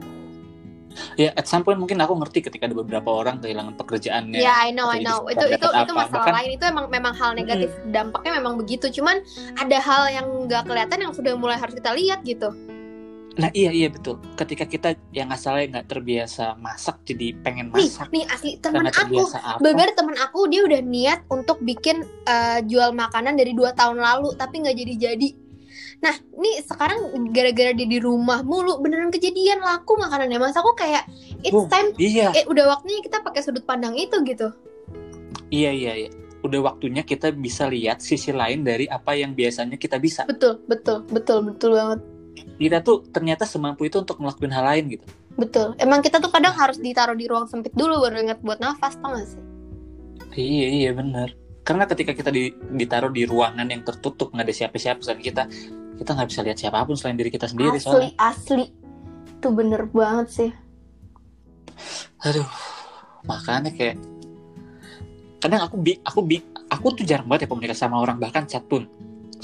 Ya 1.15 1.31
at 1.33 1.47
some 1.47 1.63
point 1.63 1.79
mungkin 1.79 1.97
aku 1.97 2.19
ngerti 2.19 2.43
ketika 2.43 2.67
ada 2.67 2.75
beberapa 2.75 3.07
orang 3.09 3.39
kehilangan 3.39 3.79
pekerjaannya. 3.79 4.39
ya 4.39 4.55
I 4.61 4.75
know 4.75 4.91
I 4.91 5.01
know 5.01 5.23
jadi 5.25 5.31
itu 5.31 5.45
itu 5.55 5.67
dapat 5.67 5.87
itu 5.87 5.93
apa. 5.93 6.01
masalah 6.03 6.15
Bahkan- 6.21 6.37
lain 6.37 6.51
itu 6.51 6.65
emang 6.67 6.87
memang 6.91 7.15
hal 7.15 7.31
negatif 7.35 7.71
dampaknya 7.89 8.33
memang 8.37 8.55
begitu 8.59 8.87
cuman 8.91 9.17
ada 9.55 9.79
hal 9.79 10.03
yang 10.11 10.27
nggak 10.45 10.63
kelihatan 10.67 10.99
yang 10.99 11.13
sudah 11.15 11.33
mulai 11.35 11.57
harus 11.57 11.75
kita 11.75 11.95
lihat 11.95 12.21
gitu 12.23 12.51
Nah 13.31 13.47
iya 13.55 13.71
iya 13.71 13.87
betul. 13.87 14.19
Ketika 14.35 14.67
kita 14.67 14.99
yang 15.15 15.31
asalnya 15.31 15.79
nggak 15.79 15.87
terbiasa 15.89 16.59
masak 16.59 16.99
jadi 17.07 17.31
pengen 17.39 17.71
nih 17.71 17.87
masak. 17.87 18.11
nih 18.11 18.25
asli 18.27 18.59
temen 18.59 18.83
karena 18.83 18.91
aku 18.91 19.23
apa? 19.31 19.63
bener 19.63 19.89
temen 19.95 20.17
aku 20.19 20.41
dia 20.51 20.67
udah 20.67 20.81
niat 20.83 21.21
untuk 21.31 21.63
bikin 21.63 22.03
eh, 22.27 22.59
jual 22.67 22.91
makanan 22.91 23.39
dari 23.39 23.55
dua 23.55 23.71
tahun 23.73 24.03
lalu 24.03 24.35
tapi 24.35 24.67
nggak 24.67 24.77
jadi-jadi 24.77 25.29
nah 26.01 26.13
nih 26.33 26.61
sekarang 26.63 26.99
gara-gara 27.31 27.71
dia 27.71 27.85
di 27.85 27.99
rumah 27.99 28.41
mulu 28.41 28.81
beneran 28.81 29.09
kejadian 29.09 29.61
laku 29.61 29.95
makanannya 29.95 30.39
mas 30.39 30.55
aku 30.55 30.73
kayak 30.73 31.05
it's 31.39 31.53
Oh. 31.53 31.69
time 31.69 31.93
Iya 31.95 32.33
eh 32.33 32.45
udah 32.45 32.65
waktunya 32.71 33.01
kita 33.01 33.21
pakai 33.21 33.41
sudut 33.41 33.63
pandang 33.63 33.93
itu 33.95 34.17
gitu 34.23 34.49
iya 35.49 35.71
iya 35.71 35.95
iya. 35.99 36.11
Udah 36.41 36.57
waktunya 36.65 37.03
kita 37.03 37.31
bisa 37.31 37.69
lihat 37.69 38.01
sisi 38.01 38.33
lain 38.33 38.65
dari 38.65 38.89
apa 38.89 39.13
yang 39.13 39.37
biasanya 39.37 39.77
kita 39.77 40.01
bisa. 40.01 40.25
betul 40.25 40.57
betul 40.65 41.05
betul 41.07 41.45
betul 41.45 41.71
banget 41.71 42.01
Kita 42.57 42.81
tuh 42.81 43.05
ternyata 43.07 43.45
semampu 43.45 43.85
itu 43.85 43.99
untuk 43.99 44.17
ngelakuin 44.17 44.49
hal 44.51 44.65
lain 44.67 44.85
gitu. 44.91 45.05
betul 45.33 45.77
emang 45.77 46.01
kita 46.01 46.17
tuh 46.17 46.29
kadang 46.29 46.53
harus 46.53 46.77
ditaruh 46.77 47.13
di 47.13 47.25
ruang 47.25 47.45
sempit 47.45 47.73
dulu 47.73 48.01
baru 48.01 48.21
ingat 48.23 48.41
buat 48.41 48.57
nafas 48.57 48.97
tau 48.97 49.13
gak 49.13 49.29
sih 49.29 49.43
Iya 50.33 50.69
iya 50.71 50.91
benar. 50.93 51.29
Karena 51.61 51.85
ketika 51.85 52.15
kita 52.15 52.31
di- 52.31 52.55
ditaruh 52.73 53.11
di 53.11 53.25
ruangan 53.25 53.67
yang 53.67 53.83
tertutup 53.83 54.31
nggak 54.31 54.43
ada 54.43 54.55
siapa-siapa 54.55 55.01
selain 55.01 55.21
kita, 55.21 55.45
kita 56.01 56.17
nggak 56.17 56.29
bisa 56.33 56.41
lihat 56.41 56.57
siapa 56.57 56.81
pun 56.89 56.97
selain 56.97 57.21
diri 57.21 57.29
kita 57.29 57.45
sendiri 57.45 57.77
asli 57.77 57.85
soalnya. 57.85 58.11
asli. 58.17 58.65
Itu 59.37 59.49
bener 59.53 59.85
banget 59.93 60.27
sih. 60.33 60.51
Aduh, 62.25 62.49
makanya 63.29 63.69
kayak 63.69 64.01
kadang 65.45 65.61
aku 65.69 65.77
bi 65.77 66.01
aku 66.01 66.21
bi 66.25 66.41
aku 66.73 66.97
tuh 66.97 67.05
jarang 67.05 67.29
banget 67.29 67.45
ya 67.45 67.49
komunikasi 67.53 67.81
sama 67.85 68.01
orang 68.01 68.17
bahkan 68.17 68.49
chat 68.49 68.65
pun. 68.65 68.89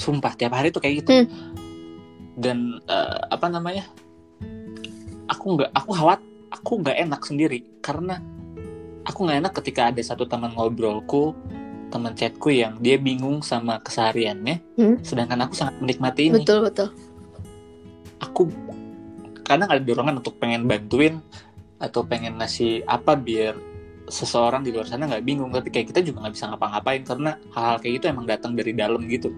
Sumpah 0.00 0.32
tiap 0.32 0.56
hari 0.56 0.72
tuh 0.72 0.80
kayak 0.80 1.04
gitu. 1.04 1.12
Hmm. 1.12 1.28
dan 2.36 2.76
eh, 2.84 3.20
apa 3.32 3.48
namanya 3.48 3.88
aku 5.24 5.56
nggak 5.56 5.72
aku 5.72 5.90
khawat 5.96 6.20
aku 6.52 6.72
nggak 6.80 6.96
enak 7.04 7.20
sendiri. 7.20 7.60
Karena 7.84 8.16
aku 9.04 9.28
nggak 9.28 9.38
enak 9.44 9.52
ketika 9.60 9.92
ada 9.92 10.00
satu 10.00 10.24
teman 10.24 10.56
ngobrolku 10.56 11.36
teman 11.88 12.12
chatku 12.12 12.50
yang 12.50 12.78
dia 12.82 12.98
bingung 12.98 13.40
sama 13.40 13.78
kesehariannya 13.82 14.58
Hmm. 14.76 14.96
sedangkan 15.00 15.46
aku 15.46 15.54
sangat 15.54 15.78
menikmati 15.80 16.28
ini 16.28 16.42
betul 16.42 16.66
betul 16.66 16.88
aku 18.20 18.50
kadang 19.46 19.70
ada 19.70 19.80
dorongan 19.80 20.18
untuk 20.18 20.36
pengen 20.42 20.66
bantuin 20.66 21.22
atau 21.78 22.02
pengen 22.02 22.40
ngasih 22.40 22.82
apa 22.88 23.14
biar 23.14 23.54
seseorang 24.06 24.62
di 24.62 24.70
luar 24.70 24.86
sana 24.86 25.06
nggak 25.06 25.26
bingung 25.26 25.50
tapi 25.50 25.70
kayak 25.70 25.90
kita 25.94 26.00
juga 26.02 26.26
nggak 26.26 26.34
bisa 26.34 26.44
ngapa-ngapain 26.50 27.02
karena 27.02 27.30
hal-hal 27.54 27.76
kayak 27.82 27.94
gitu 28.02 28.06
emang 28.10 28.26
datang 28.26 28.52
dari 28.54 28.72
dalam 28.74 29.02
gitu 29.06 29.30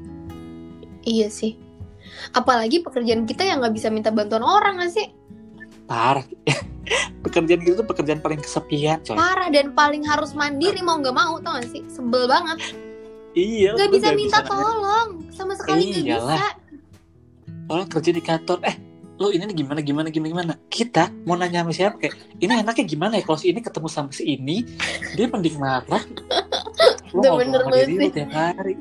Iya 1.09 1.33
sih. 1.33 1.57
Apalagi 2.37 2.85
pekerjaan 2.85 3.25
kita 3.25 3.47
yang 3.49 3.65
nggak 3.65 3.73
bisa 3.73 3.89
minta 3.89 4.13
bantuan 4.13 4.45
orang 4.45 4.77
nggak 4.77 4.93
sih? 4.93 5.09
Parah. 5.89 6.27
Pekerjaan 7.25 7.61
gitu 7.65 7.83
tuh 7.83 7.89
pekerjaan 7.89 8.21
paling 8.21 8.41
kesepian 8.41 9.01
coy. 9.03 9.17
Parah 9.17 9.49
dan 9.49 9.73
paling 9.73 10.05
harus 10.05 10.33
mandiri 10.37 10.81
mau 10.85 11.01
nggak 11.01 11.17
mau 11.17 11.41
tau 11.41 11.59
gak 11.59 11.69
sih? 11.73 11.83
Sebel 11.89 12.29
banget. 12.29 12.61
iya 13.37 13.77
Nggak 13.77 13.91
bisa 13.93 14.07
nggak 14.09 14.17
minta 14.21 14.39
nanya, 14.41 14.49
tolong. 14.49 15.09
Sama 15.33 15.53
sekali 15.57 16.05
nggak 16.05 16.21
bisa. 16.21 16.49
orang 17.69 17.89
kerja 17.89 18.11
di 18.13 18.23
kantor. 18.25 18.59
Eh 18.65 18.77
lo 19.19 19.35
ini 19.35 19.51
nih 19.51 19.57
gimana 19.67 19.81
gimana 19.83 20.09
gimana 20.09 20.29
gimana? 20.31 20.55
Kita 20.71 21.11
mau 21.27 21.35
nanya 21.35 21.67
sama 21.67 21.73
siapa 21.75 21.97
kayak 22.01 22.15
ini 22.41 22.53
enaknya 22.55 22.85
gimana 22.87 23.13
ya? 23.19 23.23
Kalau 23.27 23.39
si 23.41 23.53
ini 23.53 23.61
ketemu 23.61 23.89
sama 23.91 24.11
si 24.15 24.25
ini 24.25 24.65
dia 25.19 25.27
mending 25.29 25.59
marah. 25.61 26.05
Lo 27.17 27.37
bener 27.41 27.65
banget 27.69 27.89
sih. 27.89 28.11
tiap 28.15 28.33
hari. 28.33 28.75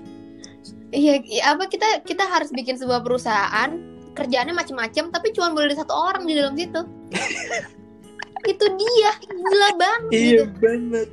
Iya, 0.88 1.20
iya, 1.20 1.44
apa 1.52 1.68
kita 1.68 2.08
kita 2.08 2.24
harus 2.24 2.48
bikin 2.56 2.80
sebuah 2.80 3.04
perusahaan 3.04 3.97
kerjaannya 4.18 4.52
macem-macem 4.52 5.14
tapi 5.14 5.30
cuma 5.30 5.54
boleh 5.54 5.72
satu 5.72 5.94
orang 5.94 6.26
di 6.26 6.34
dalam 6.34 6.58
situ. 6.58 6.82
Itu 8.52 8.66
dia 8.74 9.12
gila 9.22 9.70
banget 9.76 10.10
gitu. 10.10 10.18
Iya 10.18 10.44
bener. 10.52 11.06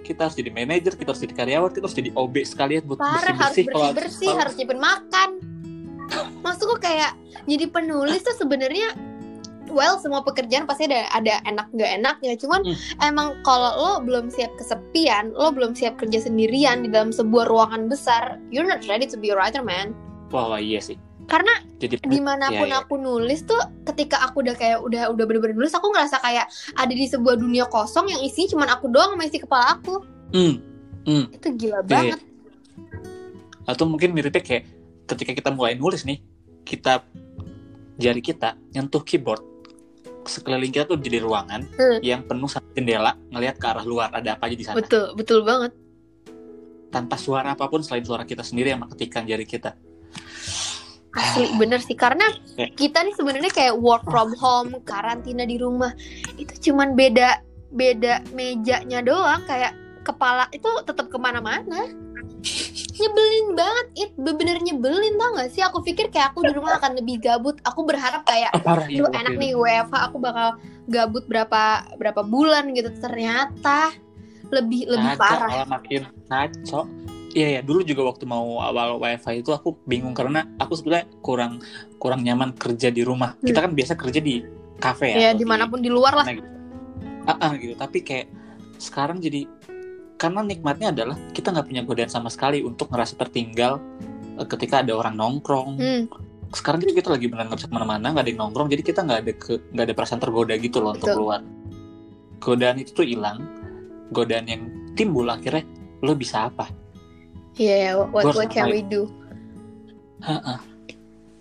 Kita 0.00 0.24
harus 0.24 0.36
jadi 0.36 0.48
manajer, 0.48 0.96
kita 0.96 1.12
harus 1.12 1.20
jadi 1.20 1.34
karyawan, 1.36 1.68
kita 1.68 1.84
harus 1.84 1.98
jadi 1.98 2.10
OB 2.14 2.34
sekalian 2.42 2.82
buat 2.82 2.96
Parah 2.96 3.12
harus 3.28 3.28
bersih-bersih. 3.28 3.64
kalau- 3.66 3.92
bersih-bersih, 3.92 4.24
kalau- 4.26 4.40
harus 4.40 4.54
nyimpen 4.56 4.80
makan. 4.80 5.28
Maksudku 6.40 6.76
kayak 6.80 7.12
jadi 7.44 7.68
penulis 7.68 8.24
tuh 8.24 8.32
sebenarnya 8.34 8.96
well 9.68 10.00
semua 10.00 10.24
pekerjaan 10.24 10.64
pasti 10.64 10.88
ada 10.88 11.04
ada 11.12 11.44
enak 11.44 11.68
nggak 11.70 11.92
enaknya. 11.94 12.32
Cuman 12.36 12.64
Hmm. 12.64 12.76
emang 13.04 13.36
kalau 13.42 13.70
lo 13.76 13.92
belum 14.00 14.32
siap 14.32 14.56
kesepian, 14.56 15.36
lo 15.36 15.52
belum 15.52 15.76
siap 15.76 16.00
kerja 16.00 16.24
sendirian 16.24 16.80
di 16.80 16.88
dalam 16.88 17.12
sebuah 17.12 17.44
ruangan 17.44 17.84
besar, 17.86 18.40
you're 18.48 18.64
not 18.64 18.80
ready 18.88 19.04
to 19.04 19.14
be 19.14 19.28
a 19.28 19.36
writer, 19.36 19.60
man. 19.60 19.92
Wah, 20.28 20.48
wah, 20.48 20.56
iya 20.56 20.80
sih. 20.80 20.96
Karena 21.28 21.52
Jadi 21.76 22.00
di 22.02 22.18
mana 22.18 22.48
pun 22.48 22.64
Iya, 22.64 22.72
iya. 22.72 22.80
aku 22.80 22.94
nulis 22.96 23.44
tuh 23.44 23.60
ketika 23.84 24.24
aku 24.24 24.40
udah 24.40 24.56
kayak 24.56 24.80
udah 24.80 25.12
udah 25.12 25.24
bener-bener 25.24 25.54
nulis 25.54 25.70
aku 25.70 25.92
ngerasa 25.92 26.18
kayak 26.18 26.48
ada 26.72 26.88
di 26.90 27.04
sebuah 27.04 27.36
dunia 27.36 27.68
kosong 27.68 28.08
yang 28.08 28.18
isinya 28.18 28.48
cuma 28.50 28.64
aku 28.66 28.88
doang 28.88 29.12
sama 29.12 29.22
isi 29.22 29.38
kepala 29.38 29.76
aku 29.76 30.00
Hmm, 30.28 30.56
hmm. 31.04 31.24
itu 31.30 31.48
gila 31.54 31.78
Iya. 31.78 31.86
banget 31.86 32.20
Atau 33.64 33.84
mungkin 33.84 34.10
miripnya 34.10 34.40
kayak 34.40 34.64
ketika 35.06 35.32
kita 35.34 35.50
mulai 35.50 35.72
nulis 35.74 36.02
nih, 36.02 36.24
kita 36.62 37.04
jari 37.94 38.18
kita 38.18 38.56
nyentuh 38.70 39.00
keyboard, 39.02 39.44
sekeliling 40.24 40.68
kita 40.70 40.84
tuh 40.86 40.96
jadi 40.96 41.20
ruangan 41.20 41.68
Hmm. 41.70 42.00
yang 42.00 42.24
penuh 42.24 42.46
sama 42.46 42.64
jendela, 42.72 43.12
ngelihat 43.28 43.56
ke 43.56 43.66
arah 43.66 43.84
luar 43.84 44.08
ada 44.10 44.34
apa 44.34 44.48
aja 44.48 44.56
di 44.56 44.64
sana. 44.64 44.76
betul 44.76 45.12
betul 45.12 45.40
banget 45.42 45.76
Tanpa 46.88 47.14
suara 47.14 47.52
apa 47.52 47.68
pun 47.68 47.80
selain 47.80 48.00
suara 48.00 48.24
kita 48.24 48.40
sendiri 48.40 48.72
yang 48.72 48.80
mengketikkan 48.80 49.22
jari 49.22 49.44
kita. 49.44 49.76
Asli 51.12 51.48
bener 51.56 51.80
sih. 51.80 51.94
Karena 51.94 52.24
Oke. 52.28 52.72
kita 52.74 53.00
nih 53.00 53.14
sebenarnya 53.16 53.50
kayak 53.50 53.74
work 53.76 54.04
from 54.04 54.32
home 54.36 54.76
karantina 54.82 55.42
di 55.42 55.56
rumah. 55.56 55.92
Itu 56.34 56.70
cuman 56.70 56.92
beda 56.92 57.40
beda 57.70 58.28
mejanya 58.32 59.00
doang. 59.00 59.44
Kayak 59.44 59.72
kepala 60.02 60.48
itu 60.50 60.68
tetap 60.84 61.08
ke 61.08 61.16
mana-mana. 61.16 61.88
Nyebelin 62.98 63.54
banget. 63.54 63.86
It 63.94 64.10
bener 64.16 64.58
nyebelin 64.58 65.14
tau 65.16 65.36
gak 65.36 65.50
sih? 65.54 65.62
Aku 65.62 65.82
pikir 65.82 66.10
kayak 66.10 66.34
aku 66.34 66.42
di 66.42 66.52
rumah 66.52 66.78
akan 66.78 66.98
lebih 66.98 67.22
gabut. 67.22 67.58
Aku 67.62 67.86
berharap 67.86 68.26
kayak 68.26 68.50
Ah, 68.54 68.62
parah 68.62 68.86
ya 68.90 69.06
enak 69.06 69.38
nih 69.38 69.54
itu. 69.54 69.62
WFH 69.62 69.94
aku 70.10 70.16
bakal 70.18 70.48
gabut 70.86 71.24
berapa 71.26 71.62
berapa 71.94 72.22
bulan 72.26 72.74
gitu. 72.74 72.90
Ternyata 72.98 73.94
lebih 74.48 74.88
lebih 74.88 75.12
Ngaco, 75.14 75.20
parah. 75.20 75.50
makin 75.68 76.02
ngaco 76.26 76.80
Iya 77.36 77.48
ya, 77.58 77.60
dulu 77.60 77.84
juga 77.84 78.08
waktu 78.08 78.24
mau 78.24 78.64
awal 78.64 78.96
wifi 78.96 79.44
itu 79.44 79.52
aku 79.52 79.76
bingung 79.84 80.16
karena 80.16 80.48
aku 80.56 80.72
sebenarnya 80.80 81.12
kurang 81.20 81.60
kurang 82.00 82.24
nyaman 82.24 82.56
kerja 82.56 82.88
di 82.88 83.04
rumah. 83.04 83.36
Kita 83.36 83.60
kan 83.60 83.76
biasa 83.76 84.00
kerja 84.00 84.20
di 84.22 84.40
kafe 84.80 85.12
ya. 85.12 85.16
Hmm. 85.16 85.22
ya 85.22 85.28
atau 85.34 85.36
di 85.36 85.44
di 85.44 85.46
mana 85.46 85.64
pun 85.68 85.78
di 85.84 85.90
luar 85.92 86.12
lah 86.16 86.24
mana 86.24 86.38
gitu. 86.40 86.48
Ah, 87.28 87.36
ah, 87.36 87.52
gitu. 87.60 87.74
Tapi 87.76 87.98
kayak 88.00 88.26
sekarang 88.80 89.20
jadi 89.20 89.44
karena 90.16 90.40
nikmatnya 90.40 90.88
adalah 90.90 91.16
kita 91.36 91.52
nggak 91.52 91.66
punya 91.68 91.82
godaan 91.84 92.10
sama 92.10 92.32
sekali 92.32 92.64
untuk 92.64 92.88
ngerasa 92.88 93.20
tertinggal 93.20 93.76
eh, 94.40 94.46
ketika 94.48 94.80
ada 94.80 94.96
orang 94.96 95.14
nongkrong. 95.14 95.70
Hmm, 95.76 96.04
Sekarang 96.48 96.80
gitu 96.80 96.96
kita 96.96 97.12
lagi 97.12 97.28
benar 97.28 97.52
nggak 97.52 97.68
ke 97.68 97.68
mana-mana, 97.68 98.08
nggak 98.08 98.24
ada 98.24 98.30
yang 98.32 98.40
nongkrong, 98.40 98.72
jadi 98.72 98.80
kita 98.80 99.04
nggak 99.04 99.18
ada 99.20 99.32
ke 99.36 99.52
nggak 99.68 99.84
ada 99.84 99.94
perasaan 99.94 100.16
tergoda 100.16 100.56
gitu 100.56 100.80
loh 100.80 100.96
untuk 100.96 101.12
Betul. 101.12 101.16
keluar. 101.20 101.40
Godaan 102.40 102.76
itu 102.80 102.90
tuh 102.96 103.04
hilang. 103.04 103.44
Godaan 104.08 104.48
yang 104.48 104.62
timbul 104.96 105.28
akhirnya 105.28 105.68
lo 106.00 106.16
bisa 106.16 106.48
apa? 106.48 106.72
Iya 107.58 107.76
ya 107.90 107.92
what, 108.08 108.24
what 108.32 108.48
can 108.48 108.70
we 108.70 108.80
do? 108.80 109.10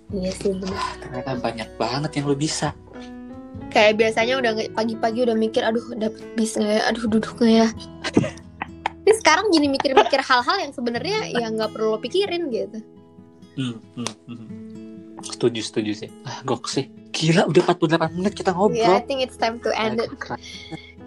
Iya 0.08 0.32
sih 0.40 0.52
ternyata 1.04 1.36
banyak 1.40 1.70
banget 1.76 2.12
yang 2.20 2.26
lo 2.32 2.36
bisa. 2.36 2.72
Kayak 3.68 4.00
biasanya 4.00 4.40
udah 4.40 4.52
pagi-pagi 4.72 5.20
udah 5.28 5.36
mikir 5.36 5.62
aduh 5.66 5.84
dapet 6.00 6.24
bis 6.40 6.56
nggak 6.56 6.74
ya? 6.80 6.82
Aduh 6.88 7.04
duduk 7.12 7.36
nggak 7.36 7.54
ya? 7.54 7.68
Tapi 9.08 9.12
sekarang 9.24 9.52
gini 9.52 9.72
mikir-mikir 9.72 10.20
hal-hal 10.20 10.58
yang 10.64 10.72
sebenarnya 10.72 11.32
ya 11.32 11.48
nggak 11.52 11.76
perlu 11.76 11.96
lo 11.96 12.00
pikirin 12.00 12.52
gitu. 12.52 12.80
Hmm, 13.58 13.80
hmm, 13.98 14.14
hmm. 14.28 14.48
setuju 15.24 15.60
setuju 15.64 15.92
sih. 16.06 16.10
Ah 16.24 16.40
gok 16.48 16.68
sih. 16.72 16.88
Gila 17.12 17.50
udah 17.50 17.64
48 17.74 18.16
menit 18.16 18.34
kita 18.38 18.52
ya 18.52 18.56
I 18.56 18.60
ngobrol 18.60 19.00
think 19.08 19.20
it's 19.24 19.36
time 19.36 19.60
to 19.64 19.72
end 19.76 20.00
it. 20.00 20.12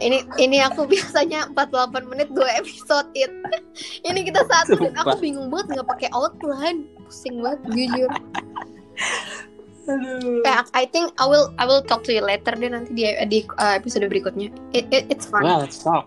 Ini 0.01 0.19
ini 0.41 0.59
aku 0.65 0.89
biasanya 0.93 1.53
48 1.53 2.11
menit 2.11 2.29
dua 2.33 2.49
episode 2.57 3.07
it. 3.15 3.31
Ini 4.09 4.27
kita 4.27 4.43
satu 4.49 4.81
dan 4.81 4.97
aku 4.97 5.21
bingung 5.21 5.53
banget 5.53 5.79
nggak 5.79 5.89
pakai 5.89 6.09
outline. 6.17 6.89
Pusing 7.05 7.45
banget 7.45 7.61
jujur. 7.71 8.11
Aduh. 9.91 10.45
kayak 10.47 10.71
I 10.77 10.85
think 10.87 11.11
I 11.19 11.27
will 11.27 11.51
I 11.59 11.67
will 11.67 11.83
talk 11.83 12.07
to 12.07 12.13
you 12.15 12.23
later 12.23 12.55
deh 12.55 12.71
nanti 12.71 12.95
di, 12.95 13.11
di 13.27 13.39
uh, 13.59 13.75
episode 13.75 14.07
berikutnya. 14.07 14.53
It, 14.71 14.87
it, 14.95 15.11
it's 15.11 15.27
fun. 15.27 15.43
Well 15.43 15.63
let's 15.65 15.81
talk. 15.83 16.07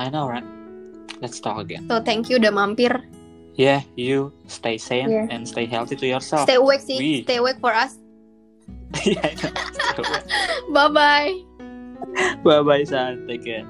I 0.00 0.10
know 0.10 0.26
right? 0.26 0.44
Let's 1.22 1.38
talk 1.38 1.62
again. 1.62 1.86
So 1.86 2.02
thank 2.02 2.26
you 2.26 2.42
udah 2.42 2.50
mampir. 2.50 2.90
Yeah 3.54 3.86
you 3.94 4.34
stay 4.50 4.80
sane 4.80 5.14
Yeah. 5.14 5.30
and 5.30 5.46
stay 5.46 5.68
healthy 5.68 5.94
to 5.94 6.06
yourself. 6.10 6.50
Stay 6.50 6.58
awake 6.58 6.82
sih. 6.82 6.98
We. 6.98 7.12
stay 7.22 7.38
awake 7.38 7.62
for 7.62 7.70
us. 7.70 8.00
Yeah, 9.02 9.26
bye 10.70 10.86
bye 10.86 11.34
bye 12.44 12.62
bye 12.62 12.84
son 12.84 13.26
take 13.26 13.44
care 13.44 13.66